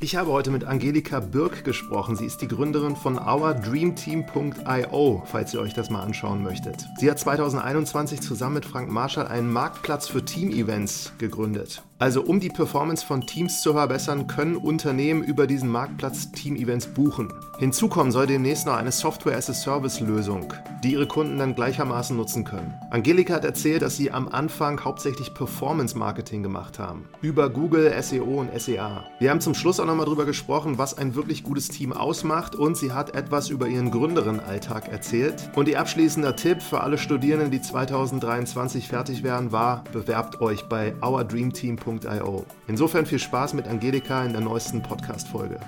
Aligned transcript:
Ich 0.00 0.14
habe 0.14 0.30
heute 0.30 0.52
mit 0.52 0.62
Angelika 0.62 1.18
Birk 1.18 1.64
gesprochen. 1.64 2.14
Sie 2.14 2.24
ist 2.24 2.40
die 2.40 2.46
Gründerin 2.46 2.94
von 2.94 3.18
OurDreamTeam.io, 3.18 5.24
falls 5.26 5.52
ihr 5.52 5.60
euch 5.60 5.74
das 5.74 5.90
mal 5.90 6.02
anschauen 6.02 6.40
möchtet. 6.40 6.86
Sie 6.98 7.10
hat 7.10 7.18
2021 7.18 8.20
zusammen 8.20 8.54
mit 8.54 8.64
Frank 8.64 8.92
Marschall 8.92 9.26
einen 9.26 9.52
Marktplatz 9.52 10.06
für 10.06 10.24
Team-Events 10.24 11.14
gegründet. 11.18 11.82
Also 12.00 12.22
um 12.22 12.38
die 12.38 12.48
Performance 12.48 13.04
von 13.04 13.26
Teams 13.26 13.60
zu 13.60 13.72
verbessern, 13.72 14.28
können 14.28 14.56
Unternehmen 14.56 15.24
über 15.24 15.48
diesen 15.48 15.68
Marktplatz 15.68 16.30
Team-Events 16.30 16.86
buchen. 16.86 17.32
Hinzu 17.58 17.88
kommen 17.88 18.12
soll 18.12 18.28
demnächst 18.28 18.66
noch 18.66 18.76
eine 18.76 18.92
Software-as-a-Service-Lösung, 18.92 20.54
die 20.84 20.92
ihre 20.92 21.08
Kunden 21.08 21.38
dann 21.38 21.56
gleichermaßen 21.56 22.16
nutzen 22.16 22.44
können. 22.44 22.72
Angelika 22.90 23.34
hat 23.34 23.44
erzählt, 23.44 23.82
dass 23.82 23.96
sie 23.96 24.12
am 24.12 24.28
Anfang 24.28 24.84
hauptsächlich 24.84 25.34
Performance-Marketing 25.34 26.44
gemacht 26.44 26.78
haben. 26.78 27.04
Über 27.20 27.50
Google, 27.50 27.92
SEO 28.00 28.42
und 28.42 28.60
SEA. 28.60 29.04
Wir 29.18 29.30
haben 29.30 29.40
zum 29.40 29.54
Schluss 29.54 29.80
auch 29.80 29.86
nochmal 29.86 30.06
darüber 30.06 30.24
gesprochen, 30.24 30.78
was 30.78 30.96
ein 30.96 31.16
wirklich 31.16 31.42
gutes 31.42 31.66
Team 31.66 31.92
ausmacht 31.92 32.54
und 32.54 32.76
sie 32.76 32.92
hat 32.92 33.16
etwas 33.16 33.50
über 33.50 33.66
ihren 33.66 33.90
Gründerinnenalltag 33.90 34.86
erzählt. 34.86 35.50
Und 35.56 35.66
ihr 35.66 35.80
abschließender 35.80 36.36
Tipp 36.36 36.62
für 36.62 36.80
alle 36.80 36.96
Studierenden, 36.96 37.50
die 37.50 37.60
2023 37.60 38.86
fertig 38.86 39.24
werden, 39.24 39.50
war, 39.50 39.82
bewerbt 39.92 40.40
euch 40.40 40.68
bei 40.68 40.94
OurDreamTeam.com 41.02 41.87
Podcast.io. 41.88 42.44
Insofern 42.66 43.06
viel 43.06 43.18
Spaß 43.18 43.54
mit 43.54 43.66
Angelika 43.66 44.24
in 44.24 44.32
der 44.32 44.42
neuesten 44.42 44.82
Podcast-Folge. 44.82 45.58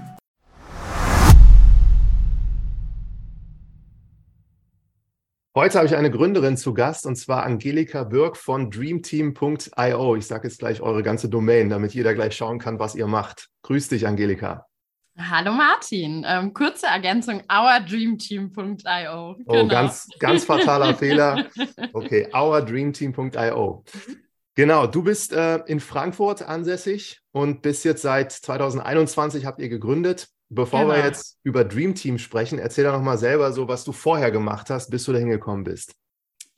Heute 5.57 5.79
habe 5.79 5.87
ich 5.87 5.97
eine 5.97 6.11
Gründerin 6.11 6.57
zu 6.57 6.75
Gast 6.75 7.07
und 7.07 7.17
zwar 7.17 7.43
Angelika 7.45 8.05
Birk 8.05 8.37
von 8.37 8.71
dreamteam.io. 8.71 10.17
Ich 10.17 10.27
sage 10.27 10.47
jetzt 10.47 10.59
gleich 10.59 10.81
eure 10.81 11.03
ganze 11.03 11.29
Domain, 11.29 11.71
damit 11.71 11.93
jeder 11.95 12.15
gleich 12.15 12.37
schauen 12.37 12.59
kann, 12.59 12.79
was 12.79 12.95
ihr 12.95 13.07
macht. 13.07 13.49
Grüß 13.63 13.89
dich, 13.89 14.07
Angelika. 14.07 14.67
Hallo 15.19 15.53
Martin, 15.53 16.25
ähm, 16.27 16.55
kurze 16.55 16.87
Ergänzung, 16.87 17.43
ourdreamteam.io. 17.49 19.37
Oh, 19.45 19.53
genau. 19.53 19.69
ganz, 19.69 20.09
ganz 20.19 20.45
fataler 20.45 20.95
Fehler. 20.95 21.47
Okay, 21.93 22.29
ourdreamteam.io. 22.33 23.85
Genau, 24.57 24.87
du 24.87 25.03
bist 25.03 25.33
äh, 25.33 25.59
in 25.67 25.81
Frankfurt 25.81 26.43
ansässig 26.43 27.21
und 27.33 27.63
bist 27.63 27.85
jetzt 27.85 28.03
seit 28.03 28.33
2021 28.33 29.47
habt 29.47 29.61
ihr 29.61 29.69
gegründet. 29.69 30.29
Bevor 30.53 30.81
genau. 30.81 30.95
wir 30.95 31.05
jetzt 31.05 31.39
über 31.45 31.65
Dream 31.65 31.95
Team 31.95 32.19
sprechen, 32.19 32.59
erzähl 32.59 32.85
doch 32.85 32.93
nochmal 32.93 33.19
selber 33.19 33.53
so, 33.53 33.69
was 33.69 33.85
du 33.85 33.93
vorher 33.93 34.33
gemacht 34.33 34.69
hast, 34.69 34.91
bis 34.91 35.05
du 35.05 35.13
da 35.13 35.19
hingekommen 35.19 35.63
bist. 35.63 35.95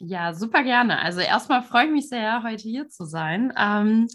Ja, 0.05 0.35
super 0.35 0.65
gerne. 0.65 0.99
Also 0.99 1.21
erstmal 1.21 1.63
freue 1.63 1.85
ich 1.85 1.93
mich 1.93 2.09
sehr, 2.09 2.43
heute 2.43 2.65
hier 2.65 2.89
zu 2.89 3.05
sein. 3.05 3.53
Ähm, 3.57 4.09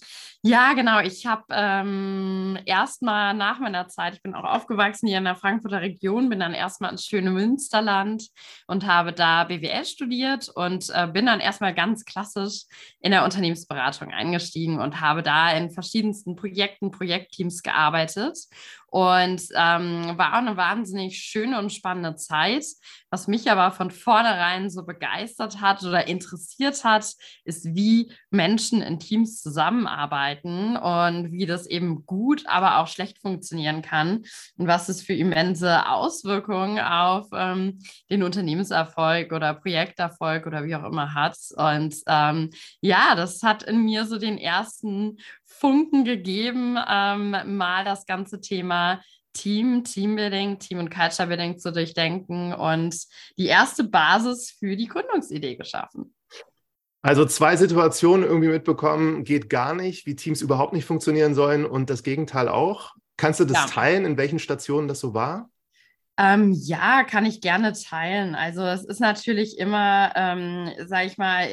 ja, 0.44 0.74
genau. 0.74 1.00
Ich 1.00 1.26
habe 1.26 1.46
ähm, 1.50 2.60
erstmal 2.66 3.34
nach 3.34 3.60
meiner 3.60 3.88
Zeit, 3.88 4.16
ich 4.16 4.22
bin 4.22 4.36
auch 4.36 4.44
aufgewachsen 4.44 5.08
hier 5.08 5.20
in 5.20 5.24
der 5.24 5.38
Frankfurter 5.38 5.80
Region, 5.80 6.28
bin 6.28 6.42
dann 6.42 6.54
erstmal 6.54 6.92
ins 6.92 7.06
schöne 7.06 7.32
Münsterland 7.32 8.28
und 8.68 8.86
habe 8.86 9.14
da 9.14 9.46
BWL 9.46 9.86
studiert 9.86 10.50
und 10.50 10.90
äh, 10.94 11.08
bin 11.08 11.26
dann 11.26 11.40
erstmal 11.40 11.74
ganz 11.74 12.04
klassisch 12.04 12.64
in 13.00 13.12
der 13.12 13.24
Unternehmensberatung 13.24 14.12
eingestiegen 14.12 14.82
und 14.82 15.00
habe 15.00 15.24
da 15.24 15.54
in 15.54 15.72
verschiedensten 15.72 16.36
Projekten, 16.36 16.92
Projektteams 16.92 17.64
gearbeitet 17.64 18.38
und 18.90 19.42
ähm, 19.56 20.18
war 20.18 20.34
eine 20.34 20.56
wahnsinnig 20.56 21.20
schöne 21.20 21.60
und 21.60 21.74
spannende 21.74 22.16
Zeit. 22.16 22.66
Was 23.10 23.28
mich 23.28 23.50
aber 23.52 23.72
von 23.72 23.92
vornherein 23.92 24.70
so 24.70 24.86
begeistert 24.86 25.62
hat 25.62 25.84
oder 25.84 26.08
interessiert 26.08 26.84
hat, 26.84 27.14
ist, 27.44 27.76
wie 27.76 28.12
Menschen 28.30 28.82
in 28.82 29.00
Teams 29.00 29.42
zusammenarbeiten 29.42 30.78
und 30.78 31.32
wie 31.32 31.46
das 31.46 31.68
eben 31.68 32.06
gut, 32.06 32.46
aber 32.48 32.80
auch 32.80 32.88
schlecht 32.88 33.20
funktionieren 33.20 33.82
kann 33.82 34.24
und 34.58 34.68
was 34.68 34.90
es 34.90 35.02
für 35.02 35.14
immense 35.14 35.90
Auswirkungen 35.90 36.80
auf 36.80 37.28
ähm, 37.34 37.80
den 38.10 38.24
Unternehmenserfolg 38.24 39.32
oder 39.32 39.54
Projekterfolg 39.54 40.46
oder 40.46 40.64
wie 40.64 40.76
auch 40.76 40.86
immer 40.86 41.14
hat. 41.14 41.38
Und 41.56 41.96
ähm, 42.08 42.50
ja, 42.82 43.16
das 43.16 43.44
hat 43.44 43.64
in 43.64 43.84
mir 43.84 44.06
so 44.06 44.18
den 44.18 44.38
ersten 44.38 45.18
Funken 45.48 46.04
gegeben, 46.04 46.78
ähm, 46.88 47.58
mal 47.58 47.84
das 47.84 48.06
ganze 48.06 48.40
Thema 48.42 49.02
Team, 49.34 49.84
Teambuilding, 49.84 50.60
Team- 50.60 50.80
und 50.80 50.90
Culture-Building 50.90 51.58
zu 51.58 51.72
durchdenken 51.72 52.54
und 52.54 52.96
die 53.38 53.46
erste 53.46 53.84
Basis 53.84 54.52
für 54.52 54.76
die 54.76 54.88
Gründungsidee 54.88 55.56
geschaffen. 55.56 56.14
Also 57.02 57.26
zwei 57.26 57.56
Situationen 57.56 58.28
irgendwie 58.28 58.50
mitbekommen, 58.50 59.24
geht 59.24 59.50
gar 59.50 59.74
nicht, 59.74 60.06
wie 60.06 60.16
Teams 60.16 60.42
überhaupt 60.42 60.74
nicht 60.74 60.86
funktionieren 60.86 61.36
sollen 61.36 61.66
und 61.66 61.90
das 61.90 62.04
Gegenteil 62.04 62.50
auch. 62.50 62.96
Kannst 63.16 63.40
du 63.40 63.46
das 63.46 63.58
ja. 63.58 63.66
teilen, 63.68 64.06
in 64.06 64.18
welchen 64.18 64.40
Stationen 64.40 64.88
das 64.88 65.00
so 65.00 65.14
war? 65.14 65.50
Ähm, 66.20 66.52
ja, 66.54 67.04
kann 67.04 67.26
ich 67.26 67.42
gerne 67.42 67.74
teilen. 67.74 68.34
Also 68.34 68.64
es 68.66 68.84
ist 68.84 69.00
natürlich 69.00 69.60
immer, 69.60 70.12
ähm, 70.16 70.72
sage 70.88 71.06
ich 71.06 71.18
mal, 71.20 71.48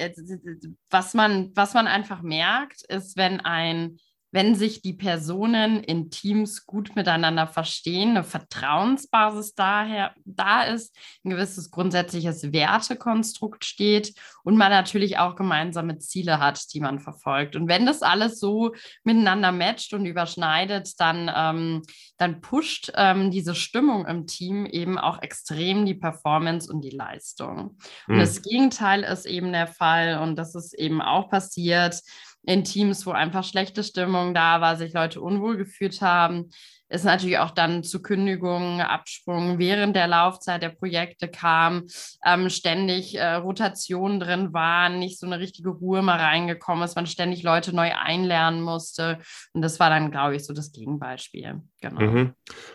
was 0.88 1.12
man, 1.12 1.50
was 1.54 1.74
man 1.74 1.86
einfach 1.86 2.22
merkt, 2.22 2.82
ist, 2.88 3.16
wenn 3.18 3.40
ein 3.40 3.98
wenn 4.34 4.56
sich 4.56 4.82
die 4.82 4.94
Personen 4.94 5.78
in 5.84 6.10
Teams 6.10 6.66
gut 6.66 6.96
miteinander 6.96 7.46
verstehen, 7.46 8.10
eine 8.10 8.24
Vertrauensbasis 8.24 9.54
daher 9.54 10.12
da 10.24 10.64
ist, 10.64 10.92
ein 11.24 11.30
gewisses 11.30 11.70
grundsätzliches 11.70 12.52
Wertekonstrukt 12.52 13.64
steht 13.64 14.12
und 14.42 14.56
man 14.56 14.72
natürlich 14.72 15.18
auch 15.18 15.36
gemeinsame 15.36 15.98
Ziele 15.98 16.40
hat, 16.40 16.74
die 16.74 16.80
man 16.80 16.98
verfolgt. 16.98 17.54
Und 17.54 17.68
wenn 17.68 17.86
das 17.86 18.02
alles 18.02 18.40
so 18.40 18.74
miteinander 19.04 19.52
matcht 19.52 19.94
und 19.94 20.04
überschneidet, 20.04 20.98
dann, 20.98 21.30
ähm, 21.32 21.82
dann 22.18 22.40
pusht 22.40 22.90
ähm, 22.96 23.30
diese 23.30 23.54
Stimmung 23.54 24.04
im 24.04 24.26
Team 24.26 24.66
eben 24.66 24.98
auch 24.98 25.22
extrem 25.22 25.86
die 25.86 25.94
Performance 25.94 26.68
und 26.72 26.80
die 26.80 26.90
Leistung. 26.90 27.78
Mhm. 28.08 28.14
Und 28.14 28.18
das 28.18 28.42
Gegenteil 28.42 29.04
ist 29.04 29.26
eben 29.26 29.52
der 29.52 29.68
Fall 29.68 30.18
und 30.18 30.34
das 30.34 30.56
ist 30.56 30.74
eben 30.74 31.00
auch 31.00 31.30
passiert 31.30 32.02
in 32.46 32.64
Teams, 32.64 33.06
wo 33.06 33.10
einfach 33.10 33.44
schlechte 33.44 33.82
Stimmung 33.82 34.34
da 34.34 34.60
war, 34.60 34.76
sich 34.76 34.92
Leute 34.92 35.20
unwohl 35.20 35.56
gefühlt 35.56 36.00
haben, 36.02 36.50
ist 36.90 37.04
natürlich 37.04 37.38
auch 37.38 37.50
dann 37.50 37.82
zu 37.82 38.02
Kündigungen, 38.02 38.80
Absprung 38.80 39.58
während 39.58 39.96
der 39.96 40.06
Laufzeit 40.06 40.62
der 40.62 40.68
Projekte 40.68 41.28
kam, 41.28 41.84
ähm, 42.24 42.50
ständig 42.50 43.16
äh, 43.16 43.34
Rotationen 43.34 44.20
drin 44.20 44.52
waren, 44.52 44.98
nicht 44.98 45.18
so 45.18 45.26
eine 45.26 45.40
richtige 45.40 45.70
Ruhe 45.70 46.02
mal 46.02 46.18
reingekommen 46.18 46.84
ist, 46.84 46.94
man 46.94 47.06
ständig 47.06 47.42
Leute 47.42 47.74
neu 47.74 47.90
einlernen 47.94 48.60
musste. 48.60 49.18
Und 49.54 49.62
das 49.62 49.80
war 49.80 49.88
dann, 49.90 50.10
glaube 50.10 50.36
ich, 50.36 50.44
so 50.44 50.52
das 50.52 50.72
Gegenbeispiel. 50.72 51.62
Genau. 51.80 52.00
Mhm. 52.00 52.34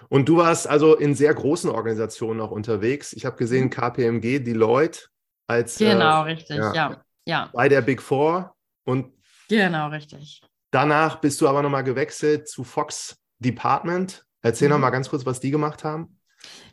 Und 0.10 0.28
du 0.28 0.38
warst 0.38 0.68
also 0.68 0.96
in 0.96 1.14
sehr 1.14 1.34
großen 1.34 1.70
Organisationen 1.70 2.42
auch 2.42 2.52
unterwegs. 2.52 3.14
Ich 3.14 3.26
habe 3.26 3.38
gesehen, 3.38 3.66
mhm. 3.66 3.70
KPMG, 3.70 4.40
Deloitte 4.40 5.02
als. 5.48 5.80
Äh, 5.80 5.94
genau, 5.94 6.24
äh, 6.24 6.32
richtig, 6.32 6.58
ja. 6.58 6.74
ja. 6.74 7.02
ja. 7.26 7.50
Bei 7.54 7.70
der 7.70 7.82
Big 7.82 8.02
Four. 8.02 8.56
Und 8.86 9.14
Genau, 9.50 9.90
richtig. 9.90 10.42
Danach 10.72 11.18
bist 11.18 11.42
du 11.42 11.48
aber 11.48 11.62
nochmal 11.62 11.84
gewechselt 11.84 12.48
zu 12.48 12.64
Fox 12.64 13.18
Department. 13.40 14.24
Erzähl 14.42 14.68
mhm. 14.68 14.76
noch 14.76 14.80
mal 14.80 14.90
ganz 14.92 15.10
kurz, 15.10 15.26
was 15.26 15.40
die 15.40 15.52
gemacht 15.52 15.84
haben. 15.84 16.20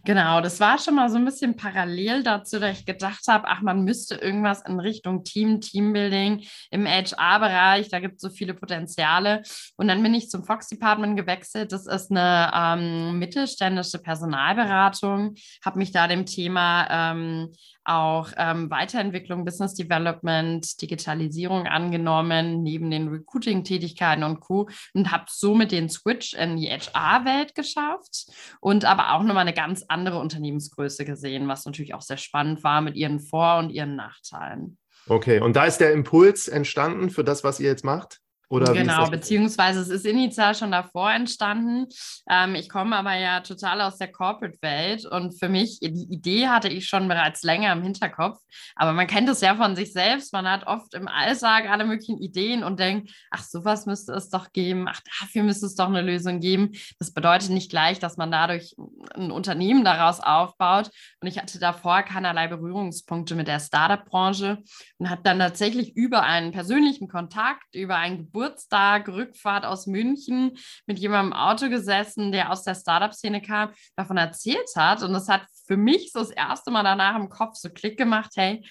Genau, 0.05 0.41
das 0.41 0.61
war 0.61 0.79
schon 0.79 0.95
mal 0.95 1.11
so 1.11 1.17
ein 1.17 1.25
bisschen 1.25 1.57
parallel 1.57 2.23
dazu, 2.23 2.61
dass 2.61 2.79
ich 2.79 2.87
gedacht 2.87 3.27
habe, 3.29 3.49
ach, 3.49 3.63
man 3.63 3.83
müsste 3.83 4.15
irgendwas 4.15 4.63
in 4.63 4.79
Richtung 4.79 5.25
Team, 5.25 5.61
Teambuilding 5.61 6.47
im 6.71 6.87
HR-Bereich, 6.87 7.89
da 7.89 7.99
gibt 7.99 8.17
es 8.17 8.21
so 8.21 8.31
viele 8.31 8.55
Potenziale. 8.55 9.43
Und 9.77 9.89
dann 9.89 10.01
bin 10.05 10.15
ich 10.15 10.31
zum 10.31 10.45
Fox 10.45 10.69
Department 10.69 11.17
gewechselt. 11.17 11.73
Das 11.73 11.87
ist 11.87 12.13
eine 12.13 12.53
ähm, 12.55 13.19
mittelständische 13.19 13.99
Personalberatung, 13.99 15.35
habe 15.65 15.79
mich 15.79 15.91
da 15.91 16.07
dem 16.07 16.25
Thema 16.25 16.87
ähm, 16.89 17.53
auch 17.89 18.33
ähm, 18.37 18.71
Weiterentwicklung, 18.71 19.45
Business 19.45 19.75
Development, 19.75 20.81
Digitalisierung 20.81 21.67
angenommen, 21.67 22.63
neben 22.63 22.91
den 22.91 23.09
Recruiting-Tätigkeiten 23.09 24.25
und 24.25 24.41
Co. 24.41 24.69
und 24.95 25.11
habe 25.11 25.25
somit 25.29 25.73
den 25.73 25.89
Switch 25.89 26.35
in 26.35 26.57
die 26.57 26.69
HR-Welt 26.69 27.55
geschafft 27.55 28.27
und 28.61 28.85
aber 28.85 29.13
auch 29.13 29.23
nochmal 29.23 29.43
eine 29.43 29.55
ganz 29.55 29.85
andere 29.89 30.19
Unternehmensgröße 30.19 31.05
gesehen, 31.05 31.49
was 31.49 31.65
natürlich 31.65 31.95
auch 31.95 32.03
sehr 32.03 32.17
spannend 32.17 32.65
war 32.65 32.81
mit 32.81 32.97
ihren 32.97 33.21
Vor- 33.21 33.59
und 33.59 33.71
ihren 33.71 33.97
Nachteilen. 33.97 34.79
Okay, 35.09 35.41
und 35.41 35.55
da 35.55 35.67
ist 35.67 35.79
der 35.79 35.93
Impuls 35.93 36.49
entstanden 36.49 37.11
für 37.11 37.23
das, 37.23 37.45
was 37.45 37.61
ihr 37.61 37.69
jetzt 37.69 37.85
macht? 37.85 38.21
Oder 38.49 38.73
genau, 38.73 39.11
beziehungsweise 39.11 39.81
es 39.81 39.89
ist 39.89 40.07
initial 40.07 40.55
schon 40.55 40.71
davor 40.71 41.11
entstanden. 41.11 41.87
Ähm, 42.31 42.55
ich 42.55 42.69
komme 42.69 42.97
aber 42.97 43.15
ja 43.17 43.41
total 43.41 43.81
aus 43.81 43.99
der 43.99 44.13
Corporate-Welt 44.13 45.05
und 45.05 45.39
für 45.39 45.49
mich, 45.49 45.81
die 45.81 46.07
Idee 46.13 46.47
hatte 46.47 46.69
ich 46.69 46.89
schon 46.89 47.09
bereits 47.09 47.43
länger 47.43 47.73
im 47.73 47.83
Hinterkopf, 47.83 48.39
aber 48.77 48.93
man 48.93 49.09
kennt 49.09 49.29
es 49.29 49.41
ja 49.41 49.57
von 49.57 49.75
sich 49.75 49.93
selbst. 49.93 50.33
Man 50.33 50.49
hat 50.49 50.67
oft 50.69 50.95
im 50.95 51.09
Alltag 51.09 51.69
alle 51.69 51.85
möglichen 51.85 52.19
Ideen 52.19 52.63
und 52.63 52.79
denkt, 52.79 53.11
ach, 53.31 53.43
sowas 53.43 53.85
müsste 53.87 54.13
es 54.13 54.31
doch 54.31 54.53
geben, 54.53 54.87
ach, 54.89 55.01
dafür 55.21 55.43
müsste 55.43 55.67
es 55.67 55.75
doch 55.75 55.89
eine 55.89 56.03
Lösung 56.03 56.39
geben. 56.39 56.71
Das 57.01 57.13
bedeutet 57.13 57.51
nicht 57.51 57.71
gleich, 57.71 57.99
dass 57.99 58.17
man 58.17 58.31
dadurch 58.31 58.77
ein 59.15 59.33
Unternehmen 59.33 59.85
daraus 59.85 60.21
aufbaut. 60.21 60.91
Und 61.21 61.27
ich 61.27 61.39
hatte 61.39 61.59
davor 61.59 62.03
keinerlei 62.03 62.47
Berührungspunkte 62.47 63.35
mit 63.35 63.49
der 63.49 63.59
Startup-Branche 63.59 64.63
und 64.99 65.11
habe 65.11 65.23
dann 65.25 65.41
tatsächlich 65.41 65.97
über 65.97 66.23
einen 66.23 66.53
persönlichen 66.53 67.09
Kontakt, 67.09 67.75
über 67.75 67.97
ein 67.97 68.31
Geburtstag, 68.37 69.09
Rückfahrt 69.09 69.65
aus 69.65 69.87
München 69.87 70.59
mit 70.87 70.99
jemandem 70.99 71.33
im 71.33 71.39
Auto 71.39 71.71
gesessen, 71.71 72.33
der 72.33 72.53
aus 72.53 72.65
der 72.65 72.75
Startup-Szene 72.75 73.41
kam, 73.41 73.71
davon 73.97 74.19
erzählt 74.19 74.69
hat. 74.77 75.03
Und 75.03 75.15
das 75.15 75.29
hat 75.29 75.47
für 75.67 75.79
mich 75.79 76.13
so 76.13 76.19
das 76.19 76.31
erste 76.31 76.71
Mal 76.71 76.83
danach 76.83 77.17
im 77.17 77.31
Kopf 77.31 77.55
so 77.57 77.71
Klick 77.71 77.97
gemacht, 77.97 78.33
hey, 78.37 78.63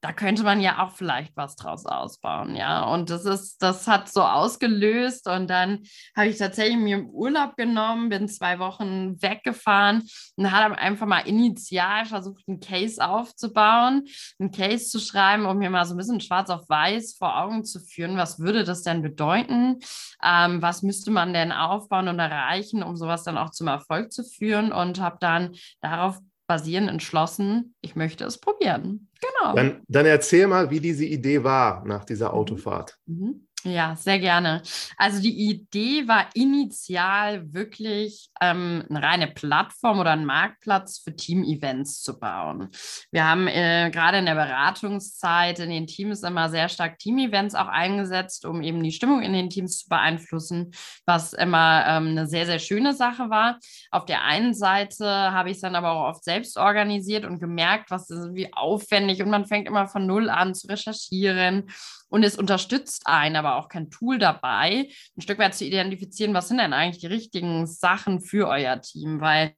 da 0.00 0.12
könnte 0.12 0.44
man 0.44 0.60
ja 0.60 0.84
auch 0.84 0.92
vielleicht 0.92 1.36
was 1.36 1.56
draus 1.56 1.84
ausbauen, 1.84 2.54
ja. 2.54 2.84
Und 2.84 3.10
das 3.10 3.24
ist, 3.24 3.60
das 3.62 3.88
hat 3.88 4.08
so 4.08 4.22
ausgelöst 4.22 5.28
und 5.28 5.50
dann 5.50 5.80
habe 6.16 6.28
ich 6.28 6.38
tatsächlich 6.38 6.76
mir 6.76 7.02
Urlaub 7.04 7.56
genommen, 7.56 8.08
bin 8.08 8.28
zwei 8.28 8.60
Wochen 8.60 9.20
weggefahren 9.20 10.08
und 10.36 10.52
habe 10.52 10.78
einfach 10.78 11.06
mal 11.06 11.26
initial 11.26 12.06
versucht, 12.06 12.44
einen 12.46 12.60
Case 12.60 13.04
aufzubauen, 13.04 14.04
einen 14.38 14.52
Case 14.52 14.88
zu 14.88 15.00
schreiben, 15.00 15.46
um 15.46 15.58
mir 15.58 15.70
mal 15.70 15.84
so 15.84 15.94
ein 15.94 15.98
bisschen 15.98 16.20
schwarz 16.20 16.48
auf 16.50 16.68
weiß 16.68 17.16
vor 17.18 17.36
Augen 17.36 17.64
zu 17.64 17.80
führen, 17.80 18.16
was 18.16 18.38
würde 18.38 18.62
das 18.62 18.82
denn 18.82 19.02
bedeuten, 19.02 19.80
ähm, 20.22 20.62
was 20.62 20.82
müsste 20.82 21.10
man 21.10 21.32
denn 21.32 21.50
aufbauen 21.50 22.06
und 22.06 22.20
erreichen, 22.20 22.84
um 22.84 22.96
sowas 22.96 23.24
dann 23.24 23.36
auch 23.36 23.50
zum 23.50 23.66
Erfolg 23.66 24.12
zu 24.12 24.22
führen 24.22 24.70
und 24.70 25.00
habe 25.00 25.16
dann 25.20 25.56
darauf 25.80 26.20
basierend 26.46 26.88
entschlossen, 26.88 27.74
ich 27.80 27.94
möchte 27.94 28.24
es 28.24 28.38
probieren. 28.38 29.07
Genau. 29.20 29.54
Dann, 29.54 29.82
dann 29.88 30.06
erzähl 30.06 30.46
mal, 30.46 30.70
wie 30.70 30.80
diese 30.80 31.04
Idee 31.04 31.42
war 31.42 31.84
nach 31.84 32.04
dieser 32.04 32.28
mhm. 32.28 32.34
Autofahrt. 32.34 32.96
Mhm. 33.06 33.48
Ja, 33.64 33.96
sehr 33.96 34.20
gerne. 34.20 34.62
Also 34.96 35.20
die 35.20 35.50
Idee 35.50 36.06
war 36.06 36.26
initial 36.34 37.52
wirklich 37.52 38.30
ähm, 38.40 38.84
eine 38.88 39.02
reine 39.02 39.26
Plattform 39.26 39.98
oder 39.98 40.12
einen 40.12 40.26
Marktplatz 40.26 41.00
für 41.00 41.14
Team-Events 41.14 42.02
zu 42.02 42.20
bauen. 42.20 42.68
Wir 43.10 43.24
haben 43.24 43.48
äh, 43.48 43.90
gerade 43.92 44.18
in 44.18 44.26
der 44.26 44.36
Beratungszeit 44.36 45.58
in 45.58 45.70
den 45.70 45.88
Teams 45.88 46.22
immer 46.22 46.50
sehr 46.50 46.68
stark 46.68 47.00
Team-Events 47.00 47.56
auch 47.56 47.66
eingesetzt, 47.66 48.46
um 48.46 48.62
eben 48.62 48.80
die 48.80 48.92
Stimmung 48.92 49.22
in 49.22 49.32
den 49.32 49.50
Teams 49.50 49.78
zu 49.78 49.88
beeinflussen, 49.88 50.70
was 51.04 51.32
immer 51.32 51.84
ähm, 51.88 52.08
eine 52.10 52.28
sehr, 52.28 52.46
sehr 52.46 52.60
schöne 52.60 52.94
Sache 52.94 53.28
war. 53.28 53.58
Auf 53.90 54.04
der 54.04 54.22
einen 54.22 54.54
Seite 54.54 55.04
habe 55.04 55.50
ich 55.50 55.56
es 55.56 55.62
dann 55.62 55.74
aber 55.74 55.90
auch 55.90 56.10
oft 56.10 56.22
selbst 56.22 56.58
organisiert 56.58 57.24
und 57.24 57.40
gemerkt, 57.40 57.90
was 57.90 58.08
wie 58.08 58.52
aufwendig 58.52 59.07
und 59.22 59.30
man 59.30 59.46
fängt 59.46 59.66
immer 59.66 59.88
von 59.88 60.06
Null 60.06 60.30
an 60.30 60.54
zu 60.54 60.66
recherchieren 60.68 61.70
und 62.08 62.22
es 62.22 62.36
unterstützt 62.36 63.02
einen, 63.06 63.36
aber 63.36 63.56
auch 63.56 63.68
kein 63.68 63.90
Tool 63.90 64.18
dabei, 64.18 64.88
ein 65.16 65.20
Stück 65.20 65.38
weit 65.38 65.54
zu 65.54 65.64
identifizieren, 65.64 66.34
was 66.34 66.48
sind 66.48 66.58
denn 66.58 66.72
eigentlich 66.72 67.00
die 67.00 67.06
richtigen 67.06 67.66
Sachen 67.66 68.20
für 68.20 68.48
euer 68.48 68.80
Team, 68.80 69.20
weil 69.20 69.54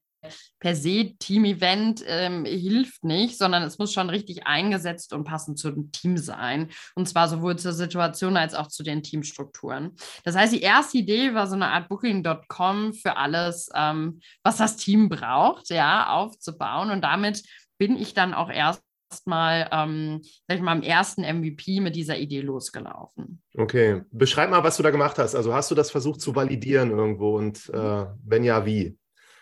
per 0.59 0.77
se 0.77 1.15
Team-Event 1.19 2.05
ähm, 2.07 2.45
hilft 2.45 3.05
nicht, 3.05 3.39
sondern 3.39 3.63
es 3.63 3.79
muss 3.79 3.93
schon 3.93 4.11
richtig 4.11 4.47
eingesetzt 4.47 5.13
und 5.13 5.25
passend 5.25 5.59
zum 5.59 5.93
Team 5.93 6.19
sein. 6.19 6.71
Und 6.95 7.09
zwar 7.09 7.29
sowohl 7.29 7.59
zur 7.59 7.73
Situation 7.73 8.37
als 8.37 8.55
auch 8.55 8.69
zu 8.69 8.83
den 8.83 9.03
Teamstrukturen. 9.03 9.97
Das 10.25 10.37
heißt, 10.37 10.53
die 10.53 10.61
erste 10.61 10.99
Idee 10.99 11.35
war 11.35 11.47
so 11.47 11.55
eine 11.55 11.69
Art 11.69 11.89
Booking.com 11.89 12.93
für 12.93 13.17
alles, 13.17 13.71
ähm, 13.75 14.21
was 14.43 14.59
das 14.59 14.77
Team 14.77 15.09
braucht, 15.09 15.71
ja, 15.71 16.11
aufzubauen. 16.11 16.91
Und 16.91 17.03
damit 17.03 17.43
bin 17.79 17.97
ich 17.97 18.13
dann 18.13 18.35
auch 18.35 18.51
erst 18.51 18.83
erstmal, 19.11 19.69
ähm, 19.73 20.21
sag 20.47 20.57
ich 20.57 20.63
mal, 20.63 20.73
am 20.73 20.83
ersten 20.83 21.23
MVP 21.23 21.81
mit 21.81 21.97
dieser 21.97 22.19
Idee 22.19 22.41
losgelaufen. 22.41 23.43
Okay, 23.57 24.03
beschreib 24.11 24.51
mal, 24.51 24.63
was 24.63 24.77
du 24.77 24.83
da 24.83 24.91
gemacht 24.91 25.19
hast. 25.19 25.35
Also 25.35 25.53
hast 25.53 25.71
du 25.71 25.75
das 25.75 25.91
versucht 25.91 26.21
zu 26.21 26.35
validieren 26.35 26.91
irgendwo 26.91 27.37
und 27.37 27.69
äh, 27.71 28.07
wenn 28.25 28.45
ja, 28.45 28.65
wie? 28.67 28.97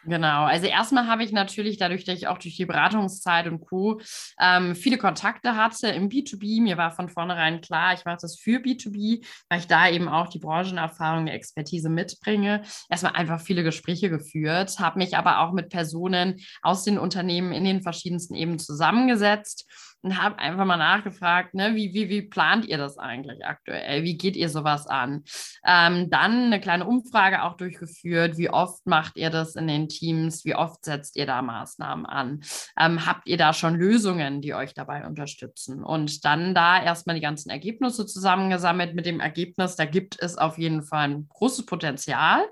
Genau, 0.09 0.45
also 0.45 0.67
erstmal 0.67 1.07
habe 1.07 1.23
ich 1.23 1.33
natürlich 1.33 1.77
dadurch, 1.77 2.05
dass 2.05 2.17
ich 2.17 2.29
auch 2.29 2.39
durch 2.39 2.57
die 2.57 2.65
Beratungszeit 2.65 3.47
und 3.47 3.61
Co. 3.61 4.01
Ähm, 4.41 4.75
viele 4.75 4.97
Kontakte 4.97 5.55
hatte 5.55 5.89
im 5.89 6.09
B2B. 6.09 6.63
Mir 6.63 6.79
war 6.79 6.93
von 6.93 7.11
vornherein 7.11 7.61
klar, 7.61 7.93
ich 7.93 8.07
mache 8.07 8.17
das 8.23 8.39
für 8.39 8.59
B2B, 8.59 9.23
weil 9.51 9.59
ich 9.59 9.67
da 9.67 9.87
eben 9.91 10.09
auch 10.09 10.29
die 10.29 10.39
Branchenerfahrung, 10.39 11.27
die 11.27 11.33
Expertise 11.33 11.91
mitbringe. 11.91 12.63
Erstmal 12.89 13.17
einfach 13.17 13.41
viele 13.41 13.63
Gespräche 13.63 14.09
geführt, 14.09 14.79
habe 14.79 14.99
mich 14.99 15.15
aber 15.15 15.41
auch 15.41 15.53
mit 15.53 15.69
Personen 15.69 16.41
aus 16.63 16.85
den 16.85 16.99
Unternehmen 16.99 17.53
in 17.53 17.65
den 17.65 17.83
verschiedensten 17.83 18.35
Ebenen 18.35 18.59
zusammengesetzt 18.59 19.67
und 20.03 20.23
habe 20.23 20.39
einfach 20.39 20.65
mal 20.65 20.77
nachgefragt, 20.77 21.55
ne, 21.55 21.75
wie, 21.75 21.93
wie, 21.93 22.09
wie 22.09 22.23
plant 22.23 22.67
ihr 22.67 22.79
das 22.79 22.99
eigentlich 22.99 23.45
aktuell? 23.45 24.05
Wie 24.05 24.17
geht 24.17 24.37
ihr 24.37 24.49
sowas 24.49 24.87
an? 24.87 25.25
Ähm, 25.67 26.09
dann 26.09 26.45
eine 26.45 26.61
kleine 26.61 26.87
Umfrage 26.87 27.43
auch 27.43 27.57
durchgeführt. 27.57 28.39
Wie 28.39 28.51
oft 28.51 28.87
macht 28.87 29.17
ihr 29.17 29.31
das 29.31 29.57
in 29.57 29.67
den 29.67 29.89
Teams? 29.89 29.98
Wie 30.45 30.55
oft 30.55 30.85
setzt 30.85 31.17
ihr 31.17 31.27
da 31.27 31.43
Maßnahmen 31.43 32.07
an? 32.07 32.43
Ähm, 32.79 33.07
habt 33.07 33.29
ihr 33.29 33.37
da 33.37 33.53
schon 33.53 33.75
Lösungen, 33.75 34.41
die 34.41 34.55
euch 34.55 34.75
dabei 34.75 35.07
unterstützen? 35.07 35.83
Und 35.83 36.25
dann 36.25 36.55
da 36.55 36.83
erstmal 36.83 37.17
die 37.17 37.23
ganzen 37.23 37.51
Ergebnisse 37.51 38.07
zusammengesammelt 38.07 38.95
mit 38.95 39.07
dem 39.07 39.21
Ergebnis, 39.21 39.77
da 39.77 39.85
gibt 39.85 40.21
es 40.21 40.39
auf 40.39 40.59
jeden 40.59 40.83
Fall 40.83 41.09
ein 41.09 41.29
großes 41.29 41.67
Potenzial. 41.67 42.45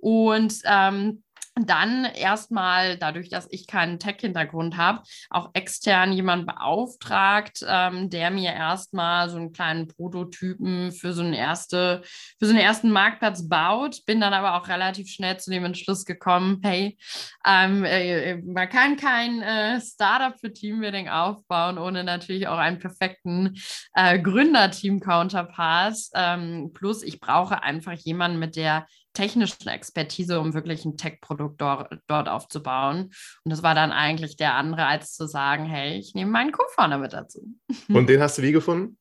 Und 0.00 0.60
ähm, 0.64 1.24
dann 1.66 2.04
erstmal, 2.04 2.96
dadurch, 2.96 3.28
dass 3.28 3.46
ich 3.50 3.66
keinen 3.66 3.98
Tech-Hintergrund 3.98 4.76
habe, 4.76 5.02
auch 5.30 5.50
extern 5.54 6.12
jemand 6.12 6.46
beauftragt, 6.46 7.64
ähm, 7.66 8.10
der 8.10 8.30
mir 8.30 8.52
erstmal 8.52 9.28
so 9.28 9.36
einen 9.36 9.52
kleinen 9.52 9.88
Prototypen 9.88 10.92
für 10.92 11.12
so, 11.12 11.22
eine 11.22 11.36
erste, 11.36 12.02
für 12.38 12.46
so 12.46 12.50
einen 12.50 12.60
ersten 12.60 12.90
Marktplatz 12.90 13.48
baut. 13.48 14.04
Bin 14.06 14.20
dann 14.20 14.32
aber 14.32 14.54
auch 14.54 14.68
relativ 14.68 15.08
schnell 15.08 15.38
zu 15.38 15.50
dem 15.50 15.64
Entschluss 15.64 16.04
gekommen, 16.04 16.60
hey, 16.62 16.98
ähm, 17.46 17.84
äh, 17.84 18.36
man 18.42 18.68
kann 18.68 18.96
kein 18.96 19.42
äh, 19.42 19.80
Startup 19.80 20.38
für 20.38 20.52
Teambuilding 20.52 21.08
aufbauen, 21.08 21.78
ohne 21.78 22.04
natürlich 22.04 22.48
auch 22.48 22.58
einen 22.58 22.78
perfekten 22.78 23.58
äh, 23.94 24.18
Gründerteam-Counterpart. 24.18 25.96
Ähm, 26.14 26.70
plus, 26.74 27.02
ich 27.02 27.20
brauche 27.20 27.62
einfach 27.62 27.92
jemanden 27.92 28.38
mit 28.38 28.56
der 28.56 28.86
technischen 29.18 29.66
Expertise, 29.66 30.38
um 30.38 30.54
wirklich 30.54 30.84
ein 30.84 30.96
Tech-Produkt 30.96 31.60
dort, 31.60 31.98
dort 32.06 32.28
aufzubauen. 32.28 33.10
Und 33.42 33.50
das 33.50 33.64
war 33.64 33.74
dann 33.74 33.90
eigentlich 33.90 34.36
der 34.36 34.54
andere, 34.54 34.86
als 34.86 35.14
zu 35.14 35.26
sagen, 35.26 35.64
hey, 35.64 35.98
ich 35.98 36.14
nehme 36.14 36.30
meinen 36.30 36.52
Co-Founder 36.52 36.98
mit 36.98 37.12
dazu. 37.12 37.40
Und 37.88 38.08
den 38.08 38.20
hast 38.20 38.38
du 38.38 38.42
wie 38.42 38.52
gefunden? 38.52 38.96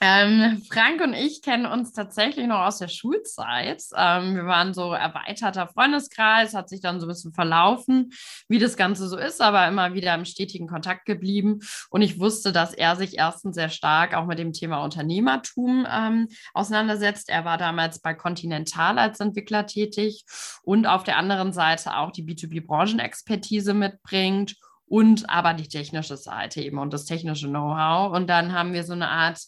Ähm, 0.00 0.62
Frank 0.70 1.00
und 1.00 1.14
ich 1.14 1.40
kennen 1.40 1.64
uns 1.64 1.92
tatsächlich 1.92 2.46
noch 2.46 2.60
aus 2.60 2.78
der 2.78 2.88
Schulzeit. 2.88 3.82
Ähm, 3.96 4.34
wir 4.34 4.44
waren 4.44 4.74
so 4.74 4.92
erweiterter 4.92 5.68
Freundeskreis, 5.68 6.54
hat 6.54 6.68
sich 6.68 6.80
dann 6.80 7.00
so 7.00 7.06
ein 7.06 7.08
bisschen 7.08 7.32
verlaufen, 7.32 8.12
wie 8.48 8.58
das 8.58 8.76
Ganze 8.76 9.08
so 9.08 9.16
ist, 9.16 9.40
aber 9.40 9.66
immer 9.66 9.94
wieder 9.94 10.14
im 10.14 10.26
stetigen 10.26 10.68
Kontakt 10.68 11.06
geblieben. 11.06 11.60
Und 11.88 12.02
ich 12.02 12.20
wusste, 12.20 12.52
dass 12.52 12.74
er 12.74 12.96
sich 12.96 13.16
erstens 13.16 13.54
sehr 13.54 13.70
stark 13.70 14.14
auch 14.14 14.26
mit 14.26 14.38
dem 14.38 14.52
Thema 14.52 14.84
Unternehmertum 14.84 15.86
ähm, 15.90 16.28
auseinandersetzt. 16.52 17.30
Er 17.30 17.46
war 17.46 17.56
damals 17.56 18.00
bei 18.00 18.12
Continental 18.12 18.98
als 18.98 19.20
Entwickler 19.20 19.66
tätig 19.66 20.24
und 20.62 20.86
auf 20.86 21.04
der 21.04 21.16
anderen 21.16 21.54
Seite 21.54 21.96
auch 21.96 22.10
die 22.10 22.24
B2B-Branchenexpertise 22.24 23.72
mitbringt 23.72 24.56
und 24.88 25.28
aber 25.30 25.54
die 25.54 25.68
technische 25.68 26.16
Seite 26.16 26.60
eben 26.60 26.78
und 26.78 26.92
das 26.92 27.06
technische 27.06 27.48
Know-how. 27.48 28.12
Und 28.12 28.28
dann 28.28 28.52
haben 28.52 28.72
wir 28.72 28.84
so 28.84 28.92
eine 28.92 29.08
Art 29.08 29.40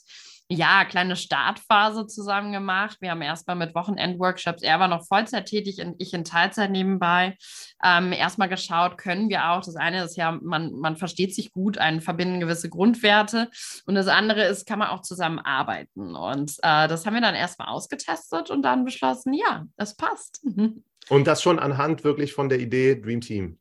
ja, 0.50 0.84
kleine 0.86 1.14
Startphase 1.14 2.06
zusammen 2.06 2.52
gemacht. 2.52 2.96
Wir 3.00 3.10
haben 3.10 3.20
erstmal 3.20 3.56
mit 3.56 3.74
Wochenendworkshops, 3.74 4.62
er 4.62 4.80
war 4.80 4.88
noch 4.88 5.06
Vollzeit 5.06 5.46
tätig 5.46 5.80
und 5.80 5.96
ich 5.98 6.14
in 6.14 6.24
Teilzeit 6.24 6.70
nebenbei, 6.70 7.36
ähm, 7.84 8.12
erstmal 8.12 8.48
geschaut, 8.48 8.96
können 8.96 9.28
wir 9.28 9.50
auch, 9.50 9.62
das 9.62 9.76
eine 9.76 10.04
ist 10.04 10.16
ja, 10.16 10.32
man, 10.32 10.72
man 10.72 10.96
versteht 10.96 11.34
sich 11.34 11.52
gut, 11.52 11.76
einen 11.76 12.00
verbinden 12.00 12.40
gewisse 12.40 12.70
Grundwerte 12.70 13.50
und 13.84 13.94
das 13.94 14.08
andere 14.08 14.44
ist, 14.44 14.66
kann 14.66 14.78
man 14.78 14.88
auch 14.88 15.02
zusammen 15.02 15.38
arbeiten 15.38 16.16
und 16.16 16.52
äh, 16.62 16.88
das 16.88 17.04
haben 17.04 17.14
wir 17.14 17.20
dann 17.20 17.34
erstmal 17.34 17.68
ausgetestet 17.68 18.50
und 18.50 18.62
dann 18.62 18.84
beschlossen, 18.84 19.34
ja, 19.34 19.66
das 19.76 19.96
passt. 19.96 20.42
Und 21.10 21.26
das 21.26 21.42
schon 21.42 21.58
anhand 21.58 22.04
wirklich 22.04 22.34
von 22.34 22.50
der 22.50 22.60
Idee 22.60 22.94
Dream 22.94 23.22
Team. 23.22 23.58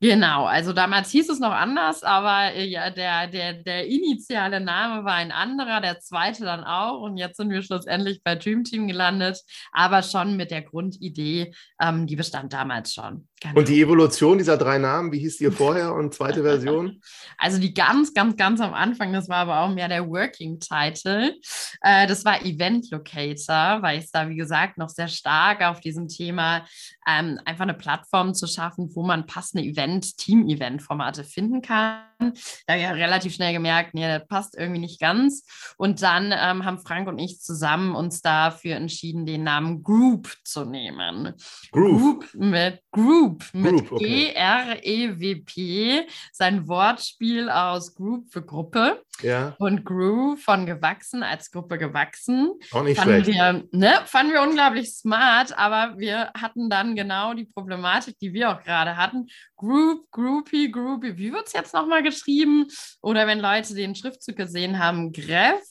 Genau, 0.00 0.44
also 0.44 0.72
damals 0.72 1.10
hieß 1.10 1.28
es 1.28 1.40
noch 1.40 1.50
anders, 1.50 2.04
aber 2.04 2.54
äh, 2.54 2.64
ja, 2.66 2.88
der, 2.90 3.26
der, 3.26 3.54
der 3.54 3.86
initiale 3.88 4.60
Name 4.60 5.04
war 5.04 5.14
ein 5.14 5.32
anderer, 5.32 5.80
der 5.80 5.98
zweite 5.98 6.44
dann 6.44 6.62
auch. 6.62 7.00
Und 7.00 7.16
jetzt 7.16 7.36
sind 7.36 7.50
wir 7.50 7.62
schlussendlich 7.62 8.22
bei 8.22 8.36
Dream 8.36 8.62
Team 8.62 8.86
gelandet, 8.86 9.42
aber 9.72 10.04
schon 10.04 10.36
mit 10.36 10.52
der 10.52 10.62
Grundidee, 10.62 11.52
ähm, 11.80 12.06
die 12.06 12.14
bestand 12.14 12.52
damals 12.52 12.94
schon. 12.94 13.27
Genau. 13.40 13.58
Und 13.58 13.68
die 13.68 13.80
Evolution 13.80 14.38
dieser 14.38 14.56
drei 14.56 14.78
Namen, 14.78 15.12
wie 15.12 15.20
hieß 15.20 15.38
die 15.38 15.50
vorher 15.50 15.94
und 15.94 16.14
zweite 16.14 16.42
Version? 16.42 17.00
Also 17.40 17.60
die 17.60 17.72
ganz, 17.72 18.14
ganz, 18.14 18.36
ganz 18.36 18.60
am 18.60 18.74
Anfang, 18.74 19.12
das 19.12 19.28
war 19.28 19.36
aber 19.36 19.60
auch 19.60 19.72
mehr 19.72 19.86
der 19.86 20.08
Working 20.08 20.58
Title. 20.58 21.36
Äh, 21.82 22.08
das 22.08 22.24
war 22.24 22.44
Event 22.44 22.90
Locator, 22.90 23.80
weil 23.80 23.98
ich 23.98 24.06
es 24.06 24.10
da, 24.10 24.28
wie 24.28 24.34
gesagt, 24.34 24.76
noch 24.76 24.88
sehr 24.88 25.06
stark 25.06 25.62
auf 25.62 25.78
diesem 25.78 26.08
Thema 26.08 26.66
ähm, 27.08 27.38
einfach 27.44 27.62
eine 27.62 27.74
Plattform 27.74 28.34
zu 28.34 28.48
schaffen, 28.48 28.90
wo 28.94 29.04
man 29.04 29.26
passende 29.26 29.64
Event, 29.64 30.18
Team-Event-Formate 30.18 31.22
finden 31.22 31.62
kann. 31.62 32.02
Da 32.18 32.72
habe 32.72 32.78
ich 32.78 32.82
ja 32.82 32.90
relativ 32.90 33.34
schnell 33.34 33.52
gemerkt, 33.52 33.94
nee, 33.94 34.06
das 34.06 34.26
passt 34.26 34.56
irgendwie 34.58 34.80
nicht 34.80 35.00
ganz. 35.00 35.44
Und 35.76 36.02
dann 36.02 36.32
ähm, 36.32 36.64
haben 36.64 36.80
Frank 36.80 37.06
und 37.06 37.18
ich 37.18 37.40
zusammen 37.40 37.94
uns 37.94 38.20
dafür 38.20 38.74
entschieden, 38.76 39.26
den 39.26 39.44
Namen 39.44 39.84
Group 39.84 40.34
zu 40.42 40.64
nehmen. 40.64 41.34
Group, 41.70 42.00
Group 42.00 42.34
mit 42.34 42.82
Group 42.90 43.27
mit 43.52 43.90
okay. 43.92 44.32
G-R-E-W-P, 44.32 46.06
sein 46.32 46.68
Wortspiel 46.68 47.48
aus 47.50 47.94
Group 47.94 48.30
für 48.32 48.42
Gruppe. 48.42 49.02
Ja. 49.22 49.56
Und 49.58 49.84
Grew 49.84 50.36
von 50.36 50.66
gewachsen 50.66 51.22
als 51.22 51.50
Gruppe 51.50 51.78
gewachsen. 51.78 52.52
Auch 52.72 52.82
nicht 52.82 52.98
fanden 52.98 53.24
schlecht. 53.24 53.38
Wir, 53.38 53.64
ne, 53.72 53.94
fanden 54.06 54.32
wir 54.32 54.42
unglaublich 54.42 54.94
smart, 54.94 55.56
aber 55.58 55.98
wir 55.98 56.30
hatten 56.34 56.70
dann 56.70 56.94
genau 56.94 57.34
die 57.34 57.46
Problematik, 57.46 58.16
die 58.20 58.32
wir 58.32 58.50
auch 58.50 58.62
gerade 58.62 58.96
hatten. 58.96 59.26
Group, 59.56 60.10
Groupie, 60.12 60.70
Groupie. 60.70 61.16
Wie 61.16 61.32
wird 61.32 61.46
es 61.46 61.52
jetzt 61.52 61.74
nochmal 61.74 62.02
geschrieben? 62.02 62.66
Oder 63.02 63.26
wenn 63.26 63.40
Leute 63.40 63.74
den 63.74 63.94
Schriftzug 63.94 64.36
gesehen 64.36 64.78
haben, 64.78 65.12
Gref 65.12 65.62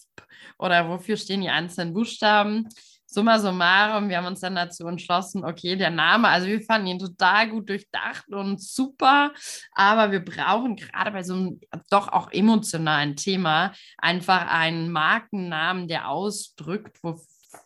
oder 0.60 0.90
wofür 0.90 1.18
stehen 1.18 1.42
die 1.42 1.50
einzelnen 1.50 1.94
Buchstaben? 1.94 2.68
Summa 3.08 3.40
summarum, 3.40 4.10
wir 4.10 4.18
haben 4.18 4.28
uns 4.28 4.42
dann 4.42 4.56
dazu 4.56 4.86
entschlossen, 4.86 5.46
okay, 5.46 5.76
der 5.76 5.90
Name, 5.90 6.28
also 6.28 6.48
wir 6.48 6.62
fanden 6.62 6.88
ihn 6.88 7.00
total 7.00 7.50
gut 7.50 7.70
durchdacht 7.70 8.28
und 8.30 8.62
super, 8.62 9.32
aber 9.72 10.12
wir 10.12 10.24
brauchen 10.24 10.76
gerade 10.76 11.12
bei 11.12 11.24
so 11.24 11.34
einem 11.34 11.60
doch 11.90 12.10
auch 12.10 12.32
emotionalen 12.32 13.16
Thema 13.16 13.74
einfach 13.98 14.48
einen 14.48 14.92
Markennamen, 14.92 15.88
der 15.88 16.10
ausdrückt, 16.10 16.98
wo, 17.02 17.20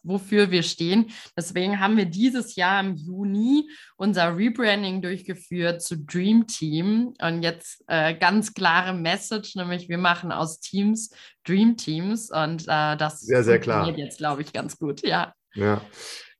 wofür 0.03 0.51
wir 0.51 0.63
stehen. 0.63 1.11
Deswegen 1.37 1.79
haben 1.79 1.97
wir 1.97 2.05
dieses 2.05 2.55
Jahr 2.55 2.79
im 2.79 2.95
Juni 2.95 3.69
unser 3.97 4.35
Rebranding 4.35 5.01
durchgeführt 5.01 5.81
zu 5.81 5.97
Dream 5.97 6.47
Team 6.47 7.13
und 7.21 7.43
jetzt 7.43 7.83
äh, 7.87 8.15
ganz 8.15 8.53
klare 8.53 8.93
Message, 8.93 9.55
nämlich 9.55 9.89
wir 9.89 9.97
machen 9.97 10.31
aus 10.31 10.59
Teams 10.59 11.11
Dream 11.43 11.77
Teams 11.77 12.29
und 12.31 12.63
äh, 12.63 12.97
das 12.97 13.21
sehr, 13.21 13.43
sehr 13.43 13.59
klar. 13.59 13.89
jetzt, 13.97 14.17
glaube 14.17 14.41
ich, 14.41 14.53
ganz 14.53 14.77
gut, 14.77 15.01
ja. 15.05 15.33
Ja. 15.53 15.81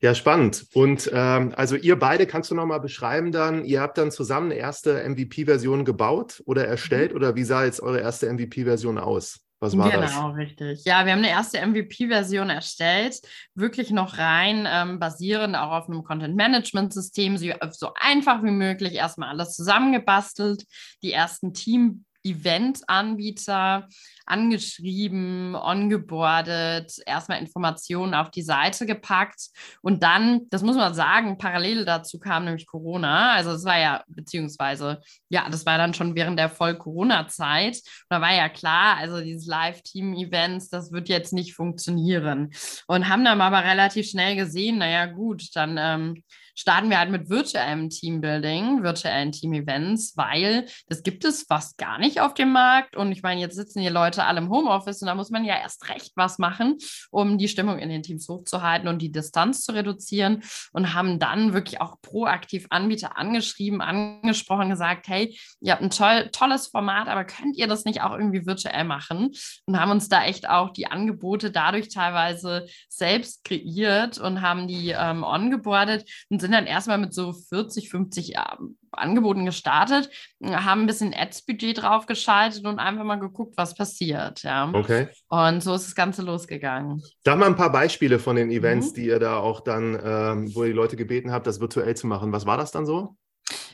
Ja, 0.04 0.16
spannend. 0.16 0.66
Und 0.74 1.12
ähm, 1.14 1.54
also 1.56 1.76
ihr 1.76 1.98
beide, 1.98 2.26
kannst 2.26 2.50
du 2.50 2.56
nochmal 2.56 2.80
beschreiben 2.80 3.32
dann, 3.32 3.66
ihr 3.66 3.82
habt 3.82 4.00
dann 4.00 4.10
zusammen 4.10 4.52
eine 4.52 4.60
erste 4.60 5.08
MVP-Version 5.08 5.86
gebaut 5.86 6.42
oder 6.46 6.68
erstellt 6.68 7.12
mhm. 7.12 7.18
oder 7.18 7.36
wie 7.36 7.44
sah 7.44 7.66
jetzt 7.66 7.82
eure 7.82 8.00
erste 8.00 8.32
MVP-Version 8.32 8.98
aus? 8.98 9.42
Was 9.62 9.78
war 9.78 9.92
genau, 9.92 10.02
das? 10.02 10.16
Genau, 10.16 10.30
richtig. 10.32 10.86
Ja, 10.86 11.06
wir 11.06 11.12
haben 11.12 11.20
eine 11.20 11.30
erste 11.30 11.60
MVP-Version 11.60 12.50
erstellt, 12.50 13.22
wirklich 13.54 13.92
noch 13.92 14.18
rein 14.18 14.68
ähm, 14.68 15.00
basierend 15.00 15.56
auch 15.56 15.72
auf 15.72 15.88
einem 15.88 16.04
Content-Management-System, 16.04 17.38
so, 17.38 17.48
so 17.70 17.92
einfach 17.94 18.44
wie 18.44 18.52
möglich 18.52 18.96
erstmal 18.96 19.30
alles 19.30 19.56
zusammengebastelt, 19.56 20.66
die 21.04 21.14
ersten 21.14 21.54
Team- 21.54 22.06
Event-Anbieter 22.24 23.88
angeschrieben, 24.26 25.56
ongeboardet, 25.56 26.94
erstmal 27.06 27.40
Informationen 27.40 28.14
auf 28.14 28.32
die 28.32 28.42
Seite 28.42 28.86
gepackt 28.86 29.50
und 29.82 30.04
dann, 30.04 30.42
das 30.50 30.64
muss 30.64 30.76
man 30.76 30.94
sagen, 30.94 31.38
parallel 31.38 31.86
dazu 31.86 32.20
kam 32.20 32.46
nämlich 32.46 32.66
Corona. 32.66 33.34
Also 33.34 33.52
es 33.52 33.66
war 33.66 33.80
ja, 33.80 34.04
beziehungsweise, 34.08 35.02
ja, 35.30 35.50
das 35.50 35.66
war 35.66 35.78
dann 35.78 35.94
schon 35.94 36.16
während 36.16 36.40
der 36.40 36.50
Voll-Corona-Zeit. 36.50 37.82
Da 38.10 38.22
war 38.22 38.34
ja 38.34 38.50
klar, 38.50 38.98
also 38.98 39.22
dieses 39.22 39.46
Live-Team-Events, 39.48 40.70
das 40.70 40.92
wird 40.92 41.10
jetzt 41.10 41.34
nicht 41.34 41.54
funktionieren. 41.54 42.52
Und 42.88 43.10
haben 43.10 43.26
dann 43.26 43.42
aber 43.42 43.64
relativ 43.64 44.10
schnell 44.10 44.36
gesehen, 44.36 44.78
naja 44.78 45.06
gut, 45.08 45.50
dann 45.56 45.78
ähm, 45.80 46.24
starten 46.56 46.90
wir 46.90 47.00
halt 47.00 47.12
mit 47.12 47.30
virtuellem 47.30 47.90
Teambuilding, 47.90 48.84
virtuellen 48.84 49.32
Team-Events, 49.32 50.14
weil 50.16 50.66
das 50.88 51.04
gibt 51.04 51.26
es 51.26 51.44
fast 51.44 51.78
gar 51.78 51.98
nicht 51.98 52.22
auf 52.22 52.34
dem 52.34 52.52
Markt. 52.52 52.96
Und 52.96 53.12
ich 53.12 53.24
meine, 53.24 53.42
jetzt 53.42 53.56
sitzen 53.56 53.82
hier 53.82 53.92
Leute 53.92 54.24
alle 54.24 54.40
im 54.40 54.50
Homeoffice 54.50 55.02
und 55.02 55.08
da 55.08 55.16
muss 55.16 55.30
man 55.30 55.46
ja 55.46 55.58
erst 55.58 55.90
recht 55.90 56.12
was 56.16 56.38
machen, 56.38 56.78
um 57.10 57.38
die 57.38 57.48
Stimmung 57.48 57.80
in 57.80 57.90
den 57.90 58.04
Teams 58.04 58.28
hochzuhalten 58.28 58.88
und 58.88 59.02
die 59.02 59.12
Distanz 59.12 59.64
zu 59.64 59.74
reduzieren. 59.74 60.44
Und 60.74 60.94
haben 60.94 61.20
dann 61.20 61.54
wirklich 61.54 61.82
auch 61.82 62.02
proaktiv 62.02 62.68
Anbieter 62.70 63.18
angeschrieben, 63.18 63.82
angesprochen, 63.82 64.70
gesagt, 64.70 65.08
hey, 65.08 65.38
ihr 65.60 65.74
habt 65.74 65.82
ein 65.82 65.90
toll, 65.90 66.30
tolles 66.32 66.68
Format, 66.68 67.08
aber 67.08 67.26
könnt 67.26 67.58
ihr 67.58 67.68
das 67.68 67.86
nicht 67.86 68.02
auch 68.02 68.12
irgendwie 68.12 68.46
virtuell 68.46 68.84
machen? 68.84 69.32
Und 69.66 69.80
haben 69.80 69.92
uns 69.92 70.10
da 70.10 70.24
echt 70.24 70.50
auch 70.50 70.72
die 70.72 70.88
Angebote 70.88 71.52
dadurch 71.52 71.90
teilweise 71.90 72.66
selbst 72.90 73.44
kreiert 73.44 74.18
und 74.18 74.42
haben 74.42 74.68
die 74.68 74.90
ähm, 74.90 75.24
ongeboardet 75.24 76.10
und 76.30 76.41
sind 76.42 76.52
dann 76.52 76.66
erstmal 76.66 76.98
mit 76.98 77.14
so 77.14 77.34
40, 77.34 77.90
50 77.90 78.30
ja, 78.30 78.58
Angeboten 78.92 79.46
gestartet, 79.46 80.10
haben 80.44 80.82
ein 80.82 80.88
bisschen 80.88 81.14
Ads-Budget 81.14 81.82
draufgeschaltet 81.82 82.66
und 82.66 82.80
einfach 82.80 83.04
mal 83.04 83.16
geguckt, 83.16 83.54
was 83.58 83.76
passiert. 83.76 84.44
Ja. 84.44 84.70
Okay. 84.74 85.08
Und 85.30 85.64
so 85.64 85.74
ist 85.74 85.88
das 85.88 85.96
Ganze 85.96 86.22
losgegangen. 86.22 87.02
Sag 87.24 87.38
mal 87.38 87.46
ein 87.46 87.56
paar 87.56 87.72
Beispiele 87.72 88.20
von 88.20 88.36
den 88.36 88.52
Events, 88.52 88.92
mhm. 88.92 88.96
die 88.96 89.06
ihr 89.06 89.20
da 89.20 89.38
auch 89.38 89.62
dann, 89.62 89.98
ähm, 90.04 90.56
wo 90.56 90.64
ihr 90.64 90.70
die 90.70 90.76
Leute 90.76 90.98
gebeten 90.98 91.32
habt, 91.32 91.48
das 91.48 91.62
virtuell 91.62 91.96
zu 91.96 92.08
machen. 92.08 92.32
Was 92.32 92.46
war 92.46 92.58
das 92.58 92.72
dann 92.72 92.86
so? 92.86 93.16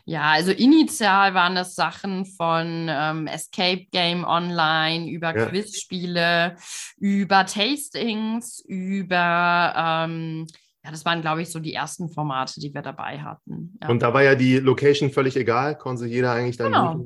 Ja, 0.10 0.32
also 0.32 0.52
initial 0.52 1.34
waren 1.34 1.56
das 1.56 1.76
Sachen 1.76 2.26
von 2.26 2.88
ähm, 2.90 3.28
Escape 3.28 3.88
Game 3.92 4.24
Online, 4.24 5.10
über 5.10 5.38
ja. 5.38 5.48
Quizspiele, 5.48 6.56
über 6.98 7.46
Tastings, 7.46 8.64
über 8.66 9.74
ähm, 9.76 10.48
ja, 10.88 10.92
das 10.92 11.04
waren, 11.04 11.20
glaube 11.20 11.42
ich, 11.42 11.50
so 11.50 11.60
die 11.60 11.74
ersten 11.74 12.08
Formate, 12.08 12.62
die 12.62 12.74
wir 12.74 12.82
dabei 12.82 13.20
hatten. 13.20 13.78
Ja. 13.82 13.90
Und 13.90 14.02
da 14.02 14.14
war 14.14 14.24
ja 14.24 14.36
die 14.36 14.58
Location 14.58 15.12
völlig 15.12 15.36
egal, 15.36 15.78
konnte 15.78 16.06
jeder 16.06 16.32
eigentlich 16.32 16.56
dann 16.56 16.72
genau. 16.72 17.06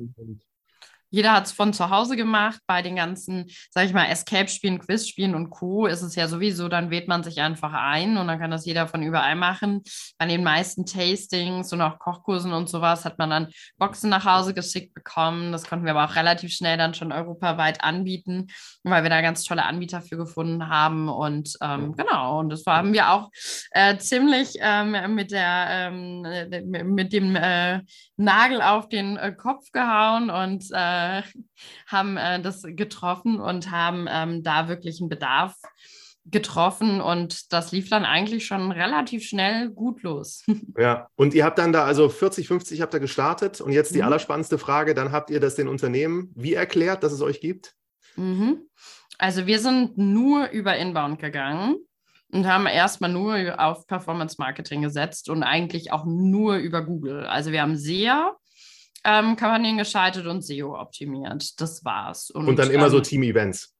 Jeder 1.12 1.32
hat 1.34 1.46
es 1.46 1.52
von 1.52 1.72
zu 1.72 1.90
Hause 1.90 2.16
gemacht. 2.16 2.58
Bei 2.66 2.82
den 2.82 2.96
ganzen, 2.96 3.46
sag 3.70 3.84
ich 3.84 3.92
mal, 3.92 4.06
Escape-Spielen, 4.06 4.80
Quiz-Spielen 4.80 5.34
und 5.34 5.50
Co. 5.50 5.86
ist 5.86 6.02
es 6.02 6.14
ja 6.16 6.26
sowieso, 6.26 6.68
dann 6.68 6.90
wählt 6.90 7.06
man 7.06 7.22
sich 7.22 7.40
einfach 7.40 7.72
ein 7.72 8.16
und 8.16 8.26
dann 8.26 8.40
kann 8.40 8.50
das 8.50 8.64
jeder 8.64 8.88
von 8.88 9.02
überall 9.02 9.36
machen. 9.36 9.82
Bei 10.18 10.26
den 10.26 10.42
meisten 10.42 10.86
Tastings 10.86 11.72
und 11.72 11.82
auch 11.82 11.98
Kochkursen 11.98 12.52
und 12.52 12.68
sowas 12.68 13.04
hat 13.04 13.18
man 13.18 13.30
dann 13.30 13.48
Boxen 13.76 14.08
nach 14.08 14.24
Hause 14.24 14.54
geschickt 14.54 14.94
bekommen. 14.94 15.52
Das 15.52 15.64
konnten 15.64 15.84
wir 15.84 15.94
aber 15.94 16.10
auch 16.10 16.16
relativ 16.16 16.52
schnell 16.52 16.78
dann 16.78 16.94
schon 16.94 17.12
europaweit 17.12 17.84
anbieten, 17.84 18.46
weil 18.82 19.02
wir 19.02 19.10
da 19.10 19.20
ganz 19.20 19.44
tolle 19.44 19.64
Anbieter 19.64 20.00
für 20.00 20.16
gefunden 20.16 20.68
haben. 20.68 21.10
Und 21.10 21.52
ähm, 21.60 21.94
genau, 21.94 22.40
und 22.40 22.48
das 22.48 22.64
haben 22.66 22.94
wir 22.94 23.10
auch 23.10 23.30
äh, 23.72 23.98
ziemlich 23.98 24.54
ähm, 24.60 25.14
mit, 25.14 25.30
der, 25.30 25.66
ähm, 25.70 26.24
äh, 26.24 26.84
mit 26.84 27.12
dem 27.12 27.36
äh, 27.36 27.80
Nagel 28.16 28.62
auf 28.62 28.88
den 28.88 29.16
äh, 29.16 29.32
Kopf 29.32 29.70
gehauen 29.72 30.30
und 30.30 30.64
äh, 30.72 31.01
äh, 31.02 31.22
haben 31.86 32.16
äh, 32.16 32.40
das 32.40 32.62
getroffen 32.62 33.40
und 33.40 33.70
haben 33.70 34.06
ähm, 34.10 34.42
da 34.42 34.68
wirklich 34.68 35.00
einen 35.00 35.08
Bedarf 35.08 35.54
getroffen 36.24 37.00
und 37.00 37.52
das 37.52 37.72
lief 37.72 37.90
dann 37.90 38.04
eigentlich 38.04 38.46
schon 38.46 38.70
relativ 38.70 39.24
schnell 39.24 39.70
gut 39.70 40.02
los. 40.02 40.44
Ja, 40.78 41.08
und 41.16 41.34
ihr 41.34 41.44
habt 41.44 41.58
dann 41.58 41.72
da 41.72 41.84
also 41.84 42.08
40, 42.08 42.48
50 42.48 42.80
habt 42.80 42.94
ihr 42.94 43.00
gestartet 43.00 43.60
und 43.60 43.72
jetzt 43.72 43.94
die 43.94 43.98
mhm. 43.98 44.04
allerspannendste 44.04 44.58
Frage, 44.58 44.94
dann 44.94 45.12
habt 45.12 45.30
ihr 45.30 45.40
das 45.40 45.54
den 45.54 45.68
Unternehmen 45.68 46.30
wie 46.34 46.54
erklärt, 46.54 47.02
dass 47.02 47.12
es 47.12 47.20
euch 47.20 47.40
gibt? 47.40 47.74
Mhm. 48.16 48.62
Also 49.18 49.46
wir 49.46 49.58
sind 49.58 49.98
nur 49.98 50.48
über 50.50 50.76
Inbound 50.76 51.18
gegangen 51.18 51.76
und 52.32 52.46
haben 52.46 52.66
erstmal 52.66 53.10
nur 53.10 53.60
auf 53.60 53.86
Performance 53.86 54.36
Marketing 54.38 54.82
gesetzt 54.82 55.28
und 55.28 55.42
eigentlich 55.42 55.92
auch 55.92 56.04
nur 56.04 56.56
über 56.56 56.82
Google. 56.82 57.26
Also 57.26 57.52
wir 57.52 57.62
haben 57.62 57.76
sehr 57.76 58.36
ähm, 59.04 59.36
Kampagnen 59.36 59.78
geschaltet 59.78 60.26
und 60.26 60.42
SEO 60.42 60.78
optimiert. 60.78 61.60
Das 61.60 61.84
war's. 61.84 62.30
Und, 62.30 62.48
und 62.48 62.58
dann 62.58 62.70
immer 62.70 62.86
ähm, 62.86 62.90
so 62.90 63.00
Team-Events. 63.00 63.74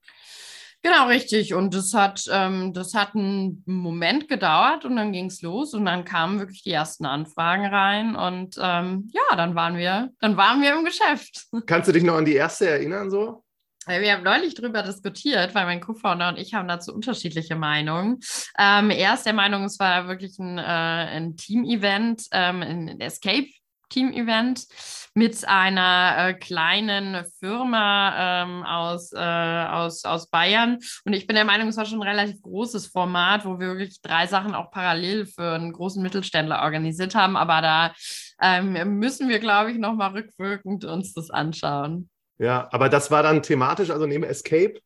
Genau, 0.85 1.07
richtig. 1.07 1.55
Und 1.55 1.75
das 1.75 1.95
hat, 1.95 2.25
ähm, 2.33 2.73
das 2.73 2.93
hat 2.95 3.15
einen 3.15 3.63
Moment 3.67 4.29
gedauert 4.29 4.85
und 4.85 4.97
dann 4.97 5.13
ging 5.13 5.27
es 5.27 5.41
los 5.41 5.75
und 5.75 5.85
dann 5.85 6.05
kamen 6.05 6.41
wirklich 6.41 6.65
die 6.65 6.73
ersten 6.73 7.07
Anfragen 7.07 7.67
rein 7.67 8.17
und 8.17 8.57
ähm, 8.61 9.09
ja, 9.13 9.37
dann 9.37 9.55
waren 9.55 9.77
wir, 9.77 10.11
dann 10.19 10.37
waren 10.37 10.61
wir 10.61 10.73
im 10.73 10.85
Geschäft. 10.85 11.47
Kannst 11.67 11.89
du 11.89 11.93
dich 11.93 12.03
noch 12.03 12.17
an 12.17 12.25
die 12.25 12.35
erste 12.35 12.69
erinnern 12.69 13.11
so? 13.11 13.45
Wir 13.87 14.13
haben 14.13 14.23
neulich 14.23 14.55
darüber 14.55 14.83
diskutiert, 14.83 15.55
weil 15.57 15.67
mein 15.67 15.81
Co-Founder 15.81 16.29
und 16.29 16.39
ich 16.39 16.55
haben 16.55 16.69
dazu 16.69 16.95
unterschiedliche 16.95 17.57
Meinungen. 17.57 18.21
Ähm, 18.57 18.91
er 18.91 19.15
ist 19.15 19.27
der 19.27 19.33
Meinung, 19.33 19.65
es 19.65 19.79
war 19.81 20.07
wirklich 20.07 20.39
ein, 20.39 20.59
äh, 20.59 20.63
ein 20.63 21.37
Team-Event, 21.37 22.27
ähm, 22.31 22.63
ein 22.63 23.01
Escape 23.01 23.49
Team-Event 23.89 24.67
mit 25.15 25.47
einer 25.47 26.29
äh, 26.29 26.35
kleinen 26.35 27.25
Firma 27.39 28.43
ähm, 28.43 28.63
aus, 28.65 29.13
äh, 29.13 29.19
aus, 29.19 30.05
aus 30.05 30.29
Bayern. 30.29 30.79
Und 31.05 31.13
ich 31.13 31.27
bin 31.27 31.37
der 31.37 31.45
Meinung, 31.45 31.69
es 31.69 31.77
war 31.77 31.85
schon 31.85 32.03
ein 32.03 32.09
relativ 32.09 32.41
großes 32.43 32.87
Format, 32.87 33.45
wo 33.45 33.59
wir 33.61 33.69
wirklich 33.69 34.01
drei 34.01 34.27
Sachen 34.27 34.55
auch 34.55 34.71
parallel 34.71 35.27
für 35.27 35.53
einen 35.53 35.73
großen 35.73 36.03
Mittelständler 36.03 36.63
organisiert 36.63 37.15
haben. 37.15 37.37
Aber 37.37 37.61
da 37.61 37.93
ähm, 38.41 38.99
müssen 38.99 39.29
wir, 39.29 39.39
glaube 39.39 39.71
ich, 39.71 39.79
nochmal 39.79 40.13
rückwirkend 40.13 40.85
uns 40.85 41.13
das 41.13 41.31
anschauen. 41.31 42.09
Ja, 42.39 42.69
aber 42.73 42.89
das 42.89 43.11
war 43.11 43.23
dann 43.23 43.43
thematisch, 43.43 43.91
also 43.91 44.07
neben 44.07 44.25
Escape, 44.25 44.81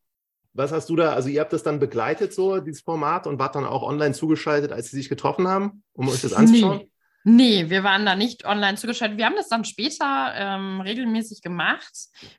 was 0.53 0.71
hast 0.71 0.89
du 0.89 0.95
da, 0.95 1.13
also 1.13 1.29
ihr 1.29 1.39
habt 1.39 1.53
das 1.53 1.63
dann 1.63 1.79
begleitet, 1.79 2.33
so 2.33 2.59
dieses 2.59 2.81
Format, 2.81 3.27
und 3.27 3.39
wart 3.39 3.55
dann 3.55 3.65
auch 3.65 3.83
online 3.83 4.13
zugeschaltet, 4.13 4.71
als 4.71 4.89
sie 4.89 4.97
sich 4.97 5.07
getroffen 5.07 5.47
haben, 5.47 5.83
um 5.93 6.09
euch 6.09 6.21
das 6.21 6.33
anzuschauen? 6.33 6.77
Nee. 6.77 6.91
Nee, 7.29 7.69
wir 7.69 7.83
waren 7.83 8.05
da 8.05 8.15
nicht 8.15 8.45
online 8.45 8.77
zugeschaltet. 8.77 9.17
Wir 9.17 9.25
haben 9.25 9.35
das 9.35 9.49
dann 9.49 9.65
später 9.65 10.31
ähm, 10.33 10.79
regelmäßig 10.79 11.41
gemacht, 11.41 11.91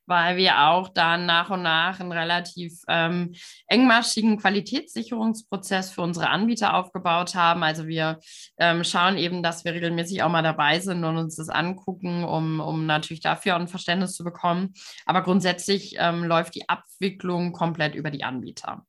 weil 0.07 0.39
wir 0.39 0.67
auch 0.67 0.89
dann 0.89 1.27
nach 1.27 1.51
und 1.51 1.61
nach 1.61 2.01
einen 2.01 2.11
relativ 2.11 2.73
ähm, 2.89 3.35
engmaschigen 3.67 4.39
Qualitätssicherungsprozess 4.39 5.91
für 5.91 6.01
unsere 6.01 6.31
Anbieter 6.31 6.73
aufgebaut 6.73 7.35
haben. 7.35 7.63
Also 7.65 7.87
wir 7.87 8.19
ähm, 8.57 8.83
schauen 8.83 9.19
eben, 9.19 9.43
dass 9.43 9.67
wir 9.67 9.75
regelmäßig 9.75 10.23
auch 10.23 10.31
mal 10.31 10.43
dabei 10.43 10.81
sind 10.81 11.05
und 11.05 11.19
uns 11.19 11.37
das 11.37 11.51
angucken, 11.51 12.25
um, 12.25 12.59
um 12.61 12.87
natürlich 12.87 13.21
dafür 13.21 13.57
auch 13.57 13.61
ein 13.61 13.69
Verständnis 13.69 14.15
zu 14.15 14.25
bekommen. 14.25 14.73
Aber 15.05 15.21
grundsätzlich 15.21 15.97
ähm, 15.99 16.25
läuft 16.25 16.55
die 16.55 16.67
Abwicklung 16.67 17.53
komplett 17.53 17.95
über 17.95 18.11
die 18.11 18.25
Anbieter. 18.25 18.87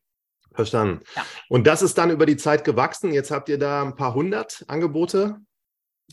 Verstanden. 0.53 1.01
Ja. 1.17 1.25
Und 1.49 1.67
das 1.67 1.81
ist 1.81 1.97
dann 1.97 2.09
über 2.09 2.25
die 2.25 2.37
Zeit 2.37 2.63
gewachsen. 2.63 3.11
Jetzt 3.11 3.31
habt 3.31 3.49
ihr 3.49 3.59
da 3.59 3.83
ein 3.83 3.97
paar 3.97 4.13
hundert 4.13 4.63
Angebote 4.69 5.41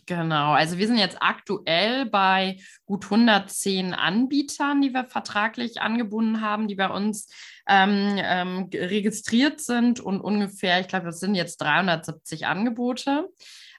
Genau, 0.05 0.53
also 0.53 0.79
wir 0.79 0.87
sind 0.87 0.99
jetzt 0.99 1.17
aktuell 1.21 2.07
bei 2.07 2.59
gut 2.85 3.05
110 3.05 3.95
Anbietern, 3.95 4.83
die 4.83 4.93
wir 4.93 5.05
vertraglich 5.05 5.81
angebunden 5.81 6.43
haben, 6.43 6.69
die 6.69 6.75
bei 6.75 6.89
uns 6.91 7.29
ähm, 7.69 8.17
ähm, 8.19 8.69
registriert 8.73 9.61
sind 9.61 10.01
und 10.01 10.21
ungefähr, 10.21 10.81
ich 10.81 10.89
glaube, 10.89 11.07
das 11.07 11.19
sind 11.21 11.35
jetzt 11.35 11.57
370 11.59 12.47
Angebote. 12.47 13.29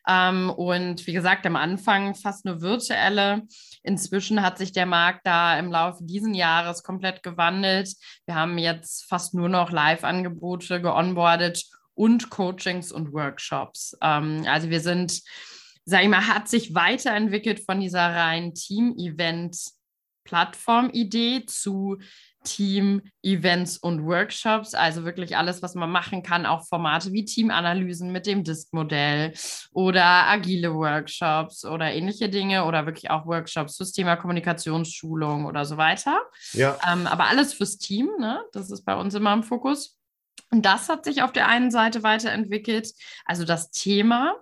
Ähm, 0.08 0.50
und 0.50 1.06
wie 1.06 1.14
gesagt, 1.14 1.46
am 1.46 1.56
Anfang 1.58 2.16
fast 2.16 2.46
nur 2.46 2.62
virtuelle. 2.62 3.44
Inzwischen 3.84 4.42
hat 4.42 4.58
sich 4.58 4.72
der 4.72 4.86
Markt 4.86 5.28
da 5.28 5.60
im 5.60 5.72
Laufe 5.72 6.04
dieses 6.04 6.36
Jahres 6.36 6.82
komplett 6.82 7.24
gewandelt. 7.24 7.94
Wir 8.26 8.36
haben 8.36 8.58
jetzt 8.58 9.06
fast 9.08 9.34
nur 9.34 9.50
noch 9.50 9.70
Live-Angebote 9.70 10.82
geonboardet 10.82 11.66
und 11.94 12.30
Coachings 12.30 12.92
und 12.92 13.12
Workshops. 13.12 13.98
Ähm, 14.02 14.46
also 14.48 14.70
wir 14.70 14.80
sind 14.80 15.22
sage 15.88 16.04
ich 16.04 16.10
mal, 16.10 16.28
hat 16.28 16.48
sich 16.50 16.76
weiterentwickelt 16.76 17.62
von 17.66 17.80
dieser 17.80 18.02
reinen 18.02 18.54
Team-Event-Plattform-Idee 18.54 21.46
zu 21.46 22.00
Team-Events 22.44 23.78
und 23.78 24.06
Workshops, 24.06 24.74
also 24.74 25.06
wirklich 25.06 25.38
alles, 25.38 25.62
was 25.62 25.76
man 25.76 25.90
machen 25.90 26.24
kann, 26.24 26.46
auch 26.46 26.68
Formate 26.68 27.14
wie 27.14 27.24
Teamanalysen 27.24 28.12
mit 28.12 28.26
dem 28.26 28.44
Disk-Modell 28.44 29.32
oder 29.72 30.04
agile 30.04 30.76
Workshops 30.76 31.64
oder 31.64 31.94
ähnliche 31.94 32.28
Dinge 32.28 32.66
oder 32.66 32.86
wirklich 32.86 33.10
auch 33.10 33.26
Workshops 33.26 33.78
fürs 33.78 33.94
Thema 33.94 34.18
Kommunikationsschulung 34.18 35.46
oder 35.46 35.64
so 35.64 35.78
weiter. 35.78 36.20
Ja. 36.52 36.78
Ähm, 36.86 37.08
aber 37.08 37.30
alles 37.30 37.54
fürs 37.54 37.78
Team, 37.78 38.10
ne? 38.20 38.44
das 38.52 38.72
ist 38.72 38.84
bei 38.84 38.96
uns 38.96 39.16
immer 39.16 39.32
im 39.32 39.44
Fokus. 39.44 39.98
Und 40.52 40.66
das 40.66 40.90
hat 40.90 41.06
sich 41.06 41.22
auf 41.22 41.32
der 41.32 41.48
einen 41.48 41.72
Seite 41.72 42.04
weiterentwickelt, 42.04 42.92
also 43.26 43.46
das 43.46 43.72
Thema. 43.72 44.36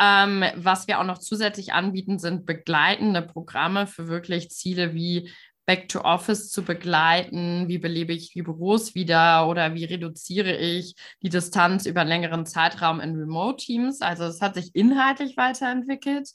Ähm, 0.00 0.44
was 0.56 0.88
wir 0.88 0.98
auch 0.98 1.04
noch 1.04 1.18
zusätzlich 1.18 1.72
anbieten, 1.72 2.18
sind 2.18 2.46
begleitende 2.46 3.22
Programme 3.22 3.86
für 3.86 4.08
wirklich 4.08 4.50
Ziele 4.50 4.94
wie 4.94 5.30
Back 5.66 5.88
to 5.88 6.00
Office 6.00 6.50
zu 6.50 6.62
begleiten, 6.62 7.68
wie 7.68 7.78
belebe 7.78 8.12
ich 8.12 8.32
die 8.32 8.42
Büros 8.42 8.94
wieder 8.94 9.48
oder 9.48 9.74
wie 9.74 9.84
reduziere 9.84 10.54
ich 10.56 10.94
die 11.22 11.30
Distanz 11.30 11.86
über 11.86 12.02
einen 12.02 12.10
längeren 12.10 12.44
Zeitraum 12.44 13.00
in 13.00 13.16
Remote-Teams. 13.16 14.02
Also 14.02 14.24
es 14.24 14.42
hat 14.42 14.56
sich 14.56 14.74
inhaltlich 14.74 15.38
weiterentwickelt. 15.38 16.28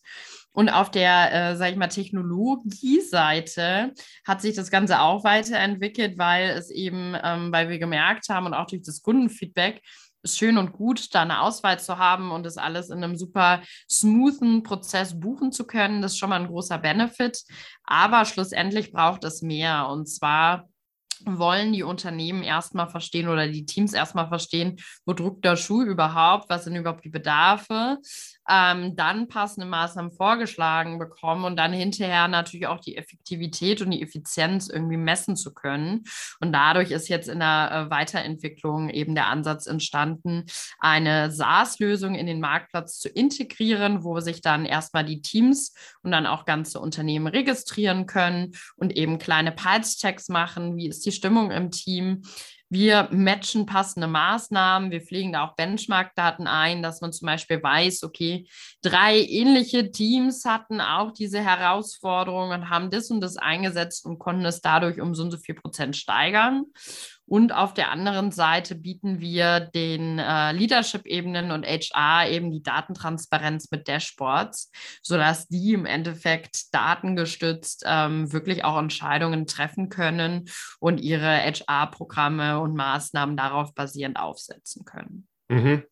Und 0.51 0.69
auf 0.69 0.89
der, 0.89 1.51
äh, 1.51 1.55
sage 1.55 1.73
ich 1.73 1.77
mal, 1.77 1.89
Technologie-Seite 1.89 3.93
hat 4.25 4.41
sich 4.41 4.55
das 4.55 4.71
Ganze 4.71 4.99
auch 4.99 5.23
weiterentwickelt, 5.23 6.17
weil 6.17 6.49
es 6.49 6.71
eben, 6.71 7.15
ähm, 7.23 7.51
weil 7.51 7.69
wir 7.69 7.77
gemerkt 7.77 8.29
haben 8.29 8.47
und 8.47 8.55
auch 8.55 8.65
durch 8.65 8.81
das 8.81 9.03
Kundenfeedback, 9.03 9.83
schön 10.25 10.57
und 10.57 10.73
gut, 10.73 11.13
da 11.13 11.21
eine 11.21 11.41
Auswahl 11.41 11.79
zu 11.79 11.97
haben 11.97 12.31
und 12.31 12.45
das 12.45 12.57
alles 12.57 12.89
in 12.89 13.03
einem 13.03 13.15
super 13.15 13.61
smoothen 13.89 14.63
Prozess 14.63 15.19
buchen 15.19 15.51
zu 15.51 15.65
können. 15.65 16.01
Das 16.01 16.13
ist 16.13 16.17
schon 16.17 16.29
mal 16.29 16.39
ein 16.39 16.47
großer 16.47 16.77
Benefit. 16.77 17.43
Aber 17.83 18.25
schlussendlich 18.25 18.91
braucht 18.91 19.23
es 19.23 19.41
mehr. 19.41 19.87
Und 19.89 20.07
zwar 20.07 20.69
wollen 21.25 21.73
die 21.73 21.83
Unternehmen 21.83 22.43
erstmal 22.43 22.87
verstehen 22.87 23.27
oder 23.27 23.47
die 23.47 23.65
Teams 23.65 23.93
erstmal 23.93 24.27
verstehen, 24.27 24.77
wo 25.05 25.13
druckt 25.13 25.43
der 25.43 25.55
Schuh 25.55 25.83
überhaupt, 25.83 26.49
was 26.49 26.63
sind 26.63 26.75
überhaupt 26.75 27.03
die 27.03 27.09
Bedarfe, 27.09 27.97
ähm, 28.49 28.95
dann 28.95 29.27
passende 29.27 29.67
Maßnahmen 29.67 30.11
vorgeschlagen 30.11 30.97
bekommen 30.97 31.45
und 31.45 31.55
dann 31.55 31.71
hinterher 31.71 32.27
natürlich 32.27 32.67
auch 32.67 32.79
die 32.79 32.97
Effektivität 32.97 33.81
und 33.81 33.91
die 33.91 34.01
Effizienz 34.01 34.69
irgendwie 34.69 34.97
messen 34.97 35.35
zu 35.35 35.53
können. 35.53 36.03
Und 36.39 36.51
dadurch 36.51 36.91
ist 36.91 37.09
jetzt 37.09 37.29
in 37.29 37.39
der 37.39 37.87
äh, 37.87 37.89
Weiterentwicklung 37.91 38.89
eben 38.89 39.13
der 39.13 39.27
Ansatz 39.27 39.67
entstanden, 39.67 40.45
eine 40.79 41.31
SaaS-Lösung 41.31 42.15
in 42.15 42.25
den 42.25 42.39
Marktplatz 42.39 42.99
zu 42.99 43.09
integrieren, 43.09 44.03
wo 44.03 44.19
sich 44.19 44.41
dann 44.41 44.65
erstmal 44.65 45.05
die 45.05 45.21
Teams 45.21 45.73
und 46.01 46.11
dann 46.11 46.25
auch 46.25 46.45
ganze 46.45 46.79
Unternehmen 46.79 47.27
registrieren 47.27 48.07
können 48.07 48.53
und 48.75 48.95
eben 48.95 49.19
kleine 49.19 49.51
Pulse-Checks 49.51 50.29
machen. 50.29 50.75
Wie 50.75 50.87
ist 50.87 51.05
die 51.05 51.11
Stimmung 51.11 51.51
im 51.51 51.71
Team? 51.71 52.23
Wir 52.71 53.09
matchen 53.11 53.65
passende 53.65 54.07
Maßnahmen. 54.07 54.91
Wir 54.91 55.01
pflegen 55.01 55.33
da 55.33 55.45
auch 55.45 55.55
Benchmark-Daten 55.55 56.45
ein, 56.45 56.83
dass 56.83 57.01
man 57.01 57.11
zum 57.11 57.25
Beispiel 57.25 57.61
weiß, 57.61 58.03
okay, 58.03 58.47
drei 58.83 59.19
ähnliche 59.19 59.91
Teams 59.91 60.45
hatten 60.45 60.79
auch 60.79 61.11
diese 61.11 61.41
Herausforderung 61.41 62.51
und 62.51 62.69
haben 62.69 62.91
das 62.91 63.09
und 63.09 63.21
das 63.21 63.37
eingesetzt 63.37 64.05
und 64.05 64.19
konnten 64.19 64.45
es 64.45 64.61
dadurch 64.61 65.01
um 65.01 65.15
so 65.15 65.23
und 65.23 65.31
so 65.31 65.37
viel 65.37 65.55
Prozent 65.55 65.95
steigern. 65.95 66.65
Und 67.29 67.53
auf 67.53 67.75
der 67.75 67.91
anderen 67.91 68.31
Seite 68.31 68.73
bieten 68.73 69.19
wir 69.19 69.59
den 69.59 70.17
äh, 70.17 70.51
Leadership-Ebenen 70.51 71.51
und 71.51 71.63
HR 71.63 72.27
eben 72.27 72.51
die 72.51 72.63
Datentransparenz 72.63 73.69
mit 73.69 73.87
Dashboards, 73.87 74.71
sodass 75.03 75.47
die 75.47 75.73
im 75.73 75.85
Endeffekt 75.85 76.73
datengestützt 76.73 77.83
ähm, 77.85 78.33
wirklich 78.33 78.65
auch 78.65 78.79
Entscheidungen 78.79 79.45
treffen 79.45 79.89
können 79.89 80.49
und 80.79 80.99
ihre 80.99 81.37
HR-Programme 81.37 82.59
und 82.59 82.73
Maßnahmen 82.73 83.37
darauf 83.37 83.75
basierend 83.75 84.17
aufsetzen 84.17 84.83
können. 84.83 85.27
Mhm. 85.49 85.83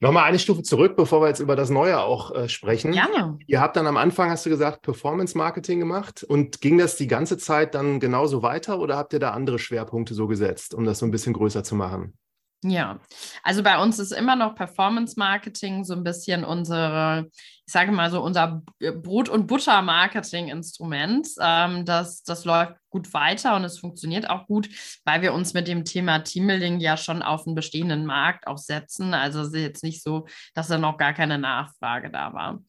Nochmal 0.00 0.24
eine 0.24 0.38
Stufe 0.38 0.62
zurück, 0.62 0.94
bevor 0.96 1.20
wir 1.20 1.28
jetzt 1.28 1.40
über 1.40 1.56
das 1.56 1.70
Neue 1.70 2.00
auch 2.00 2.32
äh, 2.32 2.48
sprechen. 2.48 2.92
Gerne. 2.92 3.38
Ihr 3.46 3.60
habt 3.60 3.76
dann 3.76 3.86
am 3.88 3.96
Anfang, 3.96 4.30
hast 4.30 4.46
du 4.46 4.50
gesagt, 4.50 4.82
Performance 4.82 5.36
Marketing 5.36 5.80
gemacht 5.80 6.22
und 6.22 6.60
ging 6.60 6.78
das 6.78 6.96
die 6.96 7.08
ganze 7.08 7.36
Zeit 7.36 7.74
dann 7.74 7.98
genauso 7.98 8.42
weiter 8.42 8.78
oder 8.78 8.96
habt 8.96 9.12
ihr 9.12 9.18
da 9.18 9.32
andere 9.32 9.58
Schwerpunkte 9.58 10.14
so 10.14 10.28
gesetzt, 10.28 10.72
um 10.72 10.84
das 10.84 11.00
so 11.00 11.06
ein 11.06 11.10
bisschen 11.10 11.32
größer 11.32 11.64
zu 11.64 11.74
machen? 11.74 12.16
Ja, 12.62 13.00
also 13.42 13.62
bei 13.62 13.80
uns 13.80 13.98
ist 13.98 14.12
immer 14.12 14.36
noch 14.36 14.54
Performance 14.54 15.14
Marketing 15.16 15.84
so 15.84 15.94
ein 15.94 16.04
bisschen 16.04 16.44
unsere, 16.44 17.28
ich 17.68 17.72
sage 17.72 17.92
mal 17.92 18.10
so, 18.10 18.22
unser 18.22 18.62
Brot- 18.80 19.28
und 19.28 19.46
Butter-Marketing-Instrument. 19.46 21.28
Ähm, 21.38 21.84
das, 21.84 22.22
das 22.22 22.46
läuft 22.46 22.76
gut 22.90 23.12
weiter 23.12 23.56
und 23.56 23.64
es 23.64 23.78
funktioniert 23.78 24.30
auch 24.30 24.46
gut, 24.46 24.68
weil 25.04 25.22
wir 25.22 25.34
uns 25.34 25.54
mit 25.54 25.68
dem 25.68 25.84
Thema 25.84 26.20
Teambuilding 26.20 26.80
ja 26.80 26.96
schon 26.96 27.22
auf 27.22 27.46
einen 27.46 27.54
bestehenden 27.54 28.06
Markt 28.06 28.46
auch 28.46 28.58
setzen. 28.58 29.14
Also 29.14 29.42
es 29.42 29.48
ist 29.48 29.60
jetzt 29.60 29.84
nicht 29.84 30.02
so, 30.02 30.26
dass 30.54 30.68
da 30.68 30.78
noch 30.78 30.96
gar 30.96 31.12
keine 31.12 31.38
Nachfrage 31.38 32.10
da 32.10 32.32
war. 32.32 32.62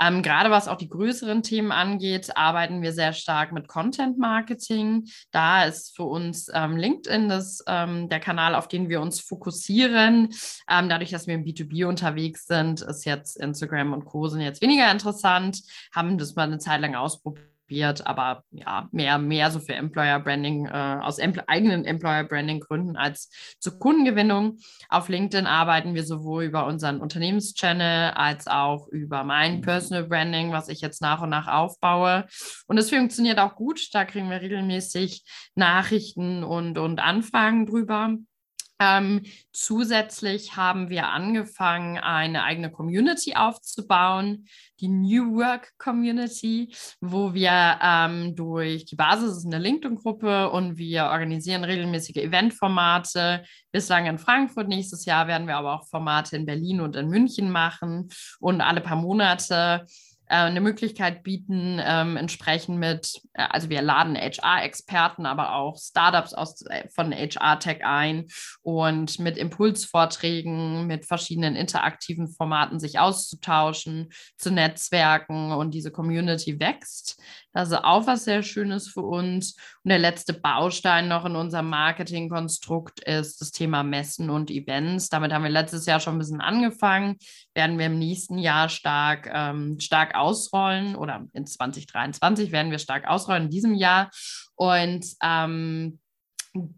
Ähm, 0.00 0.22
gerade 0.22 0.50
was 0.50 0.68
auch 0.68 0.76
die 0.76 0.88
größeren 0.88 1.42
Themen 1.42 1.72
angeht, 1.72 2.36
arbeiten 2.36 2.82
wir 2.82 2.92
sehr 2.92 3.12
stark 3.12 3.52
mit 3.52 3.68
Content 3.68 4.16
Marketing. 4.16 5.04
Da 5.32 5.64
ist 5.64 5.96
für 5.96 6.04
uns 6.04 6.48
ähm, 6.54 6.76
LinkedIn 6.76 7.28
das, 7.28 7.62
ähm, 7.66 8.08
der 8.08 8.20
Kanal, 8.20 8.54
auf 8.54 8.68
den 8.68 8.88
wir 8.88 9.00
uns 9.00 9.20
fokussieren. 9.20 10.28
Ähm, 10.70 10.88
dadurch, 10.88 11.10
dass 11.10 11.26
wir 11.26 11.34
im 11.34 11.44
B2B 11.44 11.84
unterwegs 11.86 12.46
sind, 12.46 12.80
ist 12.80 13.04
jetzt 13.04 13.36
Instagram 13.36 13.92
und 13.92 14.04
Co. 14.04 14.28
sind 14.38 14.46
jetzt 14.46 14.62
weniger 14.62 14.90
interessant, 14.90 15.60
haben 15.94 16.18
das 16.18 16.34
mal 16.34 16.44
eine 16.44 16.58
Zeit 16.58 16.80
lang 16.80 16.94
ausprobiert 16.94 17.48
aber 18.04 18.44
ja, 18.50 18.88
mehr, 18.92 19.18
mehr 19.18 19.50
so 19.50 19.60
für 19.60 19.74
Employer 19.74 20.20
Branding, 20.20 20.66
äh, 20.66 20.98
aus 21.02 21.18
Empl 21.18 21.42
eigenen 21.46 21.84
Employer 21.84 22.24
Branding 22.24 22.60
Gründen 22.60 22.96
als 22.96 23.30
zur 23.58 23.78
Kundengewinnung. 23.78 24.58
Auf 24.88 25.08
LinkedIn 25.08 25.46
arbeiten 25.46 25.94
wir 25.94 26.04
sowohl 26.04 26.44
über 26.44 26.66
unseren 26.66 27.00
Unternehmenschannel 27.00 28.12
als 28.12 28.46
auch 28.46 28.88
über 28.88 29.24
mein 29.24 29.60
Personal 29.60 30.04
Branding, 30.04 30.52
was 30.52 30.68
ich 30.68 30.80
jetzt 30.80 31.02
nach 31.02 31.20
und 31.20 31.30
nach 31.30 31.48
aufbaue. 31.48 32.26
Und 32.66 32.78
es 32.78 32.90
funktioniert 32.90 33.38
auch 33.38 33.54
gut. 33.54 33.88
Da 33.92 34.04
kriegen 34.04 34.30
wir 34.30 34.40
regelmäßig 34.40 35.24
Nachrichten 35.54 36.44
und, 36.44 36.78
und 36.78 37.00
Anfragen 37.00 37.66
drüber. 37.66 38.16
Ähm, 38.80 39.22
zusätzlich 39.52 40.56
haben 40.56 40.88
wir 40.88 41.08
angefangen, 41.08 41.98
eine 41.98 42.44
eigene 42.44 42.70
Community 42.70 43.34
aufzubauen, 43.34 44.46
die 44.80 44.88
New 44.88 45.34
Work 45.34 45.72
Community, 45.78 46.72
wo 47.00 47.34
wir 47.34 47.78
ähm, 47.82 48.36
durch 48.36 48.84
die 48.84 48.94
Basis 48.94 49.38
ist 49.38 49.46
eine 49.46 49.58
LinkedIn-Gruppe 49.58 50.50
und 50.50 50.78
wir 50.78 51.06
organisieren 51.06 51.64
regelmäßige 51.64 52.16
Eventformate. 52.16 53.42
Bislang 53.72 54.06
in 54.06 54.18
Frankfurt, 54.18 54.68
nächstes 54.68 55.04
Jahr 55.04 55.26
werden 55.26 55.48
wir 55.48 55.56
aber 55.56 55.74
auch 55.74 55.88
Formate 55.88 56.36
in 56.36 56.46
Berlin 56.46 56.80
und 56.80 56.94
in 56.94 57.08
München 57.08 57.50
machen 57.50 58.08
und 58.38 58.60
alle 58.60 58.80
paar 58.80 58.96
Monate 58.96 59.86
eine 60.34 60.60
Möglichkeit 60.60 61.22
bieten, 61.22 61.80
ähm, 61.82 62.16
entsprechend 62.16 62.78
mit, 62.78 63.20
äh, 63.34 63.46
also 63.50 63.70
wir 63.70 63.82
laden 63.82 64.16
HR-Experten, 64.16 65.26
aber 65.26 65.54
auch 65.54 65.78
Startups 65.78 66.34
aus, 66.34 66.62
äh, 66.66 66.88
von 66.94 67.12
HR-Tech 67.12 67.84
ein 67.84 68.26
und 68.62 69.18
mit 69.18 69.38
Impulsvorträgen, 69.38 70.86
mit 70.86 71.06
verschiedenen 71.06 71.56
interaktiven 71.56 72.28
Formaten 72.28 72.78
sich 72.80 72.98
auszutauschen, 72.98 74.10
zu 74.36 74.50
Netzwerken 74.50 75.52
und 75.52 75.72
diese 75.72 75.90
Community 75.90 76.60
wächst. 76.60 77.20
Das 77.52 77.70
ist 77.70 77.74
auch 77.76 78.06
was 78.06 78.24
sehr 78.24 78.42
Schönes 78.42 78.88
für 78.88 79.02
uns. 79.02 79.56
Und 79.82 79.90
der 79.90 79.98
letzte 79.98 80.32
Baustein 80.32 81.08
noch 81.08 81.24
in 81.24 81.36
unserem 81.36 81.68
Marketingkonstrukt 81.70 83.00
ist 83.00 83.40
das 83.40 83.50
Thema 83.50 83.82
Messen 83.82 84.30
und 84.30 84.50
Events. 84.50 85.08
Damit 85.08 85.32
haben 85.32 85.44
wir 85.44 85.50
letztes 85.50 85.86
Jahr 85.86 86.00
schon 86.00 86.16
ein 86.16 86.18
bisschen 86.18 86.40
angefangen, 86.40 87.16
werden 87.54 87.78
wir 87.78 87.86
im 87.86 87.98
nächsten 87.98 88.38
Jahr 88.38 88.68
stark, 88.68 89.30
ähm, 89.32 89.80
stark 89.80 90.14
ausrollen 90.14 90.94
oder 90.94 91.26
in 91.32 91.46
2023 91.46 92.52
werden 92.52 92.70
wir 92.70 92.78
stark 92.78 93.08
ausrollen 93.08 93.44
in 93.44 93.50
diesem 93.50 93.74
Jahr. 93.74 94.10
Und 94.54 95.06
ähm, 95.22 95.98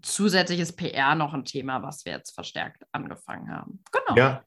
zusätzliches 0.03 0.75
PR 0.75 1.15
noch 1.15 1.33
ein 1.33 1.45
Thema, 1.45 1.83
was 1.83 2.05
wir 2.05 2.13
jetzt 2.13 2.33
verstärkt 2.33 2.85
angefangen 2.93 3.51
haben. 3.51 3.83
Genau. 3.93 4.19
Ja, 4.19 4.43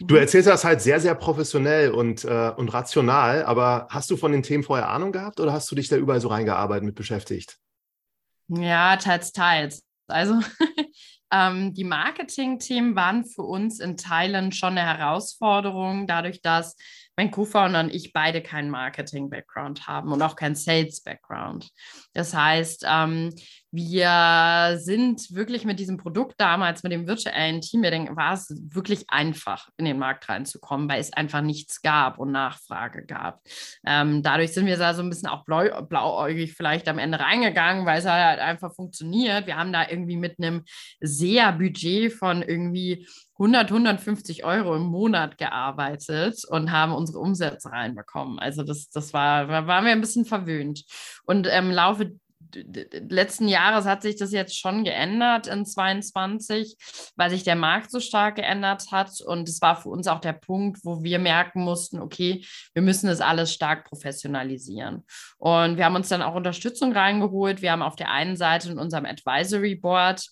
Du 0.00 0.14
mhm. 0.14 0.20
erzählst 0.20 0.48
das 0.48 0.64
halt 0.64 0.80
sehr, 0.80 1.00
sehr 1.00 1.14
professionell 1.14 1.90
und, 1.90 2.24
äh, 2.24 2.52
und 2.56 2.72
rational, 2.72 3.44
aber 3.44 3.88
hast 3.90 4.10
du 4.10 4.16
von 4.16 4.32
den 4.32 4.42
Themen 4.42 4.62
vorher 4.62 4.88
Ahnung 4.88 5.12
gehabt 5.12 5.40
oder 5.40 5.52
hast 5.52 5.70
du 5.70 5.74
dich 5.74 5.88
da 5.88 5.96
überall 5.96 6.20
so 6.20 6.28
reingearbeitet 6.28 6.84
mit 6.84 6.94
beschäftigt? 6.94 7.58
Ja, 8.48 8.96
teils, 8.96 9.32
teils. 9.32 9.84
Also 10.06 10.40
ähm, 11.32 11.74
die 11.74 11.84
Marketing-Themen 11.84 12.96
waren 12.96 13.24
für 13.24 13.42
uns 13.42 13.80
in 13.80 13.96
Teilen 13.96 14.52
schon 14.52 14.78
eine 14.78 14.82
Herausforderung, 14.82 16.06
dadurch, 16.06 16.40
dass 16.40 16.76
mein 17.16 17.30
Co-Founder 17.30 17.80
und 17.80 17.94
ich 17.94 18.12
beide 18.12 18.40
keinen 18.40 18.70
Marketing-Background 18.70 19.86
haben 19.86 20.12
und 20.12 20.22
auch 20.22 20.36
keinen 20.36 20.54
Sales-Background. 20.54 21.68
Das 22.14 22.32
heißt, 22.32 22.86
ähm, 22.88 23.34
wir 23.70 24.78
sind 24.78 25.34
wirklich 25.34 25.64
mit 25.64 25.78
diesem 25.78 25.98
Produkt 25.98 26.34
damals, 26.38 26.82
mit 26.82 26.92
dem 26.92 27.06
virtuellen 27.06 27.60
Teammeeting, 27.60 28.16
war 28.16 28.32
es 28.32 28.48
wirklich 28.70 29.04
einfach, 29.08 29.68
in 29.76 29.84
den 29.84 29.98
Markt 29.98 30.28
reinzukommen, 30.28 30.88
weil 30.88 31.00
es 31.00 31.12
einfach 31.12 31.42
nichts 31.42 31.82
gab 31.82 32.18
und 32.18 32.32
Nachfrage 32.32 33.04
gab. 33.04 33.42
Ähm, 33.86 34.22
dadurch 34.22 34.54
sind 34.54 34.66
wir 34.66 34.78
da 34.78 34.94
so 34.94 35.02
ein 35.02 35.10
bisschen 35.10 35.28
auch 35.28 35.44
blau, 35.44 35.82
blauäugig 35.82 36.54
vielleicht 36.54 36.88
am 36.88 36.98
Ende 36.98 37.20
reingegangen, 37.20 37.84
weil 37.84 37.98
es 37.98 38.06
halt 38.06 38.40
einfach 38.40 38.74
funktioniert. 38.74 39.46
Wir 39.46 39.56
haben 39.56 39.72
da 39.72 39.88
irgendwie 39.88 40.16
mit 40.16 40.38
einem 40.38 40.64
sehr 41.00 41.52
Budget 41.52 42.12
von 42.12 42.42
irgendwie 42.42 43.06
100, 43.34 43.70
150 43.70 44.44
Euro 44.44 44.74
im 44.74 44.82
Monat 44.82 45.38
gearbeitet 45.38 46.42
und 46.48 46.72
haben 46.72 46.92
unsere 46.92 47.20
Umsätze 47.20 47.70
reinbekommen. 47.70 48.38
Also 48.38 48.64
das, 48.64 48.90
das 48.90 49.12
war, 49.12 49.48
waren 49.48 49.84
wir 49.84 49.92
ein 49.92 50.00
bisschen 50.00 50.24
verwöhnt. 50.24 50.84
Und 51.24 51.46
im 51.46 51.70
Laufe 51.70 52.18
letzten 53.08 53.48
Jahres 53.48 53.84
hat 53.84 54.02
sich 54.02 54.16
das 54.16 54.32
jetzt 54.32 54.58
schon 54.58 54.84
geändert 54.84 55.46
in 55.46 55.64
22, 55.64 56.76
weil 57.16 57.30
sich 57.30 57.44
der 57.44 57.56
Markt 57.56 57.90
so 57.90 58.00
stark 58.00 58.36
geändert 58.36 58.90
hat. 58.90 59.20
Und 59.20 59.48
es 59.48 59.60
war 59.60 59.76
für 59.76 59.88
uns 59.88 60.06
auch 60.06 60.20
der 60.20 60.32
Punkt, 60.32 60.84
wo 60.84 61.02
wir 61.02 61.18
merken 61.18 61.62
mussten, 61.62 62.00
okay, 62.00 62.44
wir 62.74 62.82
müssen 62.82 63.06
das 63.06 63.20
alles 63.20 63.52
stark 63.52 63.84
professionalisieren. 63.88 65.04
Und 65.38 65.76
wir 65.76 65.84
haben 65.84 65.96
uns 65.96 66.08
dann 66.08 66.22
auch 66.22 66.34
Unterstützung 66.34 66.92
reingeholt. 66.92 67.62
Wir 67.62 67.72
haben 67.72 67.82
auf 67.82 67.96
der 67.96 68.10
einen 68.10 68.36
Seite 68.36 68.70
in 68.70 68.78
unserem 68.78 69.04
Advisory 69.04 69.74
Board 69.74 70.28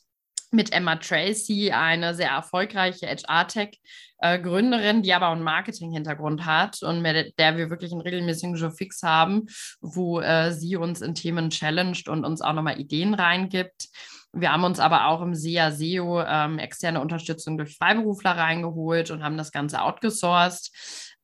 mit 0.50 0.72
Emma 0.72 0.96
Tracy, 0.96 1.72
eine 1.72 2.14
sehr 2.14 2.30
erfolgreiche 2.30 3.06
HR-Tech-Gründerin, 3.06 5.02
die 5.02 5.12
aber 5.12 5.28
einen 5.28 5.42
Marketing-Hintergrund 5.42 6.44
hat 6.46 6.82
und 6.82 7.02
mit 7.02 7.38
der 7.38 7.56
wir 7.56 7.70
wirklich 7.70 7.92
einen 7.92 8.00
regelmäßigen 8.00 8.56
Joe 8.56 8.70
Fix 8.70 9.02
haben, 9.02 9.46
wo 9.80 10.20
äh, 10.20 10.52
sie 10.52 10.76
uns 10.76 11.02
in 11.02 11.14
Themen 11.14 11.50
challenged 11.50 12.08
und 12.08 12.24
uns 12.24 12.40
auch 12.40 12.52
nochmal 12.52 12.80
Ideen 12.80 13.14
reingibt. 13.14 13.88
Wir 14.32 14.52
haben 14.52 14.64
uns 14.64 14.80
aber 14.80 15.06
auch 15.06 15.22
im 15.22 15.34
SEA 15.34 15.72
SEO 15.72 16.22
ähm, 16.22 16.58
externe 16.58 17.00
Unterstützung 17.00 17.56
durch 17.56 17.76
Freiberufler 17.76 18.36
reingeholt 18.36 19.10
und 19.10 19.22
haben 19.24 19.38
das 19.38 19.50
Ganze 19.50 19.80
outgesourced. 19.80 20.70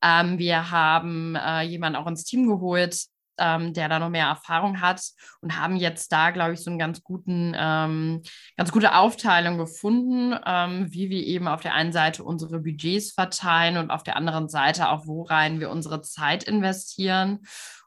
Ähm, 0.03 0.39
wir 0.39 0.71
haben 0.71 1.37
äh, 1.37 1.63
jemanden 1.63 1.97
auch 1.97 2.07
ins 2.07 2.25
Team 2.25 2.49
geholt, 2.49 3.05
ähm, 3.39 3.73
der 3.73 3.89
da 3.89 3.99
noch 3.99 4.09
mehr 4.09 4.27
Erfahrung 4.27 4.81
hat 4.81 5.03
und 5.41 5.59
haben 5.59 5.77
jetzt 5.77 6.13
da, 6.13 6.31
glaube 6.31 6.55
ich, 6.55 6.61
so 6.61 6.71
eine 6.71 6.79
ganz 6.79 7.03
guten, 7.03 7.55
ähm, 7.57 8.23
ganz 8.57 8.73
gute 8.73 8.95
Aufteilung 8.95 9.59
gefunden, 9.59 10.35
ähm, 10.47 10.87
wie 10.93 11.11
wir 11.11 11.25
eben 11.25 11.49
auf 11.49 11.61
der 11.61 11.75
einen 11.75 11.93
Seite 11.93 12.25
unsere 12.25 12.61
Budgets 12.61 13.13
verteilen 13.13 13.77
und 13.77 13.91
auf 13.91 14.03
der 14.03 14.17
anderen 14.17 14.49
Seite 14.49 14.91
auch, 14.91 15.07
worein 15.07 15.61
wir 15.61 15.71
unsere 15.71 16.03
Zeit 16.03 16.45
investieren. 16.45 17.41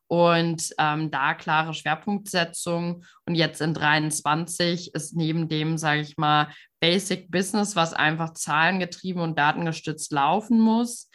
Und 0.08 0.70
ähm, 0.78 1.10
da 1.10 1.34
klare 1.34 1.74
Schwerpunktsetzung. 1.74 3.04
Und 3.26 3.36
jetzt 3.36 3.60
in 3.60 3.74
23 3.74 4.94
ist 4.94 5.16
neben 5.16 5.50
dem, 5.50 5.80
sage 5.80 6.02
ich 6.02 6.18
mal, 6.18 6.50
Basic 6.80 7.32
Business, 7.32 7.76
was 7.76 7.94
einfach 7.94 8.34
zahlengetrieben 8.34 9.22
und 9.22 9.40
datengestützt 9.40 10.12
laufen 10.12 10.60
muss, 10.60 11.10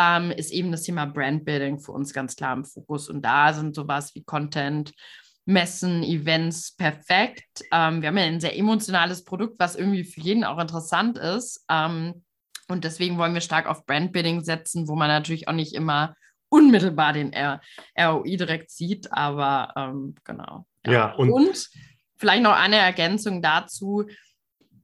ähm, 0.00 0.30
ist 0.30 0.52
eben 0.52 0.72
das 0.72 0.82
Thema 0.82 1.04
Brandbuilding 1.04 1.78
für 1.78 1.92
uns 1.92 2.14
ganz 2.14 2.36
klar 2.36 2.54
im 2.54 2.64
Fokus. 2.64 3.08
Und 3.08 3.22
da 3.22 3.52
sind 3.52 3.74
sowas 3.74 4.14
wie 4.14 4.24
Content, 4.24 4.92
Messen, 5.44 6.02
Events 6.02 6.74
perfekt. 6.76 7.62
Ähm, 7.72 8.00
wir 8.00 8.08
haben 8.08 8.16
ja 8.16 8.24
ein 8.24 8.40
sehr 8.40 8.56
emotionales 8.56 9.24
Produkt, 9.24 9.58
was 9.58 9.76
irgendwie 9.76 10.04
für 10.04 10.20
jeden 10.20 10.44
auch 10.44 10.58
interessant 10.58 11.18
ist. 11.18 11.64
Ähm, 11.68 12.24
und 12.68 12.84
deswegen 12.84 13.18
wollen 13.18 13.34
wir 13.34 13.40
stark 13.40 13.66
auf 13.66 13.84
Brandbuilding 13.84 14.42
setzen, 14.42 14.88
wo 14.88 14.94
man 14.94 15.08
natürlich 15.08 15.48
auch 15.48 15.52
nicht 15.52 15.74
immer 15.74 16.14
unmittelbar 16.48 17.12
den 17.12 17.32
R 17.32 17.60
ROI 17.98 18.36
direkt 18.36 18.70
sieht, 18.70 19.12
aber 19.12 19.72
ähm, 19.76 20.14
genau. 20.24 20.66
Ja, 20.86 20.92
ja 20.92 21.14
und, 21.14 21.30
und 21.30 21.68
vielleicht 22.16 22.42
noch 22.42 22.56
eine 22.56 22.76
Ergänzung 22.76 23.42
dazu 23.42 24.06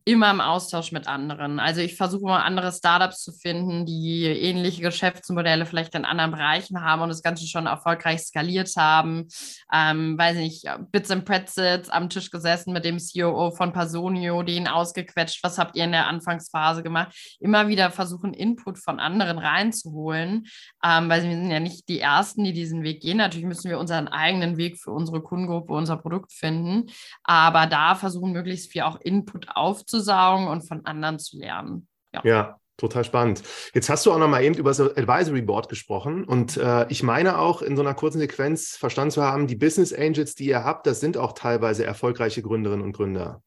immer 0.06 0.30
im 0.30 0.40
Austausch 0.40 0.92
mit 0.92 1.08
anderen. 1.08 1.58
Also 1.58 1.80
ich 1.80 1.96
versuche 1.96 2.26
mal 2.26 2.42
andere 2.42 2.70
Startups 2.70 3.24
zu 3.24 3.32
finden, 3.32 3.84
die 3.86 4.24
ähnliche 4.24 4.80
Geschäftsmodelle 4.80 5.66
vielleicht 5.66 5.96
in 5.96 6.04
anderen 6.04 6.30
Bereichen 6.30 6.80
haben 6.80 7.02
und 7.02 7.08
das 7.08 7.22
Ganze 7.22 7.48
schon 7.48 7.66
erfolgreich 7.66 8.20
skaliert 8.20 8.70
haben. 8.76 9.26
Ähm, 9.72 10.16
weiß 10.16 10.36
nicht, 10.36 10.64
Bits 10.92 11.10
and 11.10 11.24
Pretzels 11.24 11.88
am 11.88 12.08
Tisch 12.08 12.30
gesessen 12.30 12.72
mit 12.72 12.84
dem 12.84 12.98
COO 12.98 13.50
von 13.50 13.72
Personio, 13.72 14.44
den 14.44 14.68
ausgequetscht. 14.68 15.42
Was 15.42 15.58
habt 15.58 15.76
ihr 15.76 15.82
in 15.82 15.90
der 15.90 16.06
Anfangsphase 16.06 16.84
gemacht? 16.84 17.36
Immer 17.40 17.66
wieder 17.66 17.90
versuchen, 17.90 18.32
Input 18.32 18.78
von 18.78 19.00
anderen 19.00 19.38
reinzuholen, 19.38 20.46
ähm, 20.84 21.08
weil 21.08 21.24
wir 21.24 21.30
sind 21.32 21.50
ja 21.50 21.58
nicht 21.58 21.88
die 21.88 21.98
Ersten, 21.98 22.44
die 22.44 22.52
diesen 22.52 22.84
Weg 22.84 23.00
gehen. 23.02 23.16
Natürlich 23.16 23.46
müssen 23.46 23.68
wir 23.68 23.80
unseren 23.80 24.06
eigenen 24.06 24.56
Weg 24.56 24.78
für 24.78 24.92
unsere 24.92 25.20
Kundengruppe, 25.20 25.72
unser 25.72 25.96
Produkt 25.96 26.32
finden. 26.32 26.92
Aber 27.24 27.66
da 27.66 27.96
versuchen 27.96 28.30
möglichst 28.30 28.70
viel 28.70 28.82
auch 28.82 29.00
Input 29.00 29.48
aufzunehmen 29.48 29.95
aufzusaugen 29.96 30.48
und 30.48 30.62
von 30.62 30.84
anderen 30.86 31.18
zu 31.18 31.38
lernen. 31.38 31.88
Ja. 32.14 32.20
ja. 32.24 32.60
Total 32.78 33.04
spannend. 33.04 33.42
Jetzt 33.72 33.88
hast 33.88 34.04
du 34.04 34.12
auch 34.12 34.18
noch 34.18 34.28
mal 34.28 34.44
eben 34.44 34.54
über 34.54 34.68
das 34.68 34.80
Advisory 34.80 35.40
Board 35.40 35.70
gesprochen 35.70 36.24
und 36.24 36.58
äh, 36.58 36.86
ich 36.90 37.02
meine 37.02 37.38
auch 37.38 37.62
in 37.62 37.74
so 37.74 37.80
einer 37.80 37.94
kurzen 37.94 38.18
Sequenz 38.18 38.76
verstanden 38.76 39.12
zu 39.12 39.22
haben, 39.22 39.46
die 39.46 39.56
Business 39.56 39.94
Angels, 39.94 40.34
die 40.34 40.48
ihr 40.48 40.62
habt, 40.62 40.86
das 40.86 41.00
sind 41.00 41.16
auch 41.16 41.32
teilweise 41.32 41.86
erfolgreiche 41.86 42.42
Gründerinnen 42.42 42.84
und 42.84 42.92
Gründer. 42.92 43.42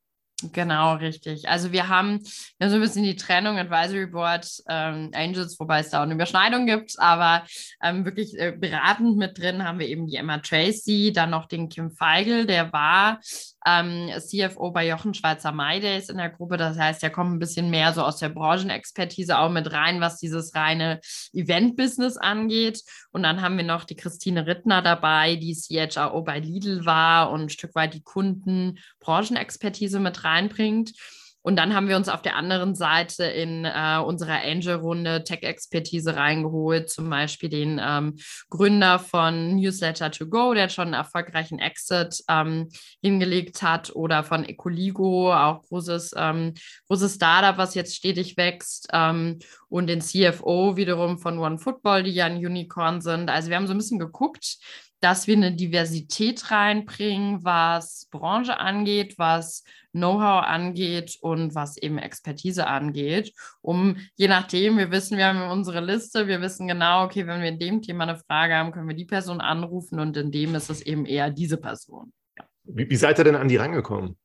Genau, 0.52 0.96
richtig. 0.96 1.48
Also 1.48 1.72
wir 1.72 1.90
haben, 1.90 2.22
wir 2.58 2.66
haben 2.66 2.70
so 2.72 2.76
ein 2.76 2.82
bisschen 2.82 3.04
die 3.04 3.16
Trennung 3.16 3.58
Advisory 3.58 4.08
Board 4.08 4.48
ähm, 4.68 5.12
Angels, 5.14 5.60
wobei 5.60 5.82
es 5.82 5.90
da 5.90 6.00
auch 6.00 6.04
eine 6.04 6.14
Überschneidung 6.14 6.66
gibt, 6.66 6.96
aber 6.98 7.44
ähm, 7.84 8.06
wirklich 8.06 8.38
äh, 8.40 8.54
beratend 8.58 9.18
mit 9.18 9.38
drin 9.38 9.64
haben 9.64 9.80
wir 9.80 9.88
eben 9.88 10.08
die 10.08 10.16
Emma 10.16 10.40
Tracy, 10.40 11.12
dann 11.14 11.30
noch 11.30 11.46
den 11.46 11.70
Kim 11.70 11.92
Feigl, 11.92 12.46
der 12.46 12.72
war 12.74 13.20
ähm, 13.66 14.10
CFO 14.18 14.72
bei 14.72 14.88
Jochen 14.88 15.14
Schweizer 15.14 15.52
MyDays 15.52 16.10
in 16.10 16.18
der 16.18 16.30
Gruppe. 16.30 16.58
Das 16.58 16.78
heißt, 16.78 17.04
er 17.04 17.10
kommt 17.10 17.34
ein 17.34 17.40
bisschen 17.40 17.70
mehr 17.70 17.94
so 17.94 18.04
aus 18.04 18.18
der 18.18 18.30
Branchenexpertise 18.30 19.38
auch 19.38 19.50
mit 19.50 19.72
rein, 19.72 20.02
was 20.02 20.18
dieses 20.18 20.56
reine 20.56 21.00
Event-Business 21.34 22.18
angeht. 22.18 22.82
Und 23.12 23.24
dann 23.24 23.42
haben 23.42 23.58
wir 23.58 23.66
noch 23.66 23.84
die 23.84 23.96
Christine 23.96 24.48
Rittner 24.48 24.82
dabei, 24.82 25.36
die 25.36 25.56
CHRO 25.56 26.22
bei 26.22 26.40
Lidl 26.40 26.86
war 26.86 27.32
und 27.32 27.42
ein 27.42 27.50
Stück 27.50 27.76
weit 27.76 27.94
die 27.94 28.04
Kunden-Branchenexpertise 28.04 30.00
mit 30.00 30.24
reinbringt. 30.24 30.94
Und 31.42 31.56
dann 31.56 31.74
haben 31.74 31.88
wir 31.88 31.96
uns 31.96 32.10
auf 32.10 32.22
der 32.22 32.36
anderen 32.36 32.76
Seite 32.76 33.24
in 33.24 33.66
äh, 33.66 34.00
unserer 34.06 34.42
Angel-Runde 34.44 35.24
Tech-Expertise 35.24 36.16
reingeholt, 36.16 36.90
zum 36.90 37.10
Beispiel 37.10 37.50
den 37.50 37.80
ähm, 37.84 38.18
Gründer 38.50 39.00
von 39.00 39.56
Newsletter 39.56 40.12
to 40.12 40.28
Go, 40.28 40.54
der 40.54 40.70
schon 40.70 40.86
einen 40.86 40.94
erfolgreichen 40.94 41.60
Exit 41.60 42.24
ähm, 42.28 42.70
hingelegt 43.02 43.62
hat, 43.62 43.96
oder 43.96 44.24
von 44.24 44.44
Ecoligo, 44.46 45.34
auch 45.34 45.62
großes, 45.64 46.14
ähm, 46.18 46.54
großes 46.88 47.16
Startup, 47.16 47.58
was 47.58 47.76
jetzt 47.76 47.96
stetig 47.96 48.38
wächst, 48.38 48.88
ähm, 48.94 49.40
und 49.70 49.88
den 49.88 50.02
CFO 50.02 50.76
wiederum 50.78 51.20
von 51.20 51.38
OneFootball, 51.38 52.04
die 52.04 52.12
ja 52.12 52.26
ein 52.26 52.38
Unicorn 52.38 53.02
sind. 53.02 53.30
Also 53.30 53.50
wir 53.50 53.56
haben 53.56 53.68
so 53.68 53.74
ein 53.74 53.78
bisschen 53.78 54.00
geguckt, 54.00 54.58
dass 55.00 55.28
wir 55.28 55.36
eine 55.36 55.54
Diversität 55.54 56.52
reinbringen, 56.52 57.44
was 57.44 58.08
Branche 58.12 58.60
angeht, 58.60 59.16
was 59.18 59.64
Know-how 59.92 60.44
angeht 60.44 61.18
und 61.22 61.56
was 61.56 61.78
eben 61.78 61.98
Expertise 61.98 62.68
angeht, 62.68 63.34
um 63.62 63.98
je 64.16 64.28
nachdem, 64.28 64.78
wir 64.78 64.92
wissen, 64.92 65.18
wir 65.18 65.28
haben 65.28 65.50
unsere 65.50 65.80
Liste, 65.82 66.28
wir 66.28 66.42
wissen 66.42 66.68
genau, 66.68 67.06
okay, 67.06 67.26
wenn 67.26 67.42
wir 67.42 67.50
in 67.50 67.60
dem 67.60 67.82
Thema 67.82 68.04
eine 68.04 68.18
Frage 68.18 68.56
haben, 68.56 68.72
können 68.72 68.88
wir 68.88 68.96
die 68.96 69.06
Person 69.06 69.42
anrufen 69.42 70.00
und 70.00 70.16
in 70.18 70.32
dem 70.32 70.54
ist 70.56 70.70
es 70.70 70.82
eben 70.82 71.06
eher 71.06 71.32
diese 71.32 71.58
Person. 71.58 72.14
Ja. 72.38 72.46
Wie, 72.64 72.90
wie 72.90 72.96
seid 72.96 73.18
ihr 73.18 73.24
denn 73.24 73.36
an 73.36 73.48
die 73.48 73.58
rangekommen? 73.58 74.18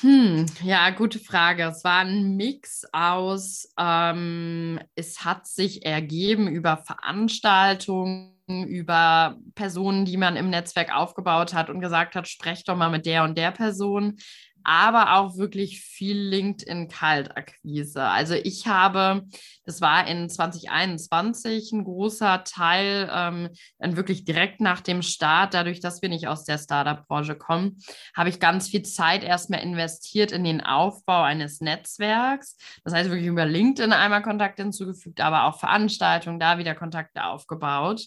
Hm, 0.00 0.46
ja, 0.62 0.90
gute 0.90 1.18
Frage. 1.18 1.64
Es 1.64 1.84
war 1.84 2.00
ein 2.00 2.36
Mix 2.36 2.84
aus, 2.92 3.72
ähm, 3.78 4.80
es 4.96 5.24
hat 5.24 5.46
sich 5.46 5.86
ergeben 5.86 6.48
über 6.48 6.78
Veranstaltungen, 6.78 8.33
über 8.46 9.36
Personen, 9.54 10.04
die 10.04 10.16
man 10.16 10.36
im 10.36 10.50
Netzwerk 10.50 10.94
aufgebaut 10.94 11.54
hat 11.54 11.70
und 11.70 11.80
gesagt 11.80 12.14
hat, 12.14 12.28
sprecht 12.28 12.68
doch 12.68 12.76
mal 12.76 12.90
mit 12.90 13.06
der 13.06 13.24
und 13.24 13.38
der 13.38 13.50
Person 13.50 14.18
aber 14.64 15.16
auch 15.16 15.36
wirklich 15.36 15.80
viel 15.80 16.16
LinkedIn-Kaltakquise. 16.16 18.02
Also 18.02 18.34
ich 18.34 18.66
habe, 18.66 19.22
das 19.64 19.80
war 19.80 20.06
in 20.06 20.28
2021 20.28 21.72
ein 21.72 21.84
großer 21.84 22.44
Teil, 22.44 23.10
ähm, 23.12 23.50
dann 23.78 23.96
wirklich 23.96 24.24
direkt 24.24 24.60
nach 24.60 24.80
dem 24.80 25.02
Start, 25.02 25.54
dadurch, 25.54 25.80
dass 25.80 26.02
wir 26.02 26.08
nicht 26.08 26.26
aus 26.26 26.44
der 26.44 26.58
Startup-Branche 26.58 27.36
kommen, 27.36 27.78
habe 28.16 28.30
ich 28.30 28.40
ganz 28.40 28.68
viel 28.68 28.82
Zeit 28.82 29.22
erstmal 29.22 29.62
investiert 29.62 30.32
in 30.32 30.44
den 30.44 30.62
Aufbau 30.62 31.22
eines 31.22 31.60
Netzwerks. 31.60 32.56
Das 32.84 32.94
heißt 32.94 33.10
wirklich 33.10 33.28
über 33.28 33.44
LinkedIn 33.44 33.92
einmal 33.92 34.22
Kontakte 34.22 34.62
hinzugefügt, 34.62 35.20
aber 35.20 35.44
auch 35.44 35.60
Veranstaltungen, 35.60 36.40
da 36.40 36.58
wieder 36.58 36.74
Kontakte 36.74 37.24
aufgebaut. 37.24 38.06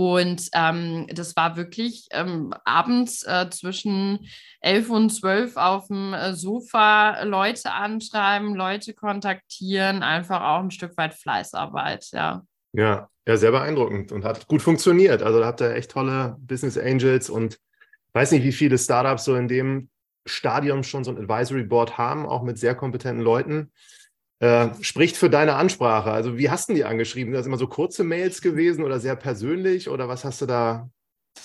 Und 0.00 0.48
ähm, 0.54 1.08
das 1.12 1.36
war 1.36 1.58
wirklich 1.58 2.08
ähm, 2.12 2.54
abends 2.64 3.22
äh, 3.22 3.50
zwischen 3.50 4.20
elf 4.62 4.88
und 4.88 5.10
zwölf 5.10 5.58
auf 5.58 5.88
dem 5.88 6.14
äh, 6.14 6.32
Sofa 6.32 7.22
Leute 7.24 7.70
anschreiben, 7.70 8.54
Leute 8.54 8.94
kontaktieren, 8.94 10.02
einfach 10.02 10.40
auch 10.40 10.60
ein 10.60 10.70
Stück 10.70 10.96
weit 10.96 11.12
Fleißarbeit, 11.12 12.06
ja. 12.12 12.46
Ja, 12.72 13.10
ja, 13.28 13.36
sehr 13.36 13.50
beeindruckend 13.50 14.10
und 14.10 14.24
hat 14.24 14.46
gut 14.46 14.62
funktioniert. 14.62 15.22
Also 15.22 15.38
da 15.38 15.44
habt 15.44 15.60
ihr 15.60 15.74
echt 15.74 15.90
tolle 15.90 16.38
Business 16.40 16.78
Angels 16.78 17.28
und 17.28 17.58
weiß 18.14 18.32
nicht, 18.32 18.44
wie 18.44 18.52
viele 18.52 18.78
Startups 18.78 19.26
so 19.26 19.36
in 19.36 19.48
dem 19.48 19.90
Stadium 20.24 20.82
schon 20.82 21.04
so 21.04 21.10
ein 21.10 21.18
Advisory 21.18 21.64
Board 21.64 21.98
haben, 21.98 22.24
auch 22.24 22.42
mit 22.42 22.56
sehr 22.56 22.74
kompetenten 22.74 23.22
Leuten. 23.22 23.70
Äh, 24.40 24.70
spricht 24.80 25.18
für 25.18 25.28
deine 25.28 25.54
Ansprache. 25.56 26.10
Also 26.10 26.38
wie 26.38 26.48
hast 26.48 26.70
du 26.70 26.74
die 26.74 26.84
angeschrieben? 26.84 27.32
Sind 27.32 27.40
das 27.40 27.46
immer 27.46 27.58
so 27.58 27.68
kurze 27.68 28.04
Mails 28.04 28.40
gewesen 28.40 28.84
oder 28.84 28.98
sehr 28.98 29.14
persönlich 29.14 29.90
oder 29.90 30.08
was 30.08 30.24
hast 30.24 30.40
du 30.40 30.46
da, 30.46 30.88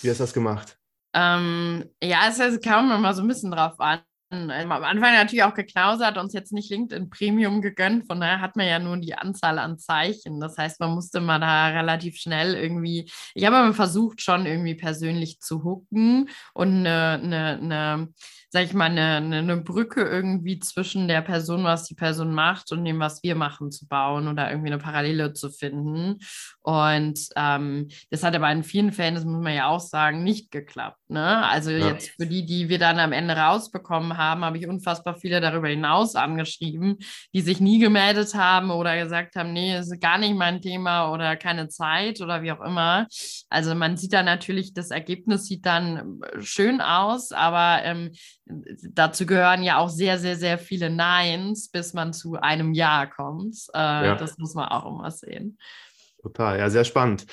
wie 0.01 0.09
hast 0.09 0.19
du 0.19 0.23
das 0.23 0.33
gemacht? 0.33 0.77
Ähm, 1.13 1.83
ja, 2.01 2.21
es 2.29 2.61
kam 2.61 2.91
immer 2.91 3.13
so 3.13 3.21
ein 3.21 3.27
bisschen 3.27 3.51
drauf 3.51 3.79
an. 3.79 3.99
Ähm, 4.31 4.71
am 4.71 4.83
Anfang 4.83 5.13
natürlich 5.13 5.43
auch 5.43 5.53
geknausert, 5.53 6.17
uns 6.17 6.33
jetzt 6.33 6.51
nicht 6.51 6.71
LinkedIn 6.71 7.09
Premium 7.09 7.61
gegönnt, 7.61 8.07
von 8.07 8.19
daher 8.19 8.41
hat 8.41 8.55
man 8.55 8.67
ja 8.67 8.79
nur 8.79 8.97
die 8.97 9.13
Anzahl 9.13 9.59
an 9.59 9.77
Zeichen. 9.77 10.39
Das 10.39 10.57
heißt, 10.57 10.79
man 10.79 10.91
musste 10.91 11.21
mal 11.21 11.39
da 11.39 11.67
relativ 11.67 12.17
schnell 12.17 12.55
irgendwie, 12.55 13.09
ich 13.33 13.45
habe 13.45 13.57
immer 13.57 13.73
versucht, 13.73 14.21
schon 14.21 14.45
irgendwie 14.45 14.75
persönlich 14.75 15.39
zu 15.41 15.63
hooken 15.63 16.29
und 16.53 16.87
eine, 16.87 17.19
eine, 17.21 17.59
eine 17.61 18.13
sag 18.49 18.63
ich 18.63 18.73
mal, 18.73 18.85
eine, 18.85 19.37
eine, 19.37 19.57
Brücke 19.57 20.01
irgendwie 20.01 20.59
zwischen 20.59 21.07
der 21.07 21.21
Person, 21.21 21.63
was 21.63 21.85
die 21.85 21.95
Person 21.95 22.33
macht 22.33 22.71
und 22.71 22.85
dem, 22.85 22.99
was 22.99 23.23
wir 23.23 23.35
machen, 23.35 23.71
zu 23.71 23.87
bauen 23.87 24.27
oder 24.27 24.49
irgendwie 24.49 24.71
eine 24.71 24.77
Parallele 24.77 25.33
zu 25.33 25.49
finden. 25.49 26.19
Und 26.61 27.19
ähm, 27.35 27.87
das 28.09 28.23
hat 28.23 28.35
aber 28.35 28.51
in 28.51 28.63
vielen 28.63 28.91
Fällen, 28.91 29.15
das 29.15 29.25
muss 29.25 29.43
man 29.43 29.53
ja 29.53 29.67
auch 29.67 29.79
sagen, 29.79 30.23
nicht 30.23 30.51
geklappt. 30.51 30.99
Ne? 31.09 31.45
Also 31.45 31.71
ja. 31.71 31.89
jetzt 31.89 32.11
für 32.11 32.27
die, 32.27 32.45
die 32.45 32.69
wir 32.69 32.79
dann 32.79 32.99
am 32.99 33.11
Ende 33.11 33.35
rausbekommen 33.35 34.17
haben, 34.17 34.45
habe 34.45 34.57
ich 34.57 34.67
unfassbar 34.67 35.15
viele 35.15 35.41
darüber 35.41 35.67
hinaus 35.67 36.15
angeschrieben, 36.15 36.97
die 37.33 37.41
sich 37.41 37.59
nie 37.59 37.79
gemeldet 37.79 38.33
haben 38.35 38.71
oder 38.71 38.97
gesagt 38.97 39.35
haben, 39.35 39.53
nee, 39.53 39.77
ist 39.77 39.99
gar 40.01 40.17
nicht 40.17 40.35
mein 40.35 40.61
Thema 40.61 41.11
oder 41.11 41.35
keine 41.35 41.67
Zeit 41.67 42.21
oder 42.21 42.41
wie 42.41 42.51
auch 42.51 42.61
immer. 42.61 43.07
Also 43.49 43.75
man 43.75 43.97
sieht 43.97 44.13
da 44.13 44.23
natürlich, 44.23 44.73
das 44.73 44.91
Ergebnis 44.91 45.45
sieht 45.45 45.65
dann 45.65 46.21
schön 46.39 46.81
aus, 46.81 47.31
aber 47.31 47.83
ähm, 47.83 48.11
dazu 48.45 49.25
gehören 49.25 49.63
ja 49.63 49.77
auch 49.77 49.89
sehr, 49.89 50.19
sehr, 50.19 50.35
sehr 50.35 50.57
viele 50.57 50.89
Neins, 50.89 51.69
bis 51.69 51.93
man 51.93 52.13
zu 52.13 52.35
einem 52.35 52.73
Ja 52.73 53.05
kommt. 53.05 53.57
Äh, 53.73 53.77
ja. 53.77 54.15
Das 54.15 54.37
muss 54.37 54.53
man 54.53 54.69
auch 54.69 54.85
immer 54.85 55.11
sehen. 55.11 55.57
Total, 56.21 56.59
ja, 56.59 56.69
sehr 56.69 56.85
spannend. 56.85 57.25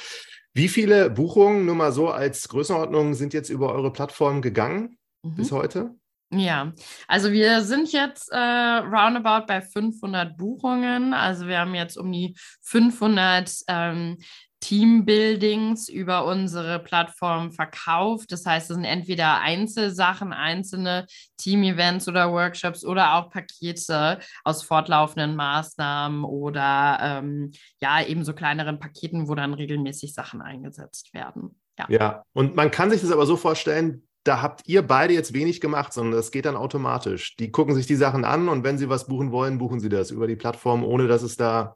Wie 0.54 0.68
viele 0.68 1.08
Buchungen, 1.08 1.64
nur 1.64 1.74
mal 1.74 1.92
so 1.92 2.10
als 2.10 2.48
Größenordnung, 2.48 3.14
sind 3.14 3.32
jetzt 3.32 3.48
über 3.48 3.72
eure 3.72 3.92
Plattform 3.92 4.42
gegangen 4.42 4.98
mhm. 5.22 5.34
bis 5.34 5.52
heute? 5.52 5.94
Ja, 6.34 6.72
also 7.08 7.30
wir 7.30 7.60
sind 7.60 7.92
jetzt 7.92 8.32
äh, 8.32 8.36
roundabout 8.36 9.46
bei 9.46 9.60
500 9.60 10.36
Buchungen. 10.36 11.12
Also 11.12 11.46
wir 11.46 11.58
haben 11.58 11.74
jetzt 11.74 11.98
um 11.98 12.10
die 12.10 12.34
500 12.62 13.52
ähm, 13.68 14.16
Teambuildings 14.62 15.88
über 15.88 16.24
unsere 16.24 16.78
Plattform 16.78 17.50
verkauft. 17.50 18.30
Das 18.30 18.46
heißt, 18.46 18.70
es 18.70 18.76
sind 18.76 18.84
entweder 18.84 19.40
Einzelsachen, 19.40 20.32
einzelne 20.32 21.06
Team-Events 21.36 22.06
oder 22.06 22.32
Workshops 22.32 22.84
oder 22.84 23.14
auch 23.14 23.28
Pakete 23.28 24.20
aus 24.44 24.62
fortlaufenden 24.62 25.34
Maßnahmen 25.34 26.22
oder 26.22 26.98
ähm, 27.02 27.50
ja, 27.80 28.06
eben 28.06 28.24
so 28.24 28.34
kleineren 28.34 28.78
Paketen, 28.78 29.28
wo 29.28 29.34
dann 29.34 29.52
regelmäßig 29.52 30.14
Sachen 30.14 30.40
eingesetzt 30.40 31.12
werden. 31.12 31.60
Ja. 31.76 31.86
ja, 31.88 32.22
und 32.32 32.54
man 32.54 32.70
kann 32.70 32.90
sich 32.90 33.00
das 33.00 33.10
aber 33.10 33.26
so 33.26 33.36
vorstellen, 33.36 34.06
da 34.22 34.42
habt 34.42 34.68
ihr 34.68 34.86
beide 34.86 35.12
jetzt 35.12 35.32
wenig 35.32 35.60
gemacht, 35.60 35.92
sondern 35.92 36.14
das 36.14 36.30
geht 36.30 36.44
dann 36.44 36.54
automatisch. 36.54 37.34
Die 37.36 37.50
gucken 37.50 37.74
sich 37.74 37.88
die 37.88 37.96
Sachen 37.96 38.24
an 38.24 38.48
und 38.48 38.62
wenn 38.62 38.78
sie 38.78 38.88
was 38.88 39.08
buchen 39.08 39.32
wollen, 39.32 39.58
buchen 39.58 39.80
sie 39.80 39.88
das 39.88 40.12
über 40.12 40.28
die 40.28 40.36
Plattform, 40.36 40.84
ohne 40.84 41.08
dass 41.08 41.22
es 41.22 41.36
da 41.36 41.74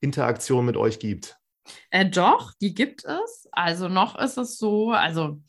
Interaktion 0.00 0.64
mit 0.64 0.78
euch 0.78 0.98
gibt. 0.98 1.41
Äh, 1.90 2.06
doch, 2.06 2.52
die 2.60 2.74
gibt 2.74 3.04
es. 3.04 3.48
Also 3.52 3.88
noch 3.88 4.18
ist 4.18 4.36
es 4.36 4.58
so, 4.58 4.92
also 4.92 5.40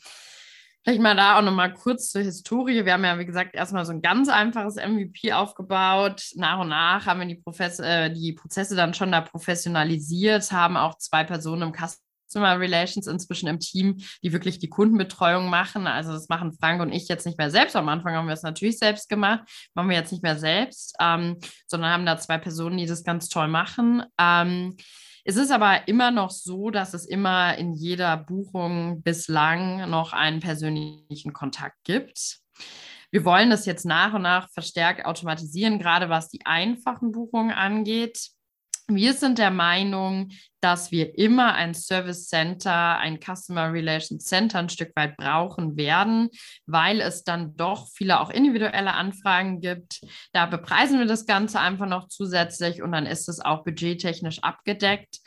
vielleicht 0.83 1.01
mal 1.01 1.15
da 1.15 1.37
auch 1.37 1.41
nochmal 1.41 1.73
kurz 1.73 2.11
zur 2.11 2.21
Historie. 2.21 2.85
Wir 2.85 2.93
haben 2.93 3.05
ja, 3.05 3.17
wie 3.17 3.25
gesagt, 3.25 3.55
erstmal 3.55 3.85
so 3.85 3.93
ein 3.93 4.01
ganz 4.01 4.29
einfaches 4.29 4.75
MVP 4.75 5.33
aufgebaut. 5.33 6.23
Nach 6.35 6.59
und 6.59 6.69
nach 6.69 7.05
haben 7.05 7.21
wir 7.21 7.27
die, 7.27 7.41
Profes 7.41 7.79
äh, 7.79 8.11
die 8.11 8.33
Prozesse 8.33 8.75
dann 8.75 8.93
schon 8.93 9.11
da 9.11 9.21
professionalisiert, 9.21 10.51
haben 10.51 10.77
auch 10.77 10.97
zwei 10.97 11.23
Personen 11.23 11.61
im 11.61 11.73
Customer 11.73 12.59
Relations 12.59 13.07
inzwischen 13.07 13.47
im 13.47 13.59
Team, 13.59 13.97
die 14.23 14.33
wirklich 14.33 14.59
die 14.59 14.69
Kundenbetreuung 14.69 15.49
machen. 15.49 15.87
Also 15.87 16.11
das 16.11 16.27
machen 16.27 16.51
Frank 16.51 16.81
und 16.81 16.91
ich 16.91 17.07
jetzt 17.07 17.25
nicht 17.25 17.37
mehr 17.37 17.51
selbst. 17.51 17.75
Am 17.75 17.87
Anfang 17.87 18.15
haben 18.15 18.27
wir 18.27 18.33
es 18.33 18.43
natürlich 18.43 18.77
selbst 18.77 19.07
gemacht, 19.07 19.43
machen 19.73 19.89
wir 19.89 19.97
jetzt 19.97 20.11
nicht 20.11 20.23
mehr 20.23 20.37
selbst, 20.37 20.95
ähm, 20.99 21.37
sondern 21.67 21.91
haben 21.91 22.05
da 22.05 22.17
zwei 22.17 22.37
Personen, 22.37 22.77
die 22.77 22.87
das 22.87 23.05
ganz 23.05 23.29
toll 23.29 23.47
machen. 23.47 24.03
Ähm, 24.19 24.75
es 25.23 25.37
ist 25.37 25.51
aber 25.51 25.87
immer 25.87 26.11
noch 26.11 26.31
so, 26.31 26.69
dass 26.69 26.93
es 26.93 27.05
immer 27.05 27.57
in 27.57 27.73
jeder 27.73 28.17
Buchung 28.17 29.01
bislang 29.01 29.89
noch 29.89 30.13
einen 30.13 30.41
persönlichen 30.41 31.33
Kontakt 31.33 31.77
gibt. 31.83 32.39
Wir 33.11 33.23
wollen 33.25 33.49
das 33.49 33.65
jetzt 33.65 33.85
nach 33.85 34.13
und 34.13 34.23
nach 34.23 34.49
verstärkt 34.51 35.05
automatisieren, 35.05 35.79
gerade 35.79 36.09
was 36.09 36.29
die 36.29 36.45
einfachen 36.45 37.11
Buchungen 37.11 37.51
angeht. 37.51 38.31
Wir 38.95 39.13
sind 39.13 39.37
der 39.37 39.51
Meinung, 39.51 40.29
dass 40.61 40.91
wir 40.91 41.17
immer 41.17 41.53
ein 41.55 41.73
Service 41.73 42.27
Center, 42.29 42.97
ein 42.97 43.19
Customer 43.19 43.71
Relations 43.71 44.23
Center 44.23 44.59
ein 44.59 44.69
Stück 44.69 44.95
weit 44.95 45.17
brauchen 45.17 45.75
werden, 45.75 46.29
weil 46.65 47.01
es 47.01 47.23
dann 47.23 47.55
doch 47.57 47.89
viele 47.93 48.21
auch 48.21 48.29
individuelle 48.29 48.93
Anfragen 48.93 49.59
gibt. 49.59 50.01
Da 50.31 50.45
bepreisen 50.45 50.99
wir 50.99 51.05
das 51.05 51.25
Ganze 51.25 51.59
einfach 51.59 51.87
noch 51.87 52.07
zusätzlich 52.07 52.81
und 52.81 52.93
dann 52.93 53.05
ist 53.05 53.27
es 53.27 53.39
auch 53.39 53.63
budgettechnisch 53.63 54.39
abgedeckt. 54.41 55.19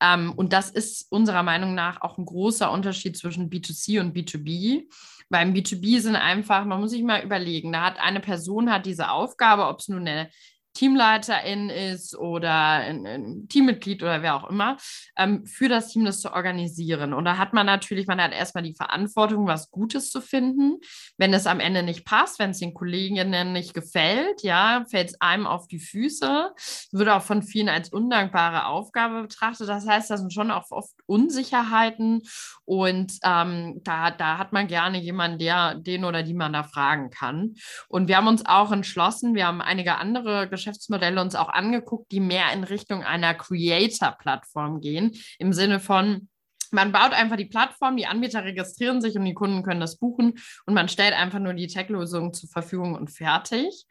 Ähm, 0.00 0.32
und 0.34 0.52
das 0.52 0.70
ist 0.70 1.10
unserer 1.10 1.42
Meinung 1.42 1.74
nach 1.74 2.00
auch 2.02 2.18
ein 2.18 2.24
großer 2.24 2.70
Unterschied 2.70 3.16
zwischen 3.16 3.50
B2C 3.50 4.00
und 4.00 4.16
B2B. 4.16 4.84
Beim 5.28 5.52
B2B 5.52 6.00
sind 6.00 6.16
einfach, 6.16 6.64
man 6.64 6.80
muss 6.80 6.90
sich 6.90 7.02
mal 7.02 7.22
überlegen, 7.22 7.72
da 7.72 7.82
hat 7.82 7.98
eine 8.00 8.20
Person 8.20 8.72
hat 8.72 8.86
diese 8.86 9.10
Aufgabe, 9.10 9.66
ob 9.66 9.80
es 9.80 9.88
nun 9.88 10.08
eine 10.08 10.30
Teamleiterin 10.78 11.70
ist 11.70 12.16
oder 12.16 12.52
ein, 12.52 13.04
ein 13.04 13.48
Teammitglied 13.48 14.00
oder 14.00 14.22
wer 14.22 14.36
auch 14.36 14.48
immer, 14.48 14.76
ähm, 15.16 15.44
für 15.44 15.68
das 15.68 15.88
Team 15.88 16.04
das 16.04 16.20
zu 16.20 16.32
organisieren. 16.32 17.14
Und 17.14 17.24
da 17.24 17.36
hat 17.36 17.52
man 17.52 17.66
natürlich, 17.66 18.06
man 18.06 18.22
hat 18.22 18.32
erstmal 18.32 18.62
die 18.62 18.76
Verantwortung, 18.76 19.48
was 19.48 19.72
Gutes 19.72 20.12
zu 20.12 20.20
finden. 20.20 20.78
Wenn 21.16 21.34
es 21.34 21.48
am 21.48 21.58
Ende 21.58 21.82
nicht 21.82 22.04
passt, 22.04 22.38
wenn 22.38 22.50
es 22.50 22.60
den 22.60 22.74
Kolleginnen 22.74 23.52
nicht 23.52 23.74
gefällt, 23.74 24.44
ja, 24.44 24.84
fällt 24.88 25.08
es 25.08 25.20
einem 25.20 25.48
auf 25.48 25.66
die 25.66 25.80
Füße, 25.80 26.52
wird 26.92 27.08
auch 27.08 27.22
von 27.22 27.42
vielen 27.42 27.68
als 27.68 27.88
undankbare 27.88 28.66
Aufgabe 28.66 29.22
betrachtet. 29.22 29.68
Das 29.68 29.84
heißt, 29.84 30.08
da 30.10 30.16
sind 30.16 30.32
schon 30.32 30.52
auch 30.52 30.70
oft 30.70 30.94
Unsicherheiten 31.06 32.22
und 32.64 33.14
ähm, 33.24 33.80
da, 33.82 34.12
da 34.12 34.38
hat 34.38 34.52
man 34.52 34.68
gerne 34.68 35.00
jemanden, 35.00 35.40
der 35.40 35.74
den 35.74 36.04
oder 36.04 36.22
die 36.22 36.34
man 36.34 36.52
da 36.52 36.62
fragen 36.62 37.10
kann. 37.10 37.56
Und 37.88 38.06
wir 38.06 38.16
haben 38.16 38.28
uns 38.28 38.46
auch 38.46 38.70
entschlossen, 38.70 39.34
wir 39.34 39.48
haben 39.48 39.60
einige 39.60 39.96
andere 39.96 40.48
Geschäfte 40.48 40.67
Geschäftsmodelle 40.68 41.20
uns 41.20 41.34
auch 41.34 41.48
angeguckt, 41.48 42.12
die 42.12 42.20
mehr 42.20 42.52
in 42.52 42.64
Richtung 42.64 43.02
einer 43.02 43.34
Creator-Plattform 43.34 44.80
gehen, 44.80 45.12
im 45.38 45.52
Sinne 45.52 45.80
von, 45.80 46.28
man 46.70 46.92
baut 46.92 47.12
einfach 47.12 47.36
die 47.36 47.46
Plattform, 47.46 47.96
die 47.96 48.06
Anbieter 48.06 48.44
registrieren 48.44 49.00
sich 49.00 49.16
und 49.16 49.24
die 49.24 49.34
Kunden 49.34 49.62
können 49.62 49.80
das 49.80 49.98
buchen 49.98 50.34
und 50.66 50.74
man 50.74 50.88
stellt 50.88 51.14
einfach 51.14 51.38
nur 51.38 51.54
die 51.54 51.66
Tech-Lösung 51.66 52.34
zur 52.34 52.50
Verfügung 52.50 52.94
und 52.94 53.08
fertig. 53.10 53.86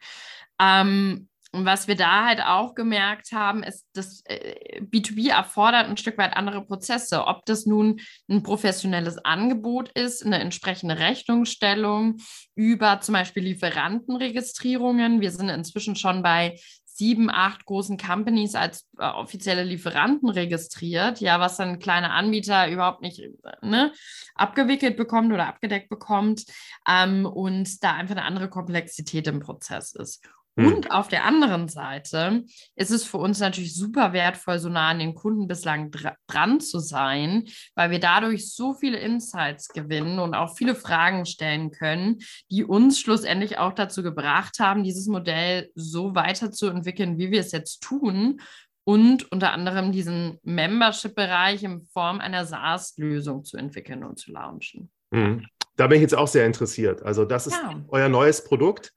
Ähm, 0.60 1.27
und 1.52 1.64
was 1.64 1.88
wir 1.88 1.96
da 1.96 2.26
halt 2.26 2.42
auch 2.42 2.74
gemerkt 2.74 3.32
haben, 3.32 3.62
ist, 3.62 3.86
dass 3.94 4.22
äh, 4.26 4.82
B2B 4.82 5.30
erfordert 5.30 5.86
ein 5.86 5.96
Stück 5.96 6.18
weit 6.18 6.36
andere 6.36 6.62
Prozesse. 6.64 7.26
Ob 7.26 7.46
das 7.46 7.64
nun 7.64 8.00
ein 8.28 8.42
professionelles 8.42 9.16
Angebot 9.24 9.90
ist, 9.92 10.24
eine 10.24 10.40
entsprechende 10.40 10.98
Rechnungsstellung 10.98 12.18
über 12.54 13.00
zum 13.00 13.14
Beispiel 13.14 13.44
Lieferantenregistrierungen. 13.44 15.22
Wir 15.22 15.30
sind 15.30 15.48
inzwischen 15.48 15.96
schon 15.96 16.22
bei 16.22 16.58
sieben, 16.84 17.30
acht 17.30 17.64
großen 17.64 17.96
Companies 17.96 18.54
als 18.54 18.86
äh, 18.98 19.04
offizielle 19.06 19.62
Lieferanten 19.62 20.28
registriert, 20.28 21.20
ja, 21.20 21.40
was 21.40 21.56
dann 21.56 21.78
kleine 21.78 22.10
Anbieter 22.10 22.68
überhaupt 22.68 23.02
nicht 23.02 23.22
ne, 23.62 23.92
abgewickelt 24.34 24.96
bekommt 24.96 25.32
oder 25.32 25.46
abgedeckt 25.46 25.88
bekommt 25.88 26.44
ähm, 26.86 27.24
und 27.24 27.82
da 27.84 27.92
einfach 27.92 28.16
eine 28.16 28.24
andere 28.24 28.50
Komplexität 28.50 29.28
im 29.28 29.40
Prozess 29.40 29.94
ist. 29.94 30.28
Hm. 30.58 30.66
Und 30.66 30.90
auf 30.90 31.06
der 31.06 31.24
anderen 31.24 31.68
Seite 31.68 32.44
ist 32.74 32.90
es 32.90 33.04
für 33.04 33.18
uns 33.18 33.38
natürlich 33.38 33.76
super 33.76 34.12
wertvoll, 34.12 34.58
so 34.58 34.68
nah 34.68 34.88
an 34.88 34.98
den 34.98 35.14
Kunden 35.14 35.46
bislang 35.46 35.92
dra 35.92 36.16
dran 36.26 36.60
zu 36.60 36.80
sein, 36.80 37.44
weil 37.76 37.92
wir 37.92 38.00
dadurch 38.00 38.52
so 38.52 38.74
viele 38.74 38.98
Insights 38.98 39.68
gewinnen 39.68 40.18
und 40.18 40.34
auch 40.34 40.56
viele 40.56 40.74
Fragen 40.74 41.26
stellen 41.26 41.70
können, 41.70 42.18
die 42.50 42.64
uns 42.64 42.98
schlussendlich 42.98 43.58
auch 43.58 43.72
dazu 43.72 44.02
gebracht 44.02 44.58
haben, 44.58 44.82
dieses 44.82 45.06
Modell 45.06 45.70
so 45.76 46.16
weiterzuentwickeln, 46.16 47.18
wie 47.18 47.30
wir 47.30 47.40
es 47.40 47.52
jetzt 47.52 47.80
tun. 47.80 48.40
Und 48.82 49.30
unter 49.30 49.52
anderem 49.52 49.92
diesen 49.92 50.38
Membership-Bereich 50.42 51.62
in 51.62 51.86
Form 51.92 52.20
einer 52.20 52.46
SaaS-Lösung 52.46 53.44
zu 53.44 53.58
entwickeln 53.58 54.02
und 54.02 54.18
zu 54.18 54.32
launchen. 54.32 54.90
Mhm. 55.10 55.46
Da 55.76 55.86
bin 55.86 55.96
ich 55.96 56.02
jetzt 56.02 56.16
auch 56.16 56.26
sehr 56.26 56.46
interessiert. 56.46 57.02
Also, 57.02 57.24
das 57.24 57.46
ist 57.46 57.60
ja. 57.62 57.84
euer 57.88 58.08
neues 58.08 58.42
Produkt. 58.42 58.92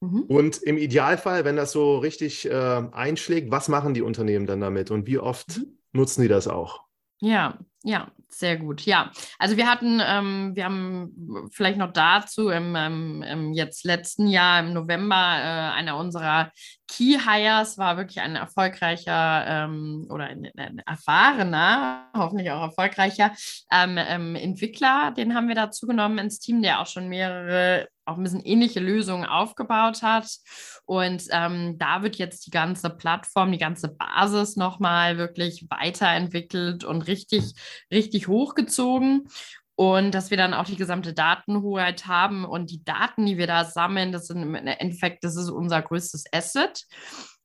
Mhm. 0.00 0.22
Und 0.22 0.62
im 0.62 0.78
Idealfall, 0.78 1.44
wenn 1.44 1.56
das 1.56 1.72
so 1.72 1.98
richtig 1.98 2.50
äh, 2.50 2.82
einschlägt, 2.92 3.50
was 3.50 3.68
machen 3.68 3.94
die 3.94 4.02
Unternehmen 4.02 4.46
dann 4.46 4.60
damit 4.60 4.90
und 4.90 5.06
wie 5.06 5.18
oft 5.18 5.58
mhm. 5.58 5.78
nutzen 5.92 6.22
die 6.22 6.28
das 6.28 6.48
auch? 6.48 6.80
Ja, 7.20 7.58
ja, 7.82 8.10
sehr 8.28 8.56
gut. 8.56 8.82
Ja, 8.82 9.10
also 9.38 9.56
wir 9.56 9.66
hatten, 9.66 10.00
ähm, 10.04 10.52
wir 10.54 10.64
haben 10.64 11.48
vielleicht 11.52 11.78
noch 11.78 11.92
dazu 11.92 12.48
im, 12.48 12.74
im, 12.76 13.22
im 13.22 13.52
jetzt 13.52 13.84
letzten 13.84 14.26
Jahr 14.26 14.60
im 14.60 14.72
November 14.72 15.16
äh, 15.16 15.78
einer 15.78 15.96
unserer 15.96 16.50
Key 16.90 17.18
Hires 17.20 17.78
war 17.78 17.96
wirklich 17.96 18.20
ein 18.20 18.34
erfolgreicher 18.34 19.44
ähm, 19.46 20.08
oder 20.10 20.24
ein, 20.24 20.50
ein, 20.56 20.80
erfahrener, 20.84 22.10
hoffentlich 22.16 22.50
auch 22.50 22.62
erfolgreicher 22.62 23.32
ähm, 23.70 23.96
ähm, 23.96 24.34
Entwickler. 24.34 25.12
Den 25.16 25.34
haben 25.34 25.46
wir 25.46 25.54
dazu 25.54 25.86
genommen 25.86 26.18
ins 26.18 26.40
Team, 26.40 26.62
der 26.62 26.80
auch 26.80 26.86
schon 26.86 27.08
mehrere 27.08 27.86
auch 28.06 28.16
ein 28.16 28.24
bisschen 28.24 28.44
ähnliche 28.44 28.80
Lösungen 28.80 29.24
aufgebaut 29.24 30.02
hat. 30.02 30.26
Und 30.84 31.22
ähm, 31.30 31.78
da 31.78 32.02
wird 32.02 32.16
jetzt 32.16 32.46
die 32.46 32.50
ganze 32.50 32.90
Plattform, 32.90 33.52
die 33.52 33.58
ganze 33.58 33.88
Basis 33.88 34.56
nochmal 34.56 35.16
wirklich 35.16 35.66
weiterentwickelt 35.70 36.82
und 36.82 37.02
richtig, 37.02 37.54
richtig 37.92 38.26
hochgezogen. 38.26 39.28
Und 39.80 40.12
dass 40.12 40.28
wir 40.28 40.36
dann 40.36 40.52
auch 40.52 40.66
die 40.66 40.76
gesamte 40.76 41.14
Datenhoheit 41.14 42.06
haben 42.06 42.44
und 42.44 42.70
die 42.70 42.84
Daten, 42.84 43.24
die 43.24 43.38
wir 43.38 43.46
da 43.46 43.64
sammeln, 43.64 44.12
das 44.12 44.26
sind 44.26 44.42
im 44.42 44.54
Endeffekt, 44.54 45.24
das 45.24 45.36
ist 45.36 45.48
unser 45.48 45.80
größtes 45.80 46.24
Asset. 46.34 46.84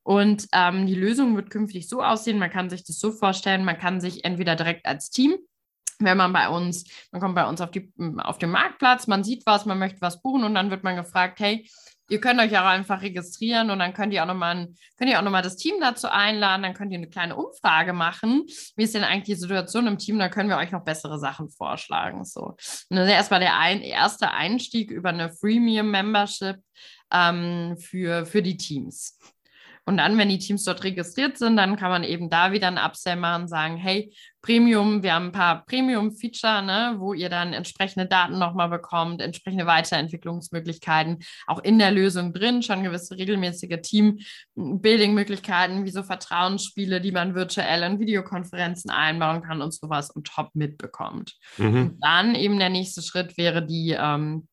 Und 0.02 0.46
ähm, 0.52 0.86
die 0.86 0.94
Lösung 0.94 1.34
wird 1.34 1.48
künftig 1.48 1.88
so 1.88 2.02
aussehen, 2.02 2.38
man 2.38 2.50
kann 2.50 2.68
sich 2.68 2.84
das 2.84 2.98
so 2.98 3.10
vorstellen, 3.10 3.64
man 3.64 3.78
kann 3.78 4.02
sich 4.02 4.26
entweder 4.26 4.54
direkt 4.54 4.84
als 4.84 5.08
Team 5.08 5.38
wenn 5.98 6.18
man 6.18 6.34
bei 6.34 6.50
uns, 6.50 6.84
man 7.10 7.22
kommt 7.22 7.36
bei 7.36 7.48
uns 7.48 7.62
auf, 7.62 7.70
die, 7.70 7.90
auf 8.18 8.36
den 8.36 8.50
Marktplatz, 8.50 9.06
man 9.06 9.24
sieht 9.24 9.46
was, 9.46 9.64
man 9.64 9.78
möchte 9.78 10.02
was 10.02 10.20
buchen 10.20 10.44
und 10.44 10.54
dann 10.54 10.70
wird 10.70 10.84
man 10.84 10.94
gefragt, 10.94 11.40
hey, 11.40 11.66
ihr 12.08 12.20
könnt 12.20 12.40
euch 12.40 12.56
auch 12.58 12.64
einfach 12.64 13.02
registrieren 13.02 13.70
und 13.70 13.78
dann 13.78 13.92
könnt 13.92 14.12
ihr 14.12 14.22
auch 14.22 14.26
nochmal 14.26 14.68
könnt 14.96 15.10
ihr 15.10 15.18
auch 15.18 15.24
nochmal 15.24 15.42
das 15.42 15.56
Team 15.56 15.74
dazu 15.80 16.08
einladen, 16.08 16.62
dann 16.62 16.74
könnt 16.74 16.92
ihr 16.92 16.98
eine 16.98 17.08
kleine 17.08 17.36
Umfrage 17.36 17.92
machen. 17.92 18.44
Wie 18.76 18.84
ist 18.84 18.94
denn 18.94 19.04
eigentlich 19.04 19.36
die 19.36 19.42
Situation 19.42 19.86
im 19.86 19.98
Team? 19.98 20.18
Da 20.18 20.28
können 20.28 20.48
wir 20.48 20.56
euch 20.56 20.72
noch 20.72 20.84
bessere 20.84 21.18
Sachen 21.18 21.50
vorschlagen. 21.50 22.24
So. 22.24 22.56
Und 22.90 22.96
ist 22.96 23.10
erstmal 23.10 23.40
der 23.40 23.58
ein, 23.58 23.82
erste 23.82 24.30
Einstieg 24.30 24.90
über 24.90 25.10
eine 25.10 25.30
Freemium-Membership 25.32 26.56
ähm, 27.12 27.76
für, 27.78 28.26
für 28.26 28.42
die 28.42 28.56
Teams. 28.56 29.18
Und 29.88 29.98
dann, 29.98 30.18
wenn 30.18 30.28
die 30.28 30.38
Teams 30.38 30.64
dort 30.64 30.82
registriert 30.82 31.38
sind, 31.38 31.56
dann 31.56 31.76
kann 31.76 31.90
man 31.90 32.02
eben 32.02 32.28
da 32.28 32.50
wieder 32.50 32.66
ein 32.66 32.76
Upsell 32.76 33.14
machen, 33.14 33.46
sagen, 33.46 33.76
hey, 33.76 34.12
Premium, 34.42 35.04
wir 35.04 35.14
haben 35.14 35.26
ein 35.26 35.32
paar 35.32 35.64
Premium-Feature, 35.64 36.62
ne, 36.62 36.96
wo 36.98 37.14
ihr 37.14 37.28
dann 37.28 37.52
entsprechende 37.52 38.06
Daten 38.06 38.38
nochmal 38.38 38.68
bekommt, 38.68 39.22
entsprechende 39.22 39.66
Weiterentwicklungsmöglichkeiten, 39.66 41.18
auch 41.46 41.62
in 41.62 41.78
der 41.78 41.92
Lösung 41.92 42.32
drin, 42.32 42.62
schon 42.62 42.82
gewisse 42.82 43.16
regelmäßige 43.16 43.80
Team-Building-Möglichkeiten, 43.80 45.84
wie 45.84 45.90
so 45.90 46.02
Vertrauensspiele, 46.02 47.00
die 47.00 47.12
man 47.12 47.36
virtuell 47.36 47.84
in 47.84 48.00
Videokonferenzen 48.00 48.90
einbauen 48.90 49.42
kann 49.42 49.62
und 49.62 49.72
sowas 49.72 50.10
und 50.10 50.26
top 50.26 50.50
mitbekommt. 50.54 51.36
Mhm. 51.58 51.76
Und 51.76 51.98
dann 52.00 52.34
eben 52.34 52.58
der 52.58 52.70
nächste 52.70 53.02
Schritt 53.02 53.38
wäre 53.38 53.64
die, 53.64 53.96
ähm, 53.96 54.48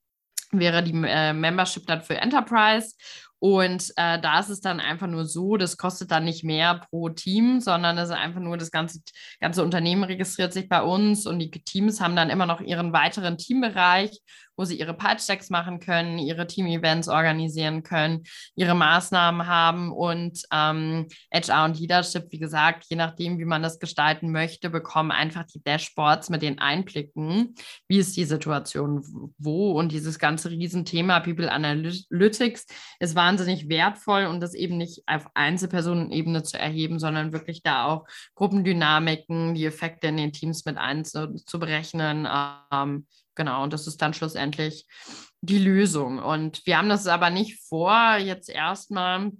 wäre 0.52 0.84
die 0.84 0.94
äh, 1.06 1.34
Membership 1.34 1.88
dann 1.88 2.04
für 2.04 2.18
Enterprise. 2.18 2.94
Und 3.44 3.92
äh, 3.98 4.22
da 4.22 4.40
ist 4.40 4.48
es 4.48 4.62
dann 4.62 4.80
einfach 4.80 5.08
nur 5.08 5.26
so, 5.26 5.58
das 5.58 5.76
kostet 5.76 6.12
dann 6.12 6.24
nicht 6.24 6.46
mehr 6.46 6.80
pro 6.90 7.10
Team, 7.10 7.60
sondern 7.60 7.98
es 7.98 8.08
ist 8.08 8.16
einfach 8.16 8.40
nur 8.40 8.56
das 8.56 8.72
ganze, 8.72 9.02
ganze 9.42 9.66
Unternehmen 9.66 10.06
registriert 10.06 10.54
sich 10.54 10.70
bei 10.70 10.82
uns 10.82 11.28
und 11.28 11.40
die 11.40 11.52
Teams 11.52 12.00
haben 12.00 12.16
dann 12.16 12.30
immer 12.30 12.46
noch 12.46 12.62
ihren 12.62 12.94
weiteren 12.94 13.38
Teambereich 13.38 14.22
wo 14.56 14.66
sie 14.66 14.80
ihre 14.80 14.94
Pitch-Decks 14.94 15.50
machen 15.50 15.80
können, 15.80 16.20
ihre 16.20 16.48
Team-Events 16.48 17.08
organisieren 17.08 17.84
können, 17.84 18.24
ihre 18.56 18.76
Maßnahmen 18.76 19.48
haben 19.48 19.92
und 19.92 20.42
ähm, 20.52 21.08
HR 21.34 21.66
und 21.66 21.80
Leadership, 21.80 22.28
wie 22.30 22.40
gesagt, 22.40 22.86
je 22.90 22.96
nachdem, 22.96 23.40
wie 23.40 23.46
man 23.46 23.64
das 23.64 23.80
gestalten 23.80 24.32
möchte, 24.32 24.70
bekommen 24.70 25.12
einfach 25.12 25.46
die 25.46 25.64
Dashboards 25.64 26.30
mit 26.30 26.42
den 26.42 26.60
Einblicken, 26.60 27.56
wie 27.88 27.98
ist 27.98 28.16
die 28.16 28.26
Situation 28.26 29.34
wo 29.38 29.72
und 29.72 29.92
dieses 29.92 30.20
ganze 30.20 30.50
Riesenthema 30.50 31.20
People 31.20 31.52
Analytics 31.52 32.66
ist 33.00 33.16
wahnsinnig 33.16 33.70
wertvoll 33.70 34.26
und 34.26 34.42
das 34.42 34.54
eben 34.54 34.78
nicht 34.78 35.04
auf 35.08 35.28
Einzelpersonenebene 35.34 36.44
zu 36.44 36.60
erheben, 36.60 37.00
sondern 37.00 37.34
wirklich 37.34 37.64
da 37.64 37.86
auch 37.86 38.06
Gruppendynamiken, 38.36 39.54
die 39.54 39.66
Effekte 39.66 40.08
in 40.08 40.18
den 40.18 40.34
Teams 40.34 40.66
mit 40.66 40.78
einzuberechnen. 40.78 42.28
Ähm, 42.72 43.08
Genau, 43.36 43.64
und 43.64 43.74
das 43.74 43.88
ist 43.88 44.02
dann 44.02 44.14
schlussendlich 44.14 44.86
die 45.42 45.60
Lösung. 45.60 46.20
Und 46.20 46.66
wir 46.66 46.78
haben 46.78 46.90
das 46.90 47.08
aber 47.08 47.30
nicht 47.30 47.60
vor, 47.68 48.18
jetzt 48.18 48.50
erstmal 48.50 49.32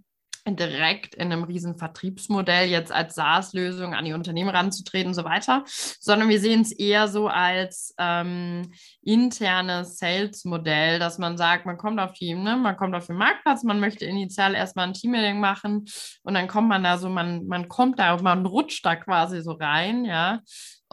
direkt 0.46 1.16
in 1.16 1.32
einem 1.32 1.44
riesen 1.44 1.78
Vertriebsmodell 1.78 2.70
jetzt 2.70 2.92
als 2.92 3.16
SaaS-Lösung 3.16 3.94
an 3.94 4.04
die 4.04 4.14
Unternehmen 4.14 4.50
ranzutreten 4.50 5.10
und 5.10 5.14
so 5.14 5.24
weiter, 5.24 5.64
sondern 5.66 6.28
wir 6.28 6.40
sehen 6.40 6.62
es 6.62 6.74
eher 6.74 7.08
so 7.08 7.30
als 7.30 7.96
ähm, 7.98 8.74
internes 9.02 9.98
Sales-Modell, 9.98 11.00
dass 11.00 11.18
man 11.18 11.38
sagt, 11.38 11.66
man 11.66 11.78
kommt 11.78 12.00
auf 12.00 12.12
die, 12.14 12.34
ne, 12.34 12.58
man 12.58 12.76
kommt 12.76 12.94
auf 12.94 13.08
den 13.08 13.16
Marktplatz, 13.16 13.64
man 13.64 13.80
möchte 13.80 14.06
initial 14.06 14.54
erstmal 14.54 14.88
ein 14.88 14.94
Teammeeting 14.94 15.40
machen 15.40 15.86
und 16.24 16.34
dann 16.34 16.48
kommt 16.48 16.68
man 16.68 16.84
da 16.84 16.98
so, 16.98 17.08
man, 17.08 17.48
man 17.48 17.70
kommt 17.70 18.00
da, 18.00 18.18
man 18.18 18.46
rutscht 18.46 18.86
da 18.86 18.98
quasi 18.98 19.42
so 19.42 19.54
rein, 19.54 20.04
ja, 20.04 20.42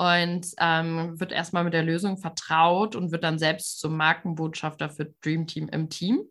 und 0.01 0.47
ähm, 0.59 1.21
wird 1.21 1.31
erstmal 1.31 1.63
mit 1.63 1.75
der 1.75 1.83
Lösung 1.83 2.17
vertraut 2.17 2.97
und 2.97 3.13
wird 3.13 3.23
dann 3.23 3.39
selbst 3.39 3.81
zum 3.81 3.99
Markenbotschafter 3.99 4.89
für 4.89 5.13
Dream 5.21 5.47
Team 5.47 5.69
im 5.69 5.91
Team. 5.91 6.23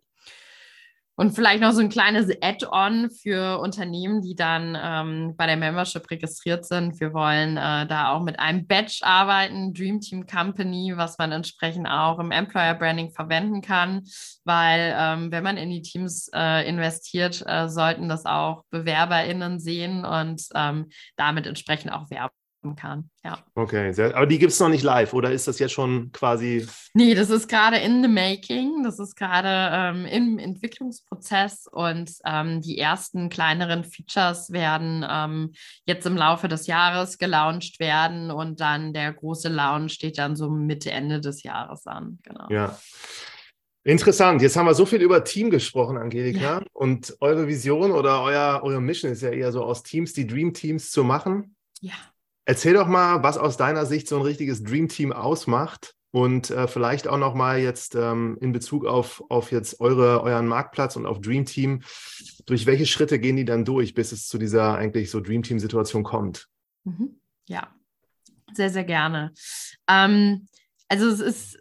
Und 1.15 1.35
vielleicht 1.35 1.61
noch 1.61 1.73
so 1.73 1.81
ein 1.81 1.89
kleines 1.89 2.31
Add-on 2.41 3.11
für 3.11 3.59
Unternehmen, 3.59 4.23
die 4.23 4.35
dann 4.35 4.75
ähm, 4.81 5.35
bei 5.37 5.45
der 5.45 5.57
Membership 5.57 6.09
registriert 6.09 6.65
sind. 6.65 6.99
Wir 6.99 7.13
wollen 7.13 7.57
äh, 7.57 7.85
da 7.85 8.11
auch 8.11 8.23
mit 8.23 8.39
einem 8.39 8.65
Badge 8.65 9.01
arbeiten, 9.03 9.73
Dream 9.73 9.99
Team 9.99 10.25
Company, 10.25 10.93
was 10.95 11.19
man 11.19 11.31
entsprechend 11.31 11.87
auch 11.87 12.17
im 12.17 12.31
Employer 12.31 12.73
Branding 12.73 13.11
verwenden 13.11 13.61
kann, 13.61 14.03
weil 14.45 14.95
ähm, 14.97 15.31
wenn 15.31 15.43
man 15.43 15.57
in 15.57 15.69
die 15.69 15.83
Teams 15.83 16.31
äh, 16.33 16.67
investiert, 16.67 17.43
äh, 17.45 17.67
sollten 17.69 18.09
das 18.09 18.25
auch 18.25 18.63
BewerberInnen 18.71 19.59
sehen 19.59 20.05
und 20.05 20.41
ähm, 20.55 20.87
damit 21.17 21.45
entsprechend 21.45 21.91
auch 21.91 22.09
werben 22.09 22.38
kann. 22.75 23.09
Ja. 23.23 23.39
Okay, 23.55 23.91
sehr, 23.93 24.15
aber 24.15 24.25
die 24.25 24.37
gibt 24.37 24.51
es 24.51 24.59
noch 24.59 24.69
nicht 24.69 24.83
live 24.83 25.13
oder 25.13 25.31
ist 25.31 25.47
das 25.47 25.59
jetzt 25.59 25.71
schon 25.73 26.11
quasi? 26.11 26.67
Nee, 26.93 27.15
das 27.15 27.29
ist 27.29 27.47
gerade 27.47 27.77
in 27.77 28.01
the 28.03 28.09
making. 28.09 28.83
Das 28.83 28.99
ist 28.99 29.15
gerade 29.15 29.69
ähm, 29.73 30.05
im 30.05 30.39
Entwicklungsprozess 30.39 31.67
und 31.71 32.11
ähm, 32.25 32.61
die 32.61 32.77
ersten 32.77 33.29
kleineren 33.29 33.83
Features 33.83 34.51
werden 34.51 35.05
ähm, 35.09 35.53
jetzt 35.85 36.05
im 36.05 36.17
Laufe 36.17 36.47
des 36.47 36.67
Jahres 36.67 37.17
gelauncht 37.17 37.79
werden 37.79 38.31
und 38.31 38.59
dann 38.59 38.93
der 38.93 39.13
große 39.13 39.49
Launch 39.49 39.93
steht 39.93 40.17
dann 40.17 40.35
so 40.35 40.49
Mitte, 40.49 40.91
Ende 40.91 41.21
des 41.21 41.43
Jahres 41.43 41.87
an. 41.87 42.19
Genau. 42.23 42.47
Ja. 42.49 42.77
Interessant. 43.83 44.41
Jetzt 44.41 44.57
haben 44.57 44.65
wir 44.65 44.73
so 44.73 44.85
viel 44.85 45.01
über 45.01 45.23
Team 45.23 45.49
gesprochen, 45.49 45.97
Angelika. 45.97 46.59
Ja. 46.59 46.61
Und 46.73 47.15
eure 47.21 47.47
Vision 47.47 47.91
oder 47.91 48.21
euer, 48.21 48.59
eure 48.63 48.81
Mission 48.81 49.11
ist 49.11 49.21
ja 49.21 49.29
eher 49.29 49.51
so 49.51 49.63
aus 49.63 49.83
Teams 49.83 50.13
die 50.13 50.27
Dream 50.27 50.53
Teams 50.53 50.91
zu 50.91 51.03
machen. 51.03 51.55
Ja. 51.79 51.93
Erzähl 52.49 52.73
doch 52.73 52.87
mal, 52.87 53.21
was 53.21 53.37
aus 53.37 53.57
deiner 53.57 53.85
Sicht 53.85 54.07
so 54.07 54.15
ein 54.15 54.23
richtiges 54.23 54.63
Dream 54.63 54.89
Team 54.89 55.13
ausmacht 55.13 55.93
und 56.09 56.49
äh, 56.49 56.67
vielleicht 56.67 57.07
auch 57.07 57.19
noch 57.19 57.35
mal 57.35 57.59
jetzt 57.59 57.93
ähm, 57.93 58.39
in 58.41 58.53
Bezug 58.53 58.87
auf, 58.87 59.23
auf 59.29 59.51
jetzt 59.51 59.79
eure, 59.79 60.23
euren 60.23 60.47
Marktplatz 60.47 60.95
und 60.95 61.05
auf 61.05 61.21
Dream 61.21 61.45
Team. 61.45 61.83
Durch 62.47 62.65
welche 62.65 62.87
Schritte 62.87 63.19
gehen 63.19 63.35
die 63.35 63.45
dann 63.45 63.65
durch, 63.65 63.93
bis 63.93 64.11
es 64.11 64.27
zu 64.27 64.39
dieser 64.39 64.73
eigentlich 64.73 65.11
so 65.11 65.21
Dream 65.21 65.43
Team 65.43 65.59
Situation 65.59 66.01
kommt? 66.01 66.47
Mhm. 66.85 67.19
Ja, 67.47 67.67
sehr, 68.53 68.71
sehr 68.71 68.83
gerne. 68.83 69.31
Ähm, 69.87 70.47
also 70.87 71.07
es 71.07 71.19
ist, 71.19 71.59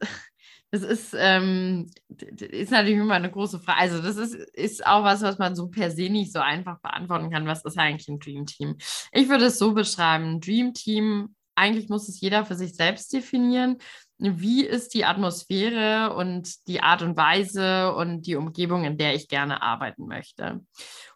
das 0.70 0.82
ist, 0.82 1.16
ähm, 1.18 1.90
ist 2.08 2.70
natürlich 2.70 2.98
immer 2.98 3.14
eine 3.14 3.30
große 3.30 3.60
Frage. 3.60 3.80
Also, 3.80 4.02
das 4.02 4.16
ist, 4.16 4.34
ist 4.34 4.86
auch 4.86 5.02
was, 5.02 5.22
was 5.22 5.38
man 5.38 5.56
so 5.56 5.68
per 5.68 5.90
se 5.90 6.10
nicht 6.10 6.32
so 6.32 6.40
einfach 6.40 6.78
beantworten 6.80 7.30
kann. 7.30 7.46
Was 7.46 7.64
ist 7.64 7.78
eigentlich 7.78 8.08
ein 8.08 8.18
Dream 8.18 8.46
Team? 8.46 8.76
Ich 9.12 9.28
würde 9.28 9.46
es 9.46 9.58
so 9.58 9.72
beschreiben: 9.72 10.34
ein 10.34 10.40
Dream 10.40 10.74
Team, 10.74 11.34
eigentlich 11.54 11.88
muss 11.88 12.08
es 12.08 12.20
jeder 12.20 12.44
für 12.44 12.54
sich 12.54 12.74
selbst 12.74 13.12
definieren 13.12 13.78
wie 14.18 14.64
ist 14.64 14.94
die 14.94 15.04
Atmosphäre 15.04 16.14
und 16.14 16.66
die 16.66 16.80
Art 16.80 17.02
und 17.02 17.16
Weise 17.16 17.94
und 17.94 18.26
die 18.26 18.34
Umgebung, 18.34 18.84
in 18.84 18.98
der 18.98 19.14
ich 19.14 19.28
gerne 19.28 19.62
arbeiten 19.62 20.06
möchte. 20.06 20.60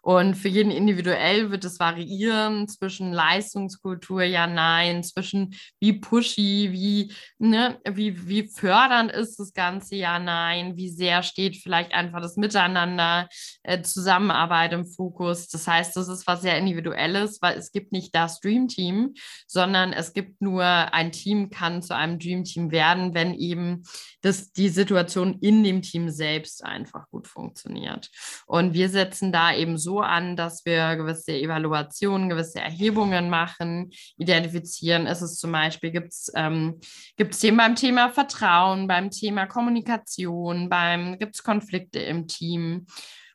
Und 0.03 0.35
für 0.35 0.49
jeden 0.49 0.69
individuell 0.69 1.49
wird 1.49 1.63
es 1.63 1.79
variieren 1.79 2.67
zwischen 2.67 3.13
Leistungskultur, 3.13 4.23
ja, 4.23 4.47
nein, 4.47 5.01
zwischen 5.01 5.55
wie 5.79 5.93
pushy, 5.93 6.73
wie, 6.73 7.13
ne, 7.39 7.79
wie, 7.89 8.27
wie 8.27 8.49
fördernd 8.49 9.13
ist 9.13 9.39
das 9.39 9.53
Ganze, 9.53 9.95
ja, 9.95 10.19
nein, 10.19 10.75
wie 10.75 10.89
sehr 10.89 11.23
steht 11.23 11.55
vielleicht 11.55 11.93
einfach 11.93 12.19
das 12.19 12.35
Miteinander, 12.35 13.29
äh, 13.63 13.81
Zusammenarbeit 13.81 14.73
im 14.73 14.85
Fokus. 14.85 15.47
Das 15.47 15.67
heißt, 15.67 15.95
das 15.95 16.09
ist 16.09 16.27
was 16.27 16.41
sehr 16.41 16.57
Individuelles, 16.57 17.41
weil 17.41 17.57
es 17.57 17.71
gibt 17.71 17.93
nicht 17.93 18.13
das 18.13 18.41
Dream 18.41 18.67
Team, 18.67 19.13
sondern 19.47 19.93
es 19.93 20.11
gibt 20.11 20.41
nur 20.41 20.65
ein 20.65 21.13
Team 21.13 21.49
kann 21.49 21.81
zu 21.81 21.95
einem 21.95 22.19
Dream 22.19 22.43
Team 22.43 22.71
werden, 22.71 23.13
wenn 23.13 23.33
eben 23.33 23.83
das, 24.19 24.51
die 24.51 24.67
Situation 24.67 25.39
in 25.39 25.63
dem 25.63 25.81
Team 25.81 26.09
selbst 26.09 26.65
einfach 26.65 27.09
gut 27.09 27.29
funktioniert. 27.29 28.09
Und 28.47 28.73
wir 28.73 28.89
setzen 28.89 29.31
da 29.31 29.55
eben 29.55 29.77
so 29.77 29.92
an, 29.99 30.35
dass 30.35 30.65
wir 30.65 30.95
gewisse 30.95 31.33
Evaluationen, 31.33 32.29
gewisse 32.29 32.59
Erhebungen 32.59 33.29
machen, 33.29 33.91
identifizieren. 34.17 35.07
Ist 35.07 35.21
es 35.21 35.39
zum 35.39 35.51
Beispiel, 35.51 35.91
gibt 35.91 36.13
es 36.13 36.31
ähm, 36.35 36.79
gibt's 37.17 37.39
Themen 37.39 37.57
beim 37.57 37.75
Thema 37.75 38.09
Vertrauen, 38.09 38.87
beim 38.87 39.09
Thema 39.09 39.45
Kommunikation, 39.45 40.69
beim 40.69 41.17
gibt 41.19 41.35
es 41.35 41.43
Konflikte 41.43 41.99
im 41.99 42.27
Team? 42.27 42.87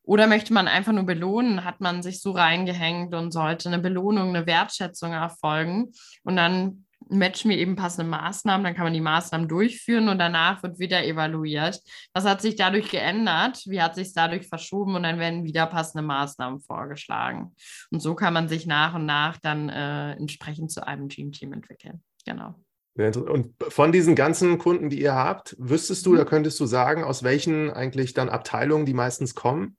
Oder 0.03 0.27
möchte 0.27 0.55
man 0.55 0.69
einfach 0.69 0.93
nur 0.93 1.05
belohnen? 1.05 1.65
Hat 1.65 1.83
man 1.83 2.03
sich 2.03 2.23
so 2.23 2.31
reingehängt 2.31 3.15
und 3.15 3.31
sollte 3.31 3.69
eine 3.69 3.79
Belohnung, 3.79 4.31
eine 4.31 4.47
Wertschätzung 4.47 5.13
erfolgen? 5.13 5.93
Und 6.25 6.37
dann 6.37 6.87
matchen 7.09 7.51
wir 7.51 7.59
eben 7.59 7.77
passende 7.77 8.11
Maßnahmen, 8.11 8.65
dann 8.65 8.75
kann 8.75 8.85
man 8.85 8.93
die 8.93 9.01
Maßnahmen 9.01 9.49
durchführen 9.49 10.09
und 10.09 10.19
danach 10.19 10.63
wird 10.63 10.79
wieder 10.79 11.05
evaluiert. 11.05 11.81
Was 12.13 12.25
hat 12.25 12.43
sich 12.43 12.57
dadurch 12.57 12.91
geändert? 12.91 13.63
Wie 13.67 13.81
hat 13.81 13.95
sich 13.95 14.13
dadurch 14.13 14.47
verschoben? 14.49 14.95
Und 14.95 15.05
dann 15.05 15.19
werden 15.19 15.45
wieder 15.45 15.67
passende 15.67 16.07
Maßnahmen 16.07 16.61
vorgeschlagen. 16.61 17.55
Und 17.91 18.01
so 18.01 18.15
kann 18.15 18.35
man 18.35 18.49
sich 18.49 18.67
nach 18.67 18.95
und 18.95 19.07
nach 19.07 19.39
dann 19.39 19.69
äh, 19.69 20.13
entsprechend 20.13 20.71
zu 20.71 20.87
einem 20.87 21.09
Dream-Team 21.09 21.53
entwickeln. 21.53 22.03
Genau. 22.27 22.55
Und 22.97 23.55
von 23.69 23.93
diesen 23.93 24.17
ganzen 24.17 24.59
Kunden, 24.59 24.91
die 24.91 25.01
ihr 25.01 25.15
habt, 25.15 25.55
wüsstest 25.59 26.05
du, 26.05 26.13
mhm. 26.13 26.17
da 26.17 26.25
könntest 26.25 26.59
du 26.59 26.67
sagen, 26.67 27.05
aus 27.05 27.23
welchen 27.23 27.71
eigentlich 27.71 28.13
dann 28.13 28.29
Abteilungen 28.29 28.87
die 28.87 28.95
meistens 28.95 29.37
kommen? 29.37 29.77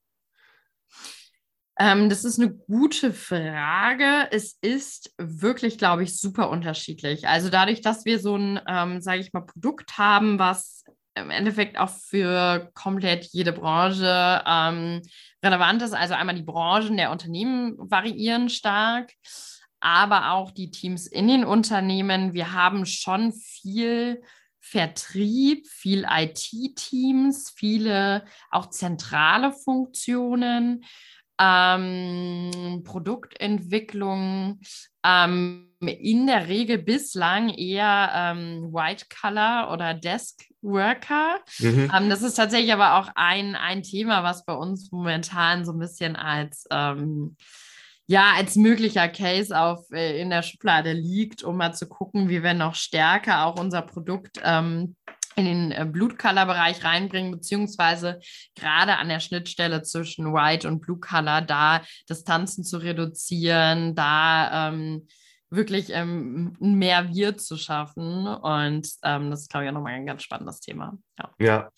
Ähm, 1.80 2.10
das 2.10 2.26
ist 2.26 2.40
eine 2.40 2.54
gute 2.54 3.14
Frage. 3.14 4.28
Es 4.32 4.58
ist 4.62 5.14
wirklich, 5.18 5.78
glaube 5.78 6.04
ich, 6.04 6.20
super 6.20 6.50
unterschiedlich. 6.50 7.26
Also 7.28 7.50
dadurch, 7.50 7.80
dass 7.80 8.04
wir 8.04 8.20
so 8.20 8.36
ein, 8.36 8.60
ähm, 8.68 9.00
sage 9.00 9.22
ich 9.22 9.32
mal, 9.32 9.46
Produkt 9.46 9.98
haben, 9.98 10.38
was 10.40 10.84
im 11.16 11.32
Endeffekt 11.32 11.78
auch 11.78 11.90
für 11.90 12.70
komplett 12.74 13.26
jede 13.32 13.54
Branche 13.54 14.44
ähm, 14.46 15.02
relevant 15.44 15.82
ist. 15.82 15.94
Also 15.94 16.16
einmal 16.16 16.36
die 16.36 16.44
Branchen 16.44 16.98
der 16.98 17.12
Unternehmen 17.12 17.76
variieren 17.78 18.50
stark, 18.50 19.14
aber 19.80 20.34
auch 20.34 20.52
die 20.52 20.72
Teams 20.72 21.08
in 21.08 21.30
den 21.30 21.46
Unternehmen. 21.46 22.34
Wir 22.34 22.52
haben 22.52 22.86
schon 22.86 23.32
viel 23.32 24.22
Vertrieb, 24.60 25.66
viel 25.68 26.06
IT-Teams, 26.10 27.54
viele 27.56 28.26
auch 28.52 28.70
zentrale 28.70 29.54
Funktionen 29.54 30.84
ähm, 31.40 32.84
Produktentwicklung 32.84 34.60
ähm, 35.04 35.66
in 35.80 36.28
der 36.28 36.48
Regel 36.48 36.78
bislang 36.78 37.50
eher 37.50 38.12
ähm, 38.14 38.74
White 38.74 39.06
Color 39.22 39.72
oder 39.72 39.94
Desk 39.94 40.44
Worker. 40.62 41.40
Mhm. 41.60 41.92
Ähm, 41.96 42.10
das 42.10 42.22
ist 42.22 42.36
tatsächlich 42.36 42.74
aber 42.74 43.00
auch 43.00 43.10
ein, 43.16 43.56
ein 43.56 43.82
Thema, 43.84 44.24
was 44.24 44.44
bei 44.44 44.54
uns 44.54 44.92
momentan 44.92 45.64
so 45.64 45.72
ein 45.72 45.80
bisschen 45.80 46.16
als 46.18 46.66
ähm, 46.70 47.38
ja, 48.12 48.34
als 48.36 48.56
möglicher 48.56 49.08
Case 49.08 49.56
auf, 49.56 49.92
äh, 49.92 50.20
in 50.20 50.32
der 50.32 50.42
Schublade 50.42 50.94
liegt, 50.94 51.44
um 51.44 51.58
mal 51.58 51.74
zu 51.74 51.88
gucken, 51.88 52.28
wie 52.28 52.42
wir 52.42 52.56
noch 52.56 52.74
stärker 52.74 53.46
auch 53.46 53.60
unser 53.60 53.84
Produkt 53.84 54.42
ähm, 54.44 54.96
in 55.40 55.46
den 55.46 55.72
äh, 55.72 55.86
Blutcolor-Bereich 55.86 56.84
reinbringen, 56.84 57.32
beziehungsweise 57.32 58.20
gerade 58.56 58.98
an 58.98 59.10
der 59.10 59.20
Schnittstelle 59.20 59.82
zwischen 59.84 60.34
White 60.34 60.68
und 60.68 60.82
Blue 60.82 61.00
Color 61.00 61.42
da 61.42 61.82
Distanzen 62.10 62.64
zu 62.64 62.78
reduzieren, 62.78 63.96
da 63.96 64.70
ähm, 64.70 65.08
wirklich 65.50 65.90
ähm, 65.92 66.56
mehr 66.60 67.10
Wir 67.14 67.38
zu 67.38 67.58
schaffen. 67.58 68.28
Und 68.28 68.90
ähm, 69.04 69.32
das 69.32 69.42
ist, 69.42 69.50
glaube 69.50 69.66
ich, 69.66 69.70
auch 69.70 69.74
nochmal 69.76 69.94
ein 69.94 70.06
ganz 70.06 70.24
spannendes 70.24 70.60
Thema. 70.60 70.98
Ja. 71.18 71.30
ja. 71.40 71.72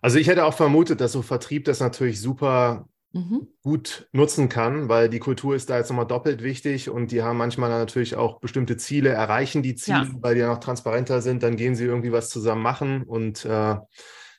Also 0.00 0.18
ich 0.18 0.28
hätte 0.28 0.44
auch 0.44 0.54
vermutet, 0.54 1.00
dass 1.00 1.12
so 1.12 1.22
Vertrieb 1.22 1.64
das 1.64 1.80
natürlich 1.80 2.20
super 2.20 2.88
mhm. 3.16 3.48
gut 3.62 4.08
nutzen 4.12 4.48
kann, 4.48 4.88
weil 4.88 5.08
die 5.08 5.18
Kultur 5.18 5.54
ist 5.54 5.70
da 5.70 5.78
jetzt 5.78 5.88
nochmal 5.88 6.06
doppelt 6.06 6.42
wichtig 6.42 6.90
und 6.90 7.10
die 7.10 7.22
haben 7.22 7.38
manchmal 7.38 7.70
natürlich 7.70 8.14
auch 8.16 8.40
bestimmte 8.40 8.76
Ziele, 8.76 9.10
erreichen 9.10 9.62
die 9.62 9.74
Ziele, 9.74 10.04
ja. 10.04 10.14
weil 10.20 10.34
die 10.34 10.40
ja 10.42 10.48
noch 10.48 10.60
transparenter 10.60 11.20
sind, 11.22 11.42
dann 11.42 11.56
gehen 11.56 11.74
sie 11.74 11.84
irgendwie 11.84 12.12
was 12.12 12.28
zusammen 12.28 12.62
machen 12.62 13.02
und 13.02 13.44
äh, 13.44 13.76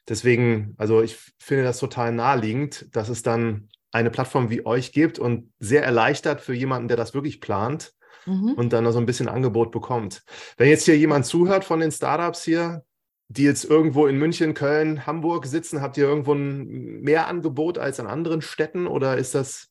deswegen, 0.07 0.75
also 0.78 1.01
ich 1.01 1.17
finde 1.39 1.63
das 1.63 1.80
total 1.80 2.11
naheliegend, 2.11 2.88
dass 2.95 3.09
es 3.09 3.23
dann 3.23 3.69
eine 3.91 4.11
Plattform 4.11 4.49
wie 4.49 4.65
euch 4.65 4.91
gibt 4.91 5.17
und 5.19 5.51
sehr 5.59 5.84
erleichtert 5.84 6.41
für 6.41 6.53
jemanden, 6.53 6.88
der 6.88 6.97
das 6.97 7.13
wirklich 7.13 7.41
plant 7.41 7.93
mhm. 8.25 8.53
und 8.53 8.73
dann 8.73 8.84
noch 8.84 8.91
so 8.91 8.99
ein 8.99 9.05
bisschen 9.05 9.30
Angebot 9.30 9.71
bekommt. 9.71 10.23
Wenn 10.57 10.69
jetzt 10.69 10.86
hier 10.86 10.97
jemand 10.97 11.25
zuhört 11.25 11.65
von 11.65 11.80
den 11.80 11.91
Startups 11.91 12.43
hier, 12.43 12.84
die 13.30 13.43
jetzt 13.43 13.65
irgendwo 13.65 14.07
in 14.07 14.17
München, 14.17 14.53
Köln, 14.53 15.05
Hamburg 15.05 15.45
sitzen, 15.45 15.82
habt 15.82 15.97
ihr 15.97 16.05
irgendwo 16.05 16.34
ein 16.34 17.01
Mehrangebot 17.01 17.78
als 17.78 17.99
an 17.99 18.07
anderen 18.07 18.41
Städten 18.41 18.88
oder 18.88 19.17
ist 19.17 19.36
das? 19.36 19.69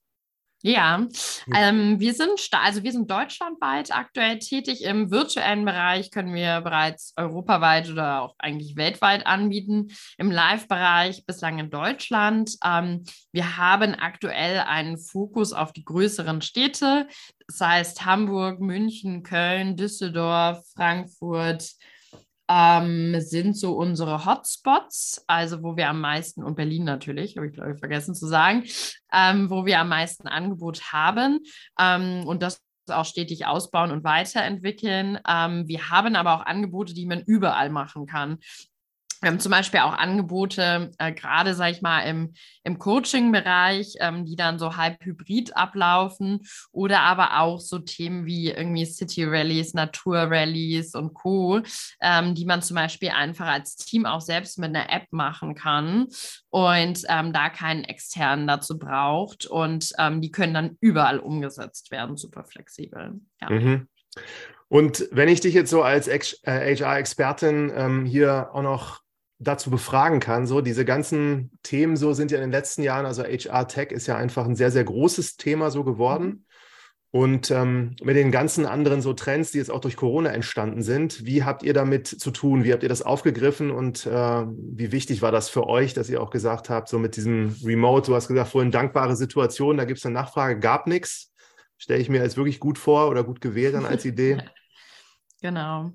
Ja, 0.63 1.07
ähm, 1.55 2.01
wir 2.01 2.15
sind 2.15 2.41
also 2.51 2.83
wir 2.83 2.91
sind 2.91 3.11
deutschlandweit 3.11 3.95
aktuell 3.95 4.39
tätig. 4.39 4.83
Im 4.83 5.11
virtuellen 5.11 5.65
Bereich 5.65 6.11
können 6.11 6.35
wir 6.35 6.61
bereits 6.63 7.13
europaweit 7.17 7.91
oder 7.91 8.23
auch 8.23 8.35
eigentlich 8.39 8.75
weltweit 8.75 9.27
anbieten. 9.27 9.89
Im 10.17 10.31
Live-Bereich 10.31 11.25
bislang 11.27 11.59
in 11.59 11.71
Deutschland. 11.71 12.57
Ähm, 12.65 13.05
wir 13.33 13.59
haben 13.59 13.95
aktuell 13.95 14.61
einen 14.61 14.99
Fokus 14.99 15.53
auf 15.53 15.73
die 15.73 15.85
größeren 15.85 16.41
Städte. 16.41 17.07
Das 17.47 17.61
heißt 17.61 18.05
Hamburg, 18.05 18.59
München, 18.59 19.23
Köln, 19.23 19.77
Düsseldorf, 19.77 20.67
Frankfurt, 20.75 21.77
ähm, 22.49 23.21
sind 23.21 23.57
so 23.57 23.77
unsere 23.77 24.25
Hotspots, 24.25 25.25
also 25.27 25.63
wo 25.63 25.77
wir 25.77 25.89
am 25.89 26.01
meisten, 26.01 26.43
und 26.43 26.57
Berlin 26.57 26.85
natürlich, 26.85 27.37
habe 27.37 27.49
ich 27.49 27.55
glaube 27.55 27.73
ich 27.73 27.79
vergessen 27.79 28.15
zu 28.15 28.27
sagen, 28.27 28.65
ähm, 29.13 29.51
wo 29.51 29.67
wir 29.67 29.81
am 29.81 29.89
meisten 29.89 30.29
Angebot 30.29 30.93
haben. 30.93 31.41
Ähm, 31.79 32.27
und 32.27 32.43
das 32.43 32.63
auch 32.89 33.05
stetig 33.05 33.47
ausbauen 33.47 33.91
und 33.91 34.05
weiterentwickeln. 34.05 35.19
Ähm, 35.29 35.67
wir 35.67 35.91
haben 35.91 36.17
aber 36.17 36.35
auch 36.35 36.47
Angebote, 36.47 36.95
die 36.95 37.07
man 37.07 37.21
überall 37.21 37.71
machen 37.71 38.07
kann. 38.07 38.39
Wir 39.21 39.31
haben 39.31 39.41
zum 39.41 39.51
Beispiel 39.51 39.81
auch 39.81 39.95
Angebote, 39.95 40.91
äh, 40.99 41.13
gerade, 41.13 41.55
sage 41.55 41.73
ich 41.73 41.83
mal, 41.83 42.03
im, 42.03 42.35
im 42.65 42.79
Coaching-Bereich, 42.79 43.95
ähm, 44.01 44.25
die 44.25 44.37
dann 44.37 44.59
so 44.59 44.77
halb 44.77 45.03
hybrid 45.05 45.57
ablaufen 45.57 46.41
oder 46.71 47.01
aber 47.01 47.41
auch 47.41 47.61
so 47.61 47.79
Themen 47.79 48.27
wie 48.27 48.51
irgendwie 48.51 48.85
City-Rallies, 48.85 49.75
Natur-Rallies 49.75 50.95
und 50.95 51.15
Co., 51.15 51.63
ähm, 52.01 52.35
die 52.35 52.45
man 52.45 52.63
zum 52.63 52.77
Beispiel 52.77 53.11
einfach 53.11 53.47
als 53.47 53.77
Team 53.77 54.05
auch 54.05 54.21
selbst 54.21 54.59
mit 54.59 54.69
einer 54.69 54.93
App 54.93 55.07
machen 55.11 55.55
kann 55.55 56.09
und 56.51 57.03
ähm, 57.09 57.33
da 57.33 57.49
keinen 57.49 57.85
externen 57.85 58.47
dazu 58.47 58.79
braucht 58.79 59.47
und 59.47 59.93
ähm, 59.99 60.21
die 60.21 60.31
können 60.31 60.55
dann 60.55 60.77
überall 60.81 61.19
umgesetzt 61.19 61.91
werden, 61.91 62.17
super 62.17 62.45
flexibel. 62.45 63.15
Ja. 63.41 63.51
Mhm. 63.51 63.89
Und 64.69 65.09
wenn 65.13 65.29
ich 65.29 65.41
dich 65.41 65.55
jetzt 65.55 65.71
so 65.71 65.83
als 65.83 66.09
HR-Expertin 66.09 67.71
äh, 67.71 67.85
ähm, 67.85 68.05
hier 68.05 68.51
auch 68.53 68.63
noch 68.63 69.06
dazu 69.39 69.71
befragen 69.71 70.21
kann. 70.21 70.47
So, 70.47 70.61
diese 70.61 70.85
ganzen 70.85 71.59
Themen 71.63 71.97
so 71.97 72.13
sind 72.13 72.31
ja 72.31 72.39
in 72.39 72.45
den 72.45 72.53
letzten 72.53 72.83
Jahren, 72.83 73.07
also 73.07 73.23
HR 73.23 73.69
Tech 73.69 73.91
ist 73.91 74.07
ja 74.07 74.17
einfach 74.17 74.47
ein 74.47 74.57
sehr, 74.57 74.71
sehr 74.71 74.85
großes 74.85 75.37
Thema 75.37 75.71
so 75.71 75.85
geworden. 75.85 76.47
Und 77.13 77.51
ähm, 77.51 77.97
mit 78.03 78.17
den 78.17 78.31
ganzen 78.31 78.67
anderen 78.67 79.01
so 79.01 79.15
Trends, 79.15 79.51
die 79.51 79.59
jetzt 79.59 79.71
auch 79.71 79.81
durch 79.81 79.97
Corona 79.97 80.31
entstanden 80.31 80.83
sind, 80.83 81.25
wie 81.25 81.45
habt 81.45 81.63
ihr 81.63 81.73
damit 81.73 82.09
zu 82.09 82.31
tun? 82.31 82.65
Wie 82.65 82.73
habt 82.73 82.83
ihr 82.83 82.91
das 82.91 83.01
aufgegriffen 83.01 83.71
und 83.71 84.05
äh, 84.05 84.11
wie 84.11 84.93
wichtig 84.93 85.23
war 85.23 85.33
das 85.33 85.49
für 85.49 85.67
euch, 85.67 85.95
dass 85.95 86.11
ihr 86.11 86.21
auch 86.21 86.31
gesagt 86.31 86.69
habt, 86.69 86.89
so 86.89 86.99
mit 86.99 87.17
diesem 87.17 87.57
Remote, 87.65 88.11
du 88.11 88.15
hast 88.15 88.29
gesagt, 88.29 88.51
vorhin 88.51 88.71
dankbare 88.71 89.17
Situation, 89.17 89.79
da 89.79 89.85
gibt 89.85 89.99
es 89.99 90.05
eine 90.05 90.15
Nachfrage, 90.15 90.61
gab 90.61 90.87
nichts. 90.87 91.33
Stelle 91.79 92.01
ich 92.01 92.11
mir 92.11 92.21
als 92.21 92.37
wirklich 92.37 92.61
gut 92.61 92.77
vor 92.77 93.09
oder 93.09 93.25
gut 93.25 93.41
gewählt 93.41 93.75
dann 93.75 93.87
als 93.87 94.05
Idee. 94.05 94.39
Genau. 95.43 95.93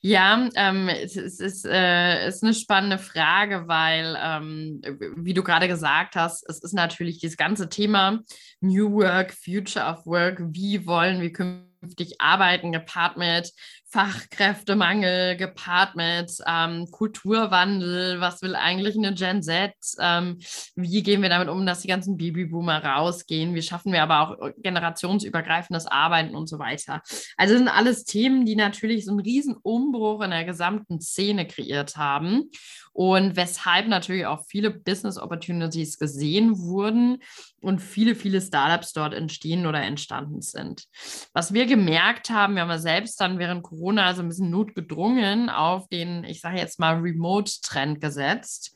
Ja, 0.00 0.48
ähm, 0.54 0.88
es, 0.88 1.16
es 1.16 1.40
ist, 1.40 1.66
äh, 1.66 2.28
ist 2.28 2.42
eine 2.42 2.54
spannende 2.54 2.98
Frage, 2.98 3.68
weil, 3.68 4.16
ähm, 4.22 4.82
wie 5.16 5.34
du 5.34 5.42
gerade 5.42 5.68
gesagt 5.68 6.16
hast, 6.16 6.48
es 6.48 6.62
ist 6.62 6.72
natürlich 6.72 7.18
dieses 7.18 7.36
ganze 7.36 7.68
Thema 7.68 8.20
New 8.60 8.92
Work, 8.92 9.32
Future 9.32 9.84
of 9.84 10.06
Work, 10.06 10.40
wie 10.52 10.86
wollen 10.86 11.20
wir 11.20 11.32
künftig 11.32 12.20
arbeiten, 12.20 12.72
gepaart 12.72 13.16
mit 13.16 13.52
Fachkräftemangel 13.90 15.36
gepaart 15.36 15.96
mit 15.96 16.32
ähm, 16.46 16.88
Kulturwandel, 16.92 18.20
was 18.20 18.40
will 18.40 18.54
eigentlich 18.54 18.96
eine 18.96 19.14
Gen 19.14 19.42
Z, 19.42 19.72
ähm, 19.98 20.38
wie 20.76 21.02
gehen 21.02 21.22
wir 21.22 21.28
damit 21.28 21.48
um, 21.48 21.66
dass 21.66 21.80
die 21.80 21.88
ganzen 21.88 22.16
Babyboomer 22.16 22.84
rausgehen, 22.84 23.54
wie 23.56 23.62
schaffen 23.62 23.92
wir 23.92 24.04
aber 24.04 24.20
auch 24.20 24.50
generationsübergreifendes 24.58 25.86
Arbeiten 25.86 26.36
und 26.36 26.48
so 26.48 26.60
weiter. 26.60 27.02
Also 27.36 27.56
sind 27.56 27.68
alles 27.68 28.04
Themen, 28.04 28.46
die 28.46 28.54
natürlich 28.54 29.04
so 29.04 29.10
einen 29.10 29.20
riesen 29.20 29.56
Umbruch 29.56 30.22
in 30.22 30.30
der 30.30 30.44
gesamten 30.44 31.00
Szene 31.00 31.46
kreiert 31.46 31.96
haben 31.96 32.50
und 32.92 33.34
weshalb 33.34 33.88
natürlich 33.88 34.26
auch 34.26 34.44
viele 34.46 34.70
Business 34.70 35.18
Opportunities 35.18 35.98
gesehen 35.98 36.58
wurden 36.58 37.18
und 37.60 37.80
viele, 37.80 38.14
viele 38.14 38.40
Startups 38.40 38.92
dort 38.92 39.14
entstehen 39.14 39.66
oder 39.66 39.82
entstanden 39.82 40.42
sind. 40.42 40.84
Was 41.32 41.52
wir 41.52 41.66
gemerkt 41.66 42.30
haben, 42.30 42.54
wir 42.54 42.62
haben 42.62 42.70
ja 42.70 42.78
selbst 42.78 43.20
dann 43.20 43.38
während 43.38 43.62
Corona 43.62 43.79
so 44.14 44.22
ein 44.22 44.28
bisschen 44.28 44.50
notgedrungen 44.50 45.48
auf 45.48 45.88
den, 45.88 46.24
ich 46.24 46.40
sage 46.40 46.58
jetzt 46.58 46.78
mal, 46.78 46.98
Remote-Trend 46.98 48.00
gesetzt. 48.00 48.74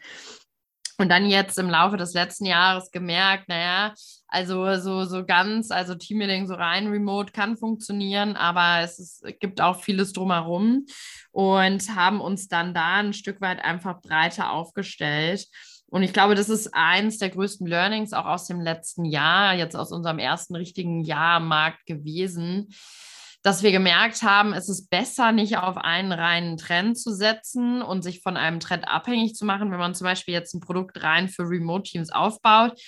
Und 0.96 1.08
dann 1.08 1.26
jetzt 1.26 1.58
im 1.58 1.68
Laufe 1.68 1.96
des 1.96 2.14
letzten 2.14 2.46
Jahres 2.46 2.92
gemerkt, 2.92 3.48
naja, 3.48 3.94
also 4.28 4.76
so, 4.76 5.04
so 5.04 5.24
ganz, 5.24 5.72
also 5.72 5.96
Teammeeting 5.96 6.46
so 6.46 6.54
rein 6.54 6.86
remote 6.86 7.32
kann 7.32 7.56
funktionieren, 7.56 8.36
aber 8.36 8.84
es, 8.84 9.00
ist, 9.00 9.24
gibt 9.40 9.60
auch 9.60 9.82
vieles 9.82 10.12
drumherum 10.12 10.86
und 11.32 11.96
haben 11.96 12.20
uns 12.20 12.46
dann 12.46 12.74
da 12.74 12.96
ein 12.96 13.12
Stück 13.12 13.40
weit 13.40 13.64
einfach 13.64 14.00
breiter 14.02 14.52
aufgestellt. 14.52 15.46
Und 15.86 16.04
ich 16.04 16.12
glaube, 16.12 16.36
das 16.36 16.48
ist 16.48 16.74
eins 16.74 17.18
der 17.18 17.30
größten 17.30 17.66
Learnings 17.66 18.12
auch 18.12 18.26
aus 18.26 18.46
dem 18.46 18.60
letzten 18.60 19.04
Jahr, 19.04 19.54
jetzt 19.54 19.76
aus 19.76 19.90
unserem 19.90 20.18
ersten 20.18 20.54
richtigen 20.54 21.02
Jahr 21.02 21.36
am 21.36 21.48
Markt 21.48 21.86
gewesen, 21.86 22.68
dass 23.44 23.62
wir 23.62 23.72
gemerkt 23.72 24.22
haben, 24.22 24.54
es 24.54 24.70
ist 24.70 24.88
besser, 24.88 25.30
nicht 25.30 25.58
auf 25.58 25.76
einen 25.76 26.12
reinen 26.12 26.56
Trend 26.56 26.98
zu 26.98 27.14
setzen 27.14 27.82
und 27.82 28.02
sich 28.02 28.22
von 28.22 28.38
einem 28.38 28.58
Trend 28.58 28.88
abhängig 28.88 29.34
zu 29.34 29.44
machen, 29.44 29.70
wenn 29.70 29.78
man 29.78 29.94
zum 29.94 30.06
Beispiel 30.06 30.32
jetzt 30.32 30.54
ein 30.54 30.60
Produkt 30.60 31.02
rein 31.02 31.28
für 31.28 31.42
Remote-Teams 31.42 32.10
aufbaut. 32.10 32.80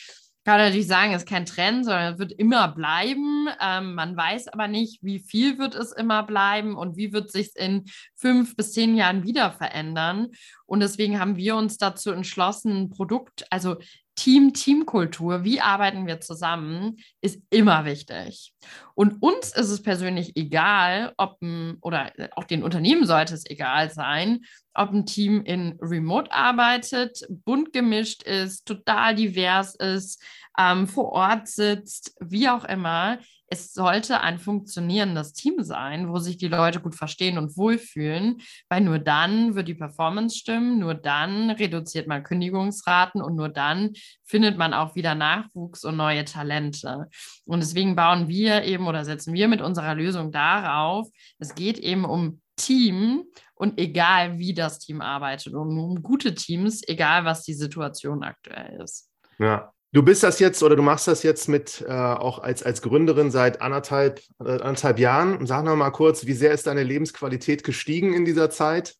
Kann 0.47 0.59
natürlich 0.59 0.87
sagen, 0.87 1.13
es 1.13 1.25
ist 1.25 1.29
kein 1.29 1.45
Trend, 1.45 1.85
sondern 1.85 2.15
es 2.15 2.19
wird 2.19 2.33
immer 2.33 2.69
bleiben. 2.69 3.49
Ähm, 3.61 3.95
man 3.95 4.17
weiß 4.17 4.49
aber 4.49 4.67
nicht, 4.67 5.03
wie 5.03 5.19
viel 5.19 5.59
wird 5.59 5.75
es 5.75 5.93
immer 5.93 6.23
bleiben 6.23 6.75
und 6.75 6.97
wie 6.97 7.13
wird 7.13 7.31
sich 7.31 7.55
in 7.55 7.85
fünf 8.15 8.57
bis 8.57 8.73
zehn 8.73 8.97
Jahren 8.97 9.25
wieder 9.25 9.53
verändern. 9.53 10.29
Und 10.67 10.81
deswegen 10.81 11.19
haben 11.21 11.37
wir 11.37 11.57
uns 11.57 11.79
dazu 11.79 12.11
entschlossen, 12.11 12.91
Produkt, 12.91 13.47
also 13.51 13.77
Team-Teamkultur, 14.17 15.45
wie 15.45 15.61
arbeiten 15.61 16.07
wir 16.07 16.21
zusammen, 16.21 16.97
ist 17.21 17.41
immer 17.51 17.85
wichtig. 17.85 18.55
Und 18.95 19.23
uns 19.23 19.55
ist 19.55 19.69
es 19.69 19.83
persönlich 19.83 20.37
egal, 20.37 21.13
ob 21.19 21.39
oder 21.83 22.13
auch 22.35 22.45
den 22.45 22.63
Unternehmen 22.63 23.07
sollte 23.07 23.35
es 23.35 23.45
egal 23.49 23.91
sein, 23.91 24.41
ob 24.75 24.91
ein 24.91 25.07
Team 25.07 25.43
in 25.45 25.79
Remote 25.81 26.33
arbeitet, 26.33 27.27
bunt 27.29 27.73
gemischt 27.73 28.23
ist, 28.23 28.67
total 28.67 29.15
divers 29.15 29.75
ist, 29.75 30.23
ähm, 30.59 30.89
vor 30.89 31.13
Ort 31.13 31.49
sitzt, 31.49 32.17
wie 32.21 32.49
auch 32.49 32.65
immer 32.65 33.19
es 33.49 33.73
sollte 33.73 34.21
ein 34.21 34.39
funktionierendes 34.39 35.33
Team 35.33 35.63
sein, 35.63 36.09
wo 36.09 36.19
sich 36.19 36.37
die 36.37 36.49
Leute 36.49 36.81
gut 36.81 36.95
verstehen 36.95 37.39
und 37.39 37.57
wohlfühlen, 37.57 38.39
weil 38.69 38.81
nur 38.81 38.99
dann 38.99 39.55
wird 39.55 39.69
die 39.69 39.75
Performance 39.75 40.37
stimmen, 40.37 40.79
nur 40.79 40.95
dann 40.95 41.51
reduziert 41.51 42.09
man 42.09 42.25
Kündigungsraten 42.25 43.23
und 43.23 43.37
nur 43.37 43.49
dann 43.49 43.93
findet 44.25 44.59
man 44.59 44.75
auch 44.75 44.95
wieder 44.97 45.15
Nachwuchs 45.15 45.85
und 45.85 45.97
neue 45.97 46.25
Talente. 46.25 47.09
Und 47.45 47.61
deswegen 47.61 47.95
bauen 47.95 48.29
wir 48.29 48.65
eben 48.65 48.87
oder 48.87 49.05
setzen 49.05 49.33
wir 49.33 49.49
mit 49.49 49.61
unserer 49.61 49.95
Lösung 49.95 50.33
darauf, 50.33 51.09
es 51.39 51.55
geht 51.55 51.79
eben 51.79 52.05
um 52.05 52.41
Team 52.57 53.25
und 53.55 53.79
egal 53.79 54.39
wie 54.39 54.55
das 54.55 54.79
Team 54.79 55.01
arbeitet 55.01 55.55
und 55.55 55.79
um 55.79 56.03
gute 56.03 56.35
Teams, 56.35 56.83
egal 56.87 57.25
was 57.25 57.43
die 57.43 57.55
Situation 57.55 58.23
aktuell 58.23 58.81
ist. 58.81 59.11
Ja, 59.39 59.73
Du 59.93 60.03
bist 60.03 60.23
das 60.23 60.41
jetzt 60.41 60.63
oder 60.63 60.77
du 60.77 60.83
machst 60.83 61.09
das 61.09 61.23
jetzt 61.23 61.49
mit 61.49 61.85
äh, 61.87 61.93
auch 61.93 62.41
als, 62.41 62.63
als 62.63 62.83
Gründerin 62.83 63.31
seit 63.31 63.63
anderthalb, 63.63 64.21
äh, 64.41 64.51
anderthalb 64.51 64.99
Jahren. 64.99 65.47
Sag 65.47 65.65
noch 65.65 65.77
mal 65.77 65.91
kurz, 65.91 66.27
wie 66.27 66.33
sehr 66.33 66.53
ist 66.53 66.67
deine 66.67 66.83
Lebensqualität 66.83 67.65
gestiegen 67.65 68.13
in 68.13 68.25
dieser 68.25 68.51
Zeit? 68.51 68.95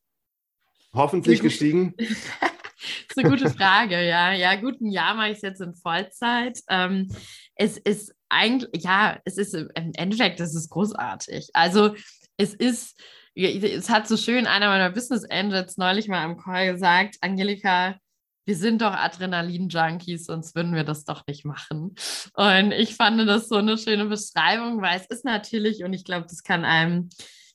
Hoffentlich 0.95 1.43
gestiegen. 1.43 1.95
das 1.99 2.09
ist 2.09 3.19
eine 3.19 3.29
gute 3.29 3.51
Frage, 3.51 4.07
ja. 4.07 4.33
Ja, 4.33 4.57
gut, 4.57 4.81
ein 4.81 4.91
Jahr 4.91 5.15
mache 5.15 5.31
ich 5.31 5.37
es 5.37 5.43
jetzt 5.43 5.61
in 5.61 5.75
Vollzeit. 5.75 6.61
Ähm, 6.71 7.09
es 7.57 7.77
ist 7.77 8.15
eigentlich, 8.29 8.85
ja, 8.85 9.19
es 9.25 9.39
ist 9.39 9.55
im 9.55 9.93
Endeffekt, 9.95 10.41
das 10.41 10.55
ist 10.55 10.71
großartig. 10.71 11.51
Also 11.53 11.95
es 12.37 12.55
ist, 12.55 12.99
es 13.35 13.91
hat 13.91 14.09
so 14.09 14.17
schön 14.17 14.47
einer 14.47 14.69
meiner 14.69 14.91
Business 14.91 15.25
Angels 15.29 15.77
neulich 15.77 16.09
mal 16.09 16.25
am 16.25 16.39
Call 16.39 16.73
gesagt, 16.73 17.17
Angelika, 17.21 17.97
wir 18.47 18.57
sind 18.57 18.81
doch 18.81 18.93
Adrenalin-Junkies, 18.93 20.27
sonst 20.27 20.55
würden 20.55 20.75
wir 20.75 20.85
das 20.85 21.05
doch 21.05 21.27
nicht 21.27 21.45
machen. 21.45 21.95
Und 22.35 22.73
ich 22.73 22.95
fand 22.95 23.29
das 23.29 23.49
so 23.49 23.57
eine 23.57 23.77
schöne 23.77 24.07
Beschreibung, 24.07 24.81
weil 24.81 24.99
es 25.01 25.07
ist 25.07 25.25
natürlich, 25.25 25.83
und 25.83 25.93
ich 25.93 26.05
glaube, 26.05 26.27
das 26.29 26.43
kann 26.45 26.65
einem, 26.65 27.11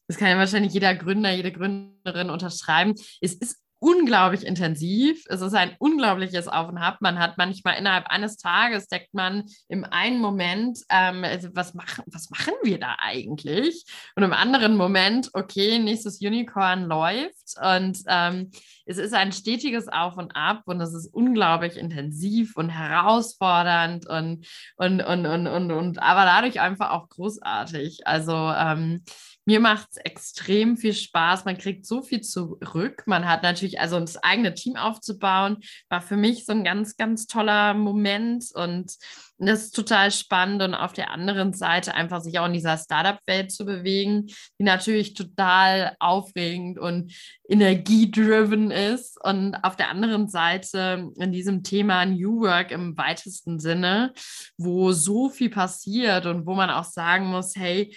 das 0.07 0.17
kann 0.17 0.27
ja 0.27 0.37
wahrscheinlich 0.37 0.73
jeder 0.73 0.93
Gründer, 0.93 1.31
jede 1.31 1.53
Gründerin 1.53 2.29
unterschreiben, 2.29 2.93
es 3.21 3.33
ist 3.33 3.60
unglaublich 3.81 4.45
intensiv. 4.45 5.25
Es 5.27 5.41
ist 5.41 5.55
ein 5.55 5.75
unglaubliches 5.79 6.47
Auf 6.47 6.69
und 6.69 6.77
Ab. 6.77 6.97
Man 7.01 7.17
hat 7.17 7.39
manchmal 7.39 7.79
innerhalb 7.79 8.05
eines 8.07 8.37
Tages 8.37 8.87
deckt 8.87 9.11
man 9.15 9.45
im 9.69 9.83
einen 9.83 10.19
Moment, 10.19 10.77
ähm, 10.89 11.23
also 11.23 11.49
was, 11.53 11.73
machen, 11.73 12.03
was 12.05 12.29
machen 12.29 12.53
wir 12.61 12.79
da 12.79 12.97
eigentlich? 12.99 13.83
Und 14.15 14.21
im 14.21 14.33
anderen 14.33 14.77
Moment, 14.77 15.31
okay, 15.33 15.79
nächstes 15.79 16.21
Unicorn 16.21 16.85
läuft. 16.85 17.55
Und 17.59 17.97
ähm, 18.07 18.51
es 18.85 18.99
ist 18.99 19.15
ein 19.15 19.31
stetiges 19.31 19.87
Auf 19.87 20.15
und 20.15 20.35
Ab 20.35 20.61
und 20.65 20.79
es 20.79 20.93
ist 20.93 21.11
unglaublich 21.11 21.75
intensiv 21.75 22.55
und 22.57 22.69
herausfordernd 22.69 24.07
und, 24.07 24.45
und, 24.75 25.01
und, 25.01 25.25
und, 25.25 25.47
und, 25.47 25.71
und 25.71 26.03
aber 26.03 26.25
dadurch 26.25 26.59
einfach 26.59 26.91
auch 26.91 27.09
großartig. 27.09 28.05
Also 28.05 28.33
ähm, 28.33 29.03
mir 29.51 29.59
macht 29.59 29.89
es 29.91 29.97
extrem 29.97 30.77
viel 30.77 30.93
Spaß. 30.93 31.43
Man 31.43 31.57
kriegt 31.57 31.85
so 31.85 32.01
viel 32.01 32.21
zurück. 32.21 33.03
Man 33.05 33.27
hat 33.27 33.43
natürlich, 33.43 33.81
also 33.81 33.99
das 33.99 34.15
eigene 34.15 34.53
Team 34.53 34.77
aufzubauen, 34.77 35.57
war 35.89 36.01
für 36.01 36.15
mich 36.15 36.45
so 36.45 36.53
ein 36.53 36.63
ganz, 36.63 36.95
ganz 36.95 37.27
toller 37.27 37.73
Moment 37.73 38.45
und 38.53 38.95
das 39.39 39.63
ist 39.63 39.75
total 39.75 40.09
spannend. 40.11 40.61
Und 40.61 40.73
auf 40.73 40.93
der 40.93 41.11
anderen 41.11 41.51
Seite 41.51 41.93
einfach 41.95 42.21
sich 42.21 42.39
auch 42.39 42.45
in 42.45 42.53
dieser 42.53 42.77
Startup-Welt 42.77 43.51
zu 43.51 43.65
bewegen, 43.65 44.27
die 44.57 44.63
natürlich 44.63 45.15
total 45.15 45.97
aufregend 45.99 46.79
und 46.79 47.13
energiedriven 47.49 48.71
ist. 48.71 49.21
Und 49.21 49.55
auf 49.63 49.75
der 49.75 49.89
anderen 49.89 50.29
Seite 50.29 51.11
in 51.17 51.33
diesem 51.33 51.63
Thema 51.63 52.05
New 52.05 52.39
Work 52.39 52.71
im 52.71 52.97
weitesten 52.97 53.59
Sinne, 53.59 54.13
wo 54.57 54.93
so 54.93 55.27
viel 55.27 55.49
passiert 55.49 56.25
und 56.25 56.45
wo 56.45 56.53
man 56.53 56.69
auch 56.69 56.85
sagen 56.85 57.25
muss, 57.25 57.53
hey, 57.57 57.93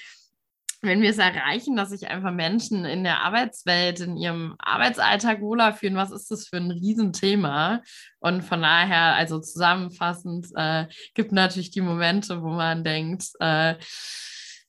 wenn 0.85 1.03
wir 1.03 1.11
es 1.11 1.18
erreichen, 1.18 1.76
dass 1.76 1.91
sich 1.91 2.09
einfach 2.09 2.32
Menschen 2.32 2.85
in 2.85 3.05
der 3.05 3.22
Arbeitswelt, 3.22 4.01
in 4.01 4.16
ihrem 4.16 4.55
Arbeitsalltag 4.59 5.41
wohler 5.41 5.72
fühlen, 5.72 5.97
was 5.97 6.11
ist 6.11 6.30
das 6.30 6.49
für 6.49 6.57
ein 6.57 6.70
Riesenthema? 6.70 7.82
Und 8.20 8.43
von 8.43 8.62
daher, 8.62 9.14
also 9.14 9.41
zusammenfassend, 9.41 10.49
äh, 10.55 10.87
gibt 11.14 11.32
natürlich 11.32 11.70
die 11.70 11.80
Momente, 11.80 12.43
wo 12.43 12.51
man 12.51 12.85
denkt, 12.85 13.24
äh, 13.41 13.74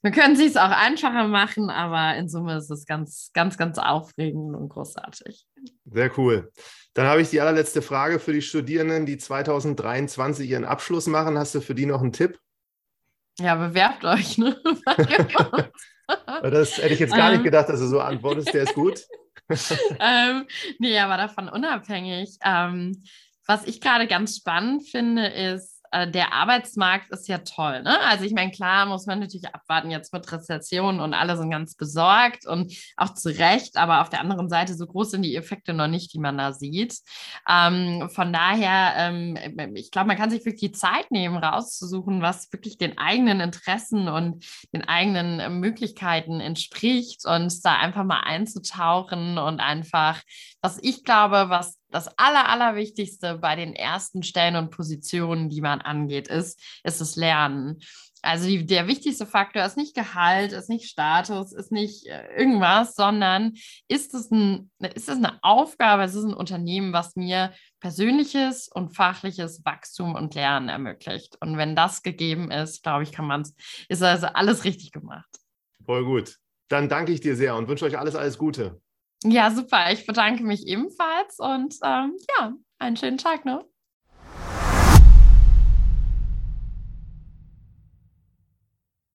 wir 0.05 0.11
können 0.11 0.39
es 0.39 0.55
auch 0.55 0.69
einfacher 0.69 1.27
machen, 1.27 1.71
aber 1.71 2.15
in 2.15 2.29
Summe 2.29 2.57
ist 2.57 2.69
es 2.69 2.85
ganz, 2.85 3.31
ganz, 3.33 3.57
ganz 3.57 3.79
aufregend 3.79 4.55
und 4.55 4.69
großartig. 4.69 5.47
Sehr 5.85 6.11
cool. 6.19 6.51
Dann 6.93 7.07
habe 7.07 7.21
ich 7.21 7.31
die 7.31 7.41
allerletzte 7.41 7.81
Frage 7.81 8.19
für 8.19 8.31
die 8.31 8.43
Studierenden, 8.43 9.07
die 9.07 9.17
2023 9.17 10.47
ihren 10.47 10.63
Abschluss 10.63 11.07
machen. 11.07 11.39
Hast 11.39 11.55
du 11.55 11.59
für 11.61 11.73
die 11.73 11.87
noch 11.87 12.01
einen 12.01 12.13
Tipp? 12.13 12.39
Ja, 13.39 13.55
bewerbt 13.55 14.05
euch. 14.05 14.37
Ne? 14.37 14.55
Das 16.41 16.77
hätte 16.77 16.93
ich 16.93 16.99
jetzt 16.99 17.15
gar 17.15 17.29
nicht 17.29 17.39
ähm. 17.39 17.43
gedacht, 17.43 17.69
dass 17.69 17.79
du 17.79 17.87
so 17.87 17.99
antwortest. 17.99 18.53
Der 18.53 18.63
ist 18.63 18.73
gut. 18.73 18.99
ähm, 19.99 20.45
nee, 20.79 20.97
aber 20.99 21.17
davon 21.17 21.49
unabhängig. 21.49 22.37
Ähm, 22.43 23.03
was 23.47 23.65
ich 23.65 23.79
gerade 23.79 24.07
ganz 24.07 24.37
spannend 24.37 24.87
finde, 24.89 25.27
ist, 25.27 25.74
äh, 25.91 26.09
der 26.09 26.33
Arbeitsmarkt 26.33 27.11
ist 27.11 27.27
ja 27.27 27.39
toll. 27.39 27.83
Ne? 27.83 27.99
Also 28.01 28.25
ich 28.25 28.33
meine, 28.33 28.51
klar 28.51 28.85
muss 28.85 29.05
man 29.05 29.19
natürlich 29.19 29.53
abwarten 29.53 29.91
jetzt 29.91 30.13
mit 30.13 30.31
Rezession 30.31 30.99
und 30.99 31.13
alle 31.13 31.37
sind 31.37 31.49
ganz 31.49 31.75
besorgt 31.75 32.45
und 32.45 32.73
auch 32.97 33.13
zu 33.13 33.29
Recht, 33.29 33.77
aber 33.77 34.01
auf 34.01 34.09
der 34.09 34.21
anderen 34.21 34.49
Seite 34.49 34.75
so 34.75 34.85
groß 34.85 35.11
sind 35.11 35.23
die 35.23 35.35
Effekte 35.35 35.73
noch 35.73 35.87
nicht, 35.87 36.13
die 36.13 36.19
man 36.19 36.37
da 36.37 36.53
sieht. 36.53 36.99
Ähm, 37.49 38.09
von 38.09 38.33
daher, 38.33 38.93
ähm, 38.97 39.37
ich 39.75 39.91
glaube, 39.91 40.07
man 40.07 40.17
kann 40.17 40.29
sich 40.29 40.45
wirklich 40.45 40.71
die 40.71 40.71
Zeit 40.71 41.11
nehmen, 41.11 41.37
rauszusuchen, 41.37 42.21
was 42.21 42.51
wirklich 42.51 42.77
den 42.77 42.97
eigenen 42.97 43.39
Interessen 43.39 44.07
und 44.07 44.45
den 44.73 44.87
eigenen 44.87 45.59
Möglichkeiten 45.59 46.39
entspricht 46.39 47.25
und 47.25 47.65
da 47.65 47.77
einfach 47.77 48.03
mal 48.03 48.21
einzutauchen 48.21 49.37
und 49.37 49.59
einfach, 49.59 50.21
was 50.61 50.79
ich 50.81 51.03
glaube, 51.03 51.45
was 51.49 51.77
das 51.95 52.09
Aller, 52.17 52.49
Allerwichtigste 52.49 53.37
bei 53.37 53.55
den 53.55 53.73
ersten 53.73 54.21
Stellen 54.21 54.57
und 54.57 54.69
Positionen, 54.69 55.49
die 55.49 55.61
man 55.61 55.79
angeht, 55.79 56.27
ist, 56.27 56.61
ist 56.83 56.99
das 56.99 57.15
Lernen. 57.15 57.79
Also 58.21 58.47
die, 58.47 58.65
der 58.65 58.87
wichtigste 58.87 59.25
Faktor 59.25 59.63
ist 59.63 59.77
nicht 59.77 59.95
Gehalt, 59.95 60.51
ist 60.51 60.67
nicht 60.67 60.89
Status, 60.89 61.53
ist 61.53 61.71
nicht 61.71 62.07
äh, 62.07 62.35
irgendwas, 62.35 62.95
sondern 62.95 63.53
ist 63.87 64.13
es, 64.13 64.29
ein, 64.29 64.71
ist 64.79 65.07
es 65.07 65.17
eine 65.17 65.41
Aufgabe, 65.41 66.03
ist 66.03 66.15
es 66.15 66.25
ein 66.25 66.33
Unternehmen, 66.33 66.91
was 66.91 67.15
mir 67.15 67.53
persönliches 67.79 68.67
und 68.67 68.95
fachliches 68.95 69.63
Wachstum 69.63 70.15
und 70.15 70.35
Lernen 70.35 70.67
ermöglicht. 70.67 71.37
Und 71.39 71.57
wenn 71.57 71.77
das 71.77 72.03
gegeben 72.03 72.51
ist, 72.51 72.83
glaube 72.83 73.03
ich, 73.03 73.13
kann 73.13 73.25
man 73.25 73.41
es, 73.41 73.55
ist 73.87 74.03
also 74.03 74.27
alles 74.27 74.65
richtig 74.65 74.91
gemacht. 74.91 75.29
Voll 75.85 76.03
gut. 76.03 76.39
Dann 76.67 76.89
danke 76.89 77.13
ich 77.13 77.21
dir 77.21 77.37
sehr 77.37 77.55
und 77.55 77.69
wünsche 77.69 77.85
euch 77.85 77.97
alles, 77.97 78.15
alles 78.15 78.37
Gute. 78.37 78.81
Ja, 79.27 79.49
super. 79.51 79.91
Ich 79.91 80.05
bedanke 80.05 80.43
mich 80.43 80.67
ebenfalls 80.67 81.39
und 81.39 81.75
ähm, 81.83 82.15
ja, 82.37 82.53
einen 82.79 82.95
schönen 82.97 83.17
Tag 83.17 83.43
noch. 83.45 83.63